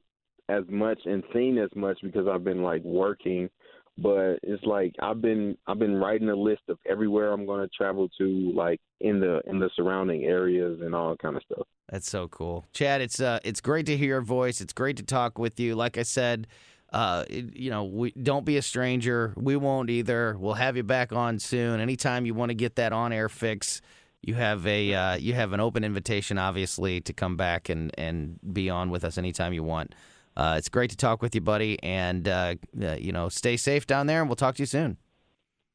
as 0.49 0.62
much 0.68 1.01
and 1.07 1.25
seen 1.33 1.57
as 1.59 1.70
much 1.75 1.99
because 2.03 2.29
I've 2.29 2.44
been 2.44 2.62
like 2.62 2.83
working. 2.85 3.49
But 3.97 4.41
it's 4.43 4.65
like 4.65 4.95
I've 5.01 5.21
been 5.23 5.57
I've 5.67 5.79
been 5.79 5.97
writing 5.97 6.29
a 6.29 6.35
list 6.35 6.63
of 6.69 6.79
everywhere 6.89 7.33
I'm 7.33 7.47
going 7.47 7.61
to 7.61 7.69
travel 7.69 8.09
to, 8.19 8.53
like 8.55 8.81
in 9.01 9.21
the 9.21 9.41
in 9.47 9.61
the 9.61 9.71
surrounding 9.77 10.25
areas 10.25 10.81
and 10.83 10.95
all 10.95 11.17
kind 11.17 11.37
of 11.37 11.42
stuff. 11.45 11.67
That's 11.88 12.11
so 12.11 12.27
cool, 12.29 12.67
Chad. 12.73 13.01
It's 13.01 13.21
uh, 13.21 13.38
it's 13.45 13.61
great 13.61 13.87
to 13.87 13.97
hear 13.97 14.09
your 14.09 14.21
voice. 14.21 14.61
It's 14.61 14.73
great 14.73 14.97
to 14.97 15.05
talk 15.05 15.38
with 15.38 15.61
you. 15.61 15.77
Like 15.77 15.97
I 15.97 16.03
said, 16.03 16.49
uh, 16.92 17.25
it- 17.31 17.55
you 17.57 17.71
know, 17.71 17.85
we 17.85 18.11
don't 18.11 18.45
be 18.45 18.57
a 18.57 18.63
stranger. 18.63 19.33
We 19.37 19.55
won't 19.55 19.90
either. 19.90 20.37
We'll 20.40 20.55
have 20.55 20.77
you 20.77 20.83
back 20.83 21.13
on 21.13 21.38
soon. 21.38 21.79
Anytime 21.79 22.27
you 22.27 22.35
want 22.35 22.51
to 22.51 22.55
get 22.55 22.75
that 22.77 22.92
on 22.92 23.13
air 23.13 23.29
fix, 23.29 23.81
you 24.23 24.35
have 24.35 24.67
a 24.67 24.92
uh, 24.92 25.15
you 25.17 25.35
have 25.35 25.53
an 25.53 25.61
open 25.61 25.85
invitation, 25.85 26.37
obviously, 26.37 27.01
to 27.03 27.13
come 27.13 27.37
back 27.37 27.69
and 27.69 27.92
and 27.97 28.40
be 28.53 28.71
on 28.71 28.90
with 28.90 29.05
us 29.05 29.19
anytime 29.19 29.53
you 29.53 29.63
want. 29.63 29.95
Uh, 30.37 30.57
it's 30.59 30.69
great 30.69 30.91
to 30.91 30.97
talk 30.97 31.23
with 31.23 31.35
you, 31.35 31.41
buddy, 31.41 31.81
and 31.83 32.27
uh, 32.27 32.55
uh, 32.83 32.95
you 32.95 33.13
know, 33.13 33.29
stay 33.29 33.57
safe 33.57 33.87
down 33.87 34.07
there, 34.07 34.21
and 34.21 34.29
we'll 34.29 34.37
talk 34.37 34.57
to 34.57 34.63
you 34.63 34.67
soon. 34.67 34.97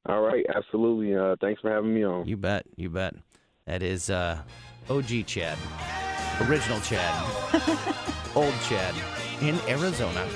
All 0.08 0.22
right, 0.22 0.46
absolutely. 0.54 1.16
Uh, 1.16 1.36
thanks 1.40 1.62
for 1.62 1.72
having 1.72 1.94
me 1.94 2.04
on. 2.04 2.28
You 2.28 2.38
bet. 2.38 2.66
You 2.76 2.90
bet. 2.90 3.16
That 3.66 3.84
is 3.84 4.10
uh, 4.10 4.42
OG 4.90 5.26
Chad. 5.28 5.58
Original 6.42 6.80
Chad. 6.82 7.26
old 8.36 8.54
Chad 8.64 8.96
in 9.42 9.60
Arizona. 9.68 10.28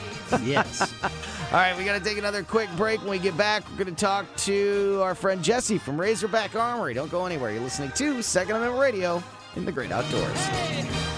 Yes. 0.44 0.94
All 1.04 1.60
right, 1.60 1.78
we 1.78 1.86
got 1.86 1.98
to 1.98 2.04
take 2.04 2.18
another 2.18 2.44
quick 2.44 2.70
break. 2.76 3.00
When 3.02 3.12
we 3.12 3.20
get 3.20 3.38
back, 3.38 3.70
we're 3.70 3.84
going 3.84 3.94
to 3.94 4.00
talk 4.00 4.26
to 4.38 5.00
our 5.04 5.16
friend 5.16 5.44
Jesse 5.44 5.78
from 5.78 6.00
Razorback 6.00 6.56
Armory. 6.56 6.94
Don't 6.94 7.12
go 7.12 7.26
anywhere. 7.26 7.52
You're 7.52 7.62
listening 7.62 7.92
to 7.92 8.22
Second 8.22 8.56
Amendment 8.56 8.82
Radio 8.82 9.24
in 9.56 9.66
the 9.66 9.72
Great 9.72 9.92
Outdoors. 9.92 11.13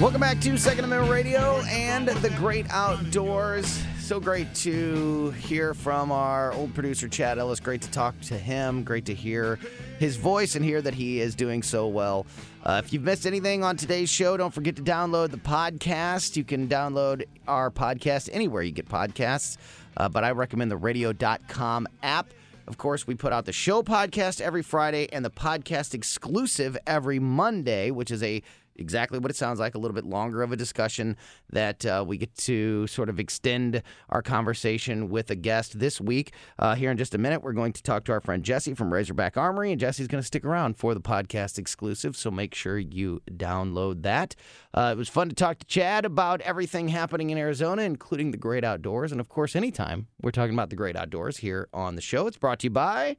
Welcome 0.00 0.20
back 0.20 0.40
to 0.40 0.56
Second 0.56 0.86
Amendment 0.86 1.12
Radio 1.12 1.60
and 1.68 2.08
the 2.08 2.30
Great 2.30 2.64
Outdoors. 2.70 3.82
So 4.00 4.18
great 4.20 4.54
to 4.56 5.32
hear 5.32 5.74
from 5.74 6.10
our 6.10 6.54
old 6.54 6.72
producer, 6.74 7.08
Chad 7.08 7.38
Ellis. 7.38 7.60
Great 7.60 7.82
to 7.82 7.90
talk 7.90 8.18
to 8.22 8.38
him. 8.38 8.84
Great 8.84 9.04
to 9.06 9.14
hear 9.14 9.58
his 9.98 10.16
voice 10.16 10.54
and 10.54 10.64
hear 10.64 10.80
that 10.80 10.94
he 10.94 11.20
is 11.20 11.34
doing 11.34 11.62
so 11.62 11.86
well. 11.86 12.24
Uh, 12.64 12.80
if 12.82 12.90
you've 12.90 13.02
missed 13.02 13.26
anything 13.26 13.62
on 13.62 13.76
today's 13.76 14.08
show, 14.08 14.38
don't 14.38 14.54
forget 14.54 14.76
to 14.76 14.82
download 14.82 15.30
the 15.30 15.36
podcast. 15.36 16.36
You 16.36 16.44
can 16.44 16.66
download 16.68 17.24
our 17.46 17.70
podcast 17.70 18.30
anywhere 18.32 18.62
you 18.62 18.72
get 18.72 18.88
podcasts, 18.88 19.58
uh, 19.98 20.08
but 20.08 20.24
I 20.24 20.30
recommend 20.30 20.70
the 20.70 20.78
radio.com 20.78 21.86
app. 22.02 22.28
Of 22.66 22.78
course, 22.78 23.06
we 23.06 23.14
put 23.14 23.32
out 23.32 23.44
the 23.44 23.52
show 23.52 23.82
podcast 23.82 24.40
every 24.40 24.62
Friday 24.62 25.06
and 25.12 25.24
the 25.24 25.30
podcast 25.30 25.92
exclusive 25.92 26.78
every 26.86 27.18
Monday, 27.18 27.90
which 27.90 28.10
is 28.10 28.22
a 28.22 28.42
exactly 28.76 29.18
what 29.18 29.30
it 29.30 29.36
sounds 29.36 29.60
like 29.60 29.74
a 29.74 29.78
little 29.78 29.94
bit 29.94 30.04
longer 30.04 30.42
of 30.42 30.52
a 30.52 30.56
discussion 30.56 31.16
that 31.50 31.84
uh, 31.86 32.04
we 32.06 32.16
get 32.16 32.34
to 32.36 32.86
sort 32.86 33.08
of 33.08 33.18
extend 33.18 33.82
our 34.10 34.22
conversation 34.22 35.08
with 35.08 35.30
a 35.30 35.34
guest 35.34 35.78
this 35.78 36.00
week. 36.00 36.32
Uh, 36.58 36.74
here 36.74 36.90
in 36.90 36.96
just 36.96 37.14
a 37.14 37.18
minute, 37.18 37.42
we're 37.42 37.52
going 37.52 37.72
to 37.72 37.82
talk 37.82 38.04
to 38.04 38.12
our 38.12 38.20
friend 38.20 38.42
Jesse 38.42 38.74
from 38.74 38.92
Razorback 38.92 39.36
Armory, 39.36 39.70
and 39.70 39.80
Jesse's 39.80 40.08
going 40.08 40.20
to 40.20 40.26
stick 40.26 40.44
around 40.44 40.76
for 40.76 40.94
the 40.94 41.00
podcast 41.00 41.58
exclusive, 41.58 42.16
so 42.16 42.30
make 42.30 42.54
sure 42.54 42.78
you 42.78 43.20
download 43.30 44.02
that. 44.02 44.34
Uh, 44.72 44.92
it 44.94 44.98
was 44.98 45.08
fun 45.08 45.28
to 45.28 45.34
talk 45.34 45.58
to 45.58 45.66
Chad 45.66 46.04
about 46.04 46.40
everything 46.42 46.88
happening 46.88 47.30
in 47.30 47.38
Arizona, 47.38 47.82
including 47.82 48.30
the 48.30 48.36
great 48.36 48.64
outdoors. 48.64 49.12
And 49.12 49.20
of 49.20 49.28
course, 49.28 49.54
anytime 49.54 50.08
we're 50.20 50.30
talking 50.30 50.54
about 50.54 50.70
the 50.70 50.76
great 50.76 50.96
outdoors 50.96 51.38
here 51.38 51.68
on 51.72 51.94
the 51.94 52.02
show, 52.02 52.26
it's 52.26 52.36
brought 52.36 52.60
to 52.60 52.66
you 52.66 52.70
by. 52.70 53.16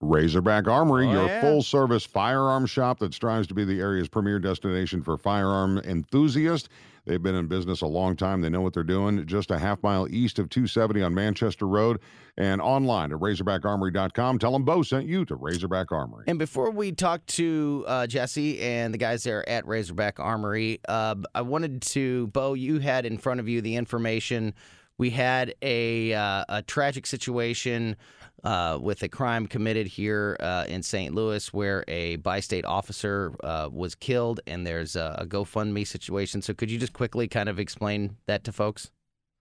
Razorback 0.00 0.66
Armory, 0.66 1.06
Oh, 1.08 1.12
your 1.12 1.26
yeah. 1.26 1.40
full 1.40 1.62
service 1.62 2.04
firearm 2.04 2.66
shop 2.66 2.98
that 3.00 3.12
strives 3.14 3.46
to 3.48 3.54
be 3.54 3.64
the 3.64 3.80
area's 3.80 4.08
premier 4.08 4.38
destination 4.38 5.02
for 5.02 5.16
firearm 5.18 5.78
enthusiasts. 5.78 6.68
They've 7.06 7.22
been 7.22 7.34
in 7.34 7.46
business 7.46 7.80
a 7.80 7.86
long 7.86 8.14
time. 8.14 8.40
They 8.42 8.50
know 8.50 8.60
what 8.60 8.74
they're 8.74 8.82
doing. 8.82 9.26
Just 9.26 9.50
a 9.50 9.58
half 9.58 9.82
mile 9.82 10.06
east 10.10 10.38
of 10.38 10.48
270 10.50 11.02
on 11.02 11.14
Manchester 11.14 11.66
Road 11.66 11.98
and 12.36 12.60
online 12.60 13.10
at 13.12 13.18
razorbackarmory.com. 13.18 14.38
Tell 14.38 14.52
them 14.52 14.64
Bo 14.64 14.82
sent 14.82 15.06
you 15.06 15.24
to 15.24 15.34
Razorback 15.34 15.92
Armory. 15.92 16.24
And 16.28 16.38
before 16.38 16.70
we 16.70 16.92
talk 16.92 17.24
to 17.26 17.84
uh, 17.88 18.06
Jesse 18.06 18.60
and 18.60 18.92
the 18.92 18.98
guys 18.98 19.22
there 19.24 19.46
at 19.48 19.66
Razorback 19.66 20.20
Armory, 20.20 20.80
uh, 20.88 21.16
I 21.34 21.40
wanted 21.42 21.80
to, 21.82 22.26
Bo, 22.28 22.52
you 22.54 22.80
had 22.80 23.06
in 23.06 23.16
front 23.18 23.40
of 23.40 23.48
you 23.48 23.60
the 23.62 23.76
information. 23.76 24.54
We 25.00 25.08
had 25.08 25.54
a, 25.62 26.12
uh, 26.12 26.44
a 26.50 26.60
tragic 26.60 27.06
situation 27.06 27.96
uh, 28.44 28.78
with 28.78 29.02
a 29.02 29.08
crime 29.08 29.46
committed 29.46 29.86
here 29.86 30.36
uh, 30.40 30.66
in 30.68 30.82
St. 30.82 31.14
Louis 31.14 31.50
where 31.54 31.84
a 31.88 32.16
bi 32.16 32.40
state 32.40 32.66
officer 32.66 33.32
uh, 33.42 33.70
was 33.72 33.94
killed, 33.94 34.40
and 34.46 34.66
there's 34.66 34.96
a, 34.96 35.16
a 35.20 35.24
GoFundMe 35.24 35.86
situation. 35.86 36.42
So, 36.42 36.52
could 36.52 36.70
you 36.70 36.78
just 36.78 36.92
quickly 36.92 37.28
kind 37.28 37.48
of 37.48 37.58
explain 37.58 38.18
that 38.26 38.44
to 38.44 38.52
folks? 38.52 38.90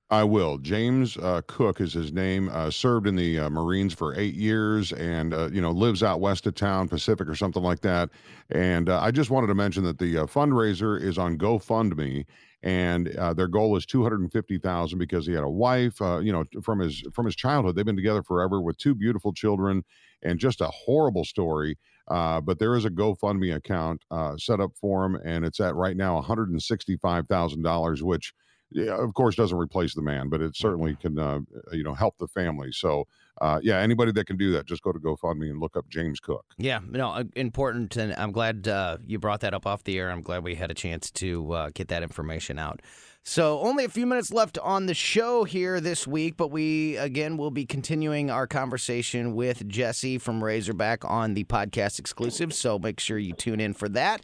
I 0.10 0.24
will. 0.24 0.60
James 0.60 1.18
uh, 1.18 1.42
Cook 1.46 1.82
is 1.82 1.92
his 1.92 2.14
name. 2.14 2.48
Uh, 2.48 2.72
served 2.72 3.06
in 3.06 3.18
the 3.18 3.40
uh, 3.40 3.50
Marines 3.50 3.94
for 3.94 4.16
eight 4.16 4.36
years, 4.36 4.94
and 4.94 5.34
uh, 5.34 5.50
you 5.52 5.60
know 5.60 5.72
lives 5.72 6.04
out 6.04 6.22
west 6.22 6.48
of 6.48 6.56
town, 6.56 6.88
Pacific 6.88 7.28
or 7.28 7.36
something 7.36 7.62
like 7.62 7.82
that. 7.82 8.10
And 8.50 8.88
uh, 8.88 9.02
I 9.02 9.12
just 9.12 9.30
wanted 9.30 9.48
to 9.48 9.56
mention 9.56 9.84
that 9.84 10.00
the 10.00 10.16
fundraiser 10.20 11.00
is 11.00 11.18
on 11.18 11.38
GoFundMe, 11.38 12.26
and 12.64 13.16
uh, 13.16 13.34
their 13.34 13.48
goal 13.48 13.76
is 13.78 13.86
two 13.86 14.04
hundred 14.04 14.22
and 14.22 14.32
fifty 14.32 14.58
thousand 14.58 15.00
because 15.00 15.26
he 15.26 15.34
had 15.34 15.44
a 15.44 15.50
wife. 15.50 16.02
Uh, 16.02 16.20
you 16.20 16.32
know, 16.32 16.44
from 16.62 16.80
his 16.80 17.04
from 17.14 17.26
his 17.26 17.36
childhood, 17.36 17.76
they've 17.76 17.86
been 17.86 17.96
together 17.96 18.24
forever 18.24 18.62
with 18.62 18.78
two 18.78 18.96
beautiful 18.96 19.34
children, 19.34 19.84
and 20.24 20.40
just 20.40 20.62
a 20.62 20.68
horrible 20.68 21.26
story. 21.26 21.78
Uh, 22.10 22.42
but 22.42 22.58
there 22.58 22.76
is 22.76 22.86
a 22.86 22.90
GoFundMe 22.90 23.56
account 23.56 24.04
uh, 24.10 24.36
set 24.36 24.60
up 24.60 24.72
for 24.76 25.06
him, 25.06 25.20
and 25.24 25.46
it's 25.46 25.60
at 25.60 25.76
right 25.76 25.96
now 25.96 26.16
one 26.16 26.24
hundred 26.24 26.50
and 26.50 26.62
sixty-five 26.62 27.28
thousand 27.28 27.64
dollars, 27.64 28.04
which 28.04 28.34
yeah, 28.72 28.96
of 28.96 29.14
course 29.14 29.36
doesn't 29.36 29.58
replace 29.58 29.94
the 29.94 30.02
man, 30.02 30.30
but 30.30 30.42
it 30.42 30.56
certainly 30.56 30.96
can 30.96 31.18
uh, 31.18 31.40
you 31.72 31.84
know 31.84 31.94
help 31.94 32.18
the 32.18 32.28
family. 32.28 32.72
So 32.72 33.08
uh, 33.42 33.60
yeah, 33.64 33.78
anybody 33.78 34.12
that 34.12 34.28
can 34.28 34.38
do 34.38 34.52
that, 34.52 34.66
just 34.66 34.84
go 34.84 34.92
to 34.92 35.00
GoFundMe 35.00 35.50
and 35.50 35.60
look 35.60 35.78
up 35.78 35.88
James 35.90 36.20
Cook. 36.20 36.46
Yeah, 36.58 36.80
no, 36.88 37.10
uh, 37.10 37.24
important, 37.36 37.96
and 37.96 38.14
I'm 38.16 38.32
glad 38.32 38.68
uh, 38.68 38.98
you 39.06 39.18
brought 39.18 39.40
that 39.42 39.54
up 39.54 39.66
off 39.66 39.84
the 39.84 39.98
air. 39.98 40.12
I'm 40.12 40.22
glad 40.22 40.44
we 40.44 40.56
had 40.56 40.72
a 40.72 40.74
chance 40.74 41.10
to 41.12 41.52
uh, 41.54 41.70
get 41.74 41.88
that 41.88 42.04
information 42.04 42.60
out. 42.60 42.82
So, 43.24 43.60
only 43.60 43.86
a 43.86 43.90
few 43.90 44.06
minutes 44.06 44.32
left 44.32 44.58
on 44.60 44.86
the 44.86 44.94
show 44.94 45.44
here 45.44 45.80
this 45.80 46.08
week, 46.08 46.36
but 46.36 46.52
we 46.52 46.98
again 46.98 47.38
will 47.38 47.52
be 47.52 47.66
continuing 47.66 48.30
our 48.30 48.48
conversation 48.48 49.36
with 49.36 49.68
Jesse 49.68 50.18
from 50.18 50.44
Razorback 50.44 51.06
on 51.06 51.34
the 51.34 51.44
podcast 51.44 52.00
exclusive. 52.00 52.54
So, 52.54 52.80
make 52.80 53.00
sure 53.00 53.18
you 53.18 53.34
tune 53.34 53.60
in 53.60 53.74
for 53.74 53.88
that. 53.90 54.22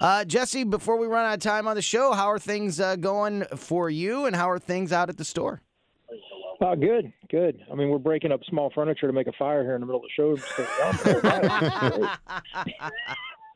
Uh, 0.00 0.24
Jesse, 0.24 0.64
before 0.64 0.96
we 0.96 1.06
run 1.06 1.26
out 1.26 1.34
of 1.34 1.40
time 1.40 1.66
on 1.66 1.74
the 1.74 1.82
show, 1.82 2.12
how 2.12 2.30
are 2.30 2.38
things 2.38 2.78
uh, 2.78 2.96
going 2.96 3.44
for 3.56 3.90
you, 3.90 4.26
and 4.26 4.36
how 4.36 4.48
are 4.48 4.58
things 4.58 4.92
out 4.92 5.08
at 5.08 5.16
the 5.16 5.24
store? 5.24 5.60
Oh, 6.60 6.74
good, 6.74 7.12
good. 7.30 7.60
I 7.70 7.74
mean, 7.74 7.88
we're 7.88 7.98
breaking 7.98 8.32
up 8.32 8.40
small 8.48 8.70
furniture 8.74 9.06
to 9.06 9.12
make 9.12 9.26
a 9.26 9.32
fire 9.32 9.62
here 9.62 9.74
in 9.74 9.80
the 9.80 9.86
middle 9.86 10.02
of 10.02 10.08
the 10.08 10.10
show. 10.14 10.36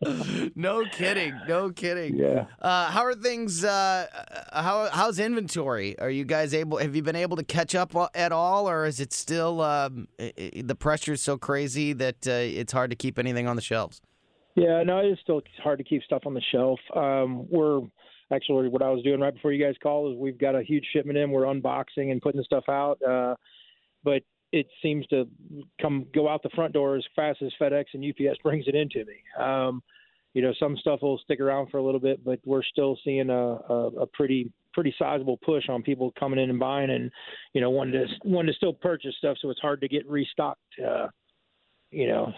no 0.55 0.85
kidding, 0.93 1.35
no 1.49 1.71
kidding. 1.71 2.17
yeah. 2.17 2.47
Uh, 2.61 2.91
how 2.91 3.03
are 3.03 3.15
things? 3.15 3.65
Uh, 3.65 4.07
how 4.53 4.89
how's 4.93 5.19
inventory? 5.19 5.99
Are 5.99 6.11
you 6.11 6.25
guys 6.25 6.55
able? 6.55 6.79
Have 6.79 6.95
you 6.95 7.03
been 7.03 7.17
able 7.17 7.37
to 7.37 7.45
catch 7.45 7.75
up 7.75 7.93
at 8.15 8.31
all, 8.33 8.69
or 8.69 8.85
is 8.85 9.01
it 9.01 9.13
still 9.13 9.61
um, 9.61 10.07
the 10.19 10.77
pressure 10.79 11.15
is 11.15 11.23
so 11.23 11.37
crazy 11.39 11.93
that 11.95 12.27
uh, 12.27 12.31
it's 12.33 12.73
hard 12.73 12.91
to 12.91 12.97
keep 12.97 13.19
anything 13.19 13.49
on 13.49 13.57
the 13.57 13.63
shelves? 13.63 14.01
Yeah, 14.55 14.83
no, 14.83 14.99
it's 14.99 15.21
still 15.23 15.43
hard 15.63 15.79
to 15.79 15.85
keep 15.85 16.03
stuff 16.03 16.23
on 16.27 16.35
the 16.35 16.43
shelf. 16.53 16.79
Um, 16.95 17.47
we're 17.49 17.81
actually 18.33 18.69
what 18.69 18.83
I 18.83 18.91
was 18.91 19.03
doing 19.03 19.21
right 19.21 19.33
before 19.33 19.53
you 19.53 19.65
guys 19.65 19.75
called 19.83 20.13
is 20.13 20.19
we've 20.19 20.39
got 20.39 20.55
a 20.55 20.63
huge 20.63 20.87
shipment 20.93 21.19
in. 21.19 21.31
We're 21.31 21.45
unboxing 21.45 22.11
and 22.11 22.21
putting 22.21 22.43
stuff 22.43 22.65
out, 22.69 22.99
uh, 23.03 23.35
but 24.05 24.23
it 24.53 24.67
seems 24.83 25.07
to 25.07 25.27
come 25.81 26.07
go 26.15 26.29
out 26.29 26.43
the 26.43 26.51
front 26.51 26.75
door 26.75 26.97
as 26.97 27.05
fast 27.17 27.41
as 27.43 27.51
FedEx 27.61 27.87
and 27.95 28.05
UPS 28.05 28.39
brings 28.43 28.67
it 28.69 28.75
into 28.75 29.05
me. 29.07 29.15
Um, 29.43 29.83
you 30.35 30.43
know, 30.43 30.53
some 30.59 30.77
stuff 30.79 31.01
will 31.03 31.19
stick 31.19 31.41
around 31.41 31.71
for 31.71 31.79
a 31.79 31.83
little 31.83 32.01
bit, 32.01 32.25
but 32.25 32.39
we're 32.45 32.63
still 32.63 32.99
seeing 33.05 33.31
a, 33.31 33.35
a, 33.35 33.91
a 34.01 34.07
pretty 34.07 34.51
pretty 34.73 34.95
sizable 34.99 35.39
push 35.45 35.69
on 35.69 35.83
people 35.83 36.13
coming 36.19 36.39
in 36.39 36.49
and 36.49 36.59
buying 36.59 36.89
and 36.91 37.11
you 37.53 37.61
know 37.61 37.69
wanting 37.71 37.93
to 37.93 38.07
wanting 38.25 38.53
to 38.53 38.57
still 38.57 38.73
purchase 38.73 39.15
stuff. 39.19 39.37
So 39.41 39.51
it's 39.51 39.61
hard 39.61 39.81
to 39.83 39.89
get 39.89 40.09
restocked. 40.09 40.61
Uh, 40.83 41.09
you 41.91 42.07
know, 42.07 42.33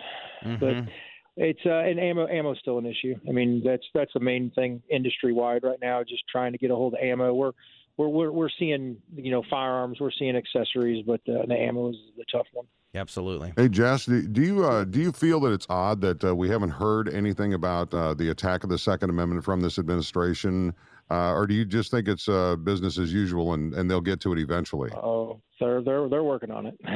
but 0.58 0.74
Mhm. 0.74 0.88
It's 1.36 1.60
uh, 1.66 1.70
and 1.70 1.98
ammo 1.98 2.28
ammo's 2.28 2.58
still 2.60 2.78
an 2.78 2.86
issue. 2.86 3.14
I 3.28 3.32
mean, 3.32 3.62
that's 3.64 3.84
that's 3.94 4.12
the 4.14 4.20
main 4.20 4.50
thing 4.50 4.82
industry 4.90 5.32
wide 5.32 5.64
right 5.64 5.78
now. 5.80 6.02
Just 6.02 6.22
trying 6.30 6.52
to 6.52 6.58
get 6.58 6.70
a 6.70 6.76
hold 6.76 6.94
of 6.94 7.00
ammo. 7.00 7.34
We're 7.34 7.52
we're 7.96 8.08
we're, 8.08 8.30
we're 8.30 8.48
seeing 8.58 8.96
you 9.14 9.30
know 9.30 9.42
firearms, 9.50 9.98
we're 10.00 10.12
seeing 10.12 10.36
accessories, 10.36 11.04
but 11.06 11.20
uh, 11.28 11.46
the 11.46 11.54
ammo 11.54 11.90
is 11.90 11.96
the 12.16 12.24
tough 12.30 12.46
one. 12.52 12.66
Absolutely. 12.94 13.52
Hey 13.56 13.68
Jess, 13.68 14.06
do, 14.06 14.22
do 14.22 14.42
you 14.42 14.64
uh, 14.64 14.84
do 14.84 15.00
you 15.00 15.10
feel 15.10 15.40
that 15.40 15.52
it's 15.52 15.66
odd 15.68 16.00
that 16.02 16.22
uh, 16.22 16.34
we 16.34 16.48
haven't 16.48 16.70
heard 16.70 17.12
anything 17.12 17.54
about 17.54 17.92
uh, 17.92 18.14
the 18.14 18.30
attack 18.30 18.62
of 18.62 18.70
the 18.70 18.78
Second 18.78 19.10
Amendment 19.10 19.44
from 19.44 19.60
this 19.60 19.80
administration, 19.80 20.72
uh, 21.10 21.32
or 21.32 21.48
do 21.48 21.54
you 21.54 21.64
just 21.64 21.90
think 21.90 22.06
it's 22.06 22.28
uh, 22.28 22.54
business 22.56 22.98
as 22.98 23.12
usual 23.12 23.54
and, 23.54 23.74
and 23.74 23.90
they'll 23.90 24.00
get 24.00 24.20
to 24.20 24.32
it 24.32 24.38
eventually? 24.38 24.90
Oh, 24.92 25.40
they're 25.58 25.82
they're 25.82 26.08
they're 26.08 26.22
working 26.22 26.50
on 26.52 26.66
it. 26.66 26.78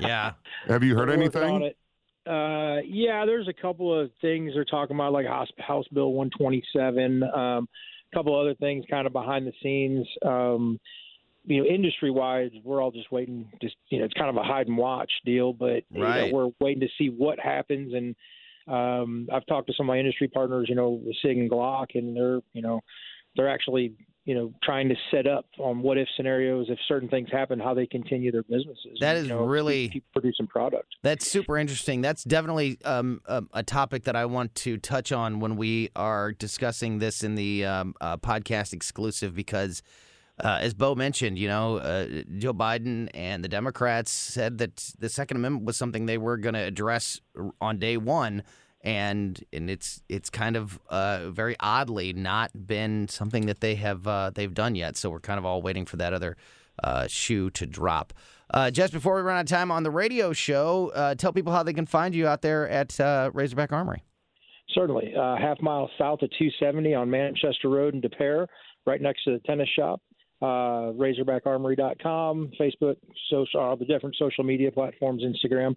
Yeah. 0.00 0.32
Have 0.68 0.82
you 0.82 0.96
heard 0.96 1.10
They're 1.10 1.18
working 1.18 1.42
on 1.42 1.56
anything? 1.56 1.74
Uh, 2.26 2.80
yeah, 2.84 3.24
there's 3.26 3.48
a 3.48 3.62
couple 3.62 3.98
of 3.98 4.10
things 4.20 4.52
they're 4.54 4.64
talking 4.64 4.96
about, 4.96 5.12
like 5.12 5.26
House, 5.26 5.48
House 5.58 5.86
Bill 5.92 6.12
127. 6.12 7.22
Um, 7.22 7.68
a 8.12 8.16
couple 8.16 8.38
other 8.38 8.54
things, 8.54 8.84
kind 8.90 9.06
of 9.06 9.12
behind 9.12 9.46
the 9.46 9.52
scenes. 9.62 10.06
Um, 10.24 10.78
you 11.44 11.62
know, 11.62 11.68
industry 11.68 12.10
wise, 12.10 12.50
we're 12.62 12.82
all 12.82 12.90
just 12.90 13.10
waiting. 13.10 13.50
Just 13.62 13.76
you 13.88 13.98
know, 13.98 14.04
it's 14.04 14.14
kind 14.14 14.28
of 14.28 14.36
a 14.36 14.42
hide 14.42 14.68
and 14.68 14.76
watch 14.76 15.10
deal, 15.24 15.52
but 15.52 15.84
you 15.90 16.00
know, 16.00 16.34
we're 16.34 16.50
waiting 16.60 16.80
to 16.80 16.88
see 16.98 17.08
what 17.08 17.38
happens. 17.38 17.94
And 17.94 18.14
um, 18.68 19.28
I've 19.32 19.46
talked 19.46 19.68
to 19.68 19.72
some 19.74 19.86
of 19.86 19.88
my 19.88 19.98
industry 19.98 20.28
partners, 20.28 20.66
you 20.68 20.74
know, 20.74 21.00
Sig 21.22 21.38
and 21.38 21.50
Glock, 21.50 21.86
and 21.94 22.14
they're 22.14 22.40
you 22.52 22.60
know, 22.62 22.80
they're 23.36 23.48
actually 23.48 23.94
you 24.24 24.34
know 24.34 24.52
trying 24.62 24.88
to 24.88 24.94
set 25.10 25.26
up 25.26 25.46
on 25.58 25.82
what 25.82 25.98
if 25.98 26.06
scenarios 26.16 26.66
if 26.68 26.78
certain 26.86 27.08
things 27.08 27.28
happen, 27.32 27.58
how 27.58 27.74
they 27.74 27.86
continue 27.86 28.30
their 28.30 28.42
businesses. 28.42 28.98
that 29.00 29.16
is 29.16 29.24
you 29.24 29.30
know, 29.30 29.44
really- 29.44 29.84
keep, 29.88 29.92
keep 29.92 30.12
producing 30.12 30.46
product. 30.46 30.86
That's 31.02 31.26
super 31.26 31.56
interesting. 31.58 32.00
That's 32.00 32.24
definitely 32.24 32.78
um, 32.84 33.20
um, 33.26 33.48
a 33.52 33.62
topic 33.62 34.04
that 34.04 34.16
I 34.16 34.26
want 34.26 34.54
to 34.56 34.76
touch 34.76 35.12
on 35.12 35.40
when 35.40 35.56
we 35.56 35.90
are 35.96 36.32
discussing 36.32 36.98
this 36.98 37.24
in 37.24 37.34
the 37.34 37.64
um, 37.64 37.94
uh, 38.00 38.16
podcast 38.18 38.72
exclusive 38.72 39.34
because 39.34 39.82
uh, 40.42 40.58
as 40.60 40.74
Bo 40.74 40.94
mentioned, 40.94 41.38
you 41.38 41.48
know, 41.48 41.76
uh, 41.76 42.22
Joe 42.38 42.54
Biden 42.54 43.08
and 43.14 43.44
the 43.44 43.48
Democrats 43.48 44.10
said 44.10 44.58
that 44.58 44.92
the 44.98 45.08
Second 45.08 45.36
Amendment 45.36 45.66
was 45.66 45.76
something 45.76 46.06
they 46.06 46.18
were 46.18 46.38
going 46.38 46.54
to 46.54 46.60
address 46.60 47.20
on 47.60 47.78
day 47.78 47.96
one, 47.96 48.42
and 48.82 49.42
and 49.52 49.68
it's 49.68 50.02
it's 50.08 50.30
kind 50.30 50.56
of 50.56 50.80
uh, 50.88 51.30
very 51.30 51.56
oddly 51.60 52.12
not 52.12 52.50
been 52.66 53.08
something 53.08 53.46
that 53.46 53.60
they 53.60 53.74
have 53.76 54.06
uh, 54.06 54.30
they've 54.34 54.54
done 54.54 54.74
yet. 54.74 54.96
So 54.96 55.10
we're 55.10 55.20
kind 55.20 55.38
of 55.38 55.44
all 55.44 55.62
waiting 55.62 55.86
for 55.86 55.96
that 55.98 56.14
other 56.14 56.36
uh, 56.82 57.06
shoe 57.06 57.50
to 57.50 57.66
drop. 57.66 58.12
Uh, 58.52 58.70
just 58.70 58.92
before 58.92 59.14
we 59.16 59.22
run 59.22 59.36
out 59.36 59.42
of 59.42 59.46
time 59.46 59.70
on 59.70 59.82
the 59.82 59.90
radio 59.90 60.32
show, 60.32 60.90
uh, 60.94 61.14
tell 61.14 61.32
people 61.32 61.52
how 61.52 61.62
they 61.62 61.72
can 61.72 61.86
find 61.86 62.14
you 62.14 62.26
out 62.26 62.42
there 62.42 62.68
at 62.68 62.98
uh, 62.98 63.30
Razorback 63.32 63.72
Armory. 63.72 64.02
Certainly, 64.74 65.12
half 65.16 65.60
mile 65.60 65.90
south 65.98 66.22
of 66.22 66.30
270 66.38 66.94
on 66.94 67.10
Manchester 67.10 67.68
Road 67.68 67.94
in 67.94 68.00
Des 68.00 68.08
Peres, 68.08 68.48
right 68.86 69.00
next 69.00 69.24
to 69.24 69.32
the 69.32 69.40
tennis 69.40 69.68
shop. 69.76 70.00
Uh, 70.42 70.92
RazorbackArmory.com, 70.96 72.52
Facebook, 72.58 72.96
social, 73.30 73.60
all 73.60 73.76
the 73.76 73.84
different 73.84 74.16
social 74.18 74.42
media 74.42 74.70
platforms, 74.70 75.22
Instagram. 75.22 75.76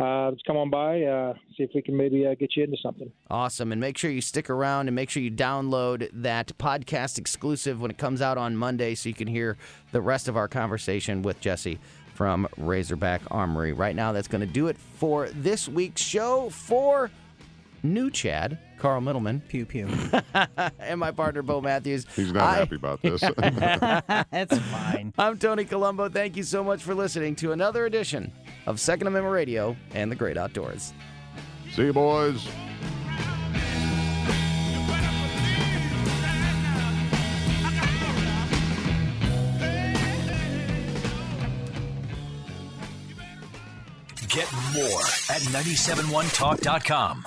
Uh, 0.00 0.30
let's 0.30 0.42
come 0.46 0.56
on 0.56 0.70
by, 0.70 1.02
uh, 1.02 1.34
see 1.56 1.62
if 1.62 1.70
we 1.74 1.82
can 1.82 1.96
maybe 1.96 2.26
uh, 2.26 2.34
get 2.34 2.56
you 2.56 2.64
into 2.64 2.76
something. 2.82 3.10
Awesome. 3.30 3.72
And 3.72 3.80
make 3.80 3.98
sure 3.98 4.10
you 4.10 4.20
stick 4.20 4.50
around 4.50 4.88
and 4.88 4.94
make 4.94 5.10
sure 5.10 5.22
you 5.22 5.30
download 5.30 6.08
that 6.12 6.56
podcast 6.58 7.18
exclusive 7.18 7.80
when 7.80 7.90
it 7.90 7.98
comes 7.98 8.20
out 8.22 8.38
on 8.38 8.56
Monday 8.56 8.94
so 8.94 9.08
you 9.08 9.14
can 9.14 9.28
hear 9.28 9.56
the 9.92 10.00
rest 10.00 10.28
of 10.28 10.36
our 10.36 10.48
conversation 10.48 11.22
with 11.22 11.40
Jesse 11.40 11.78
from 12.14 12.48
Razorback 12.56 13.22
Armory. 13.30 13.72
Right 13.72 13.96
now, 13.96 14.12
that's 14.12 14.28
going 14.28 14.40
to 14.40 14.46
do 14.46 14.68
it 14.68 14.76
for 14.76 15.28
this 15.30 15.68
week's 15.68 16.02
show 16.02 16.50
for 16.50 17.10
new 17.82 18.10
Chad, 18.10 18.58
Carl 18.78 19.00
Middleman. 19.00 19.40
Pew 19.48 19.64
pew. 19.64 19.88
and 20.78 20.98
my 21.00 21.10
partner, 21.10 21.42
Bo 21.42 21.60
Matthews. 21.60 22.06
He's 22.14 22.32
not 22.32 22.42
I- 22.42 22.56
happy 22.56 22.76
about 22.76 23.02
this. 23.02 23.20
That's 24.30 24.58
fine. 24.58 25.12
I'm 25.18 25.38
Tony 25.38 25.64
Colombo. 25.64 26.08
Thank 26.08 26.36
you 26.36 26.42
so 26.42 26.62
much 26.64 26.82
for 26.82 26.94
listening 26.94 27.36
to 27.36 27.52
another 27.52 27.86
edition 27.86 28.32
of 28.66 28.80
Second 28.80 29.06
Amendment 29.06 29.34
Radio 29.34 29.76
and 29.94 30.10
the 30.10 30.16
Great 30.16 30.36
Outdoors. 30.36 30.92
See 31.72 31.84
you, 31.84 31.92
boys. 31.92 32.46
Get 44.28 44.50
more 44.72 45.02
at 45.28 45.42
971talk.com. 45.52 47.26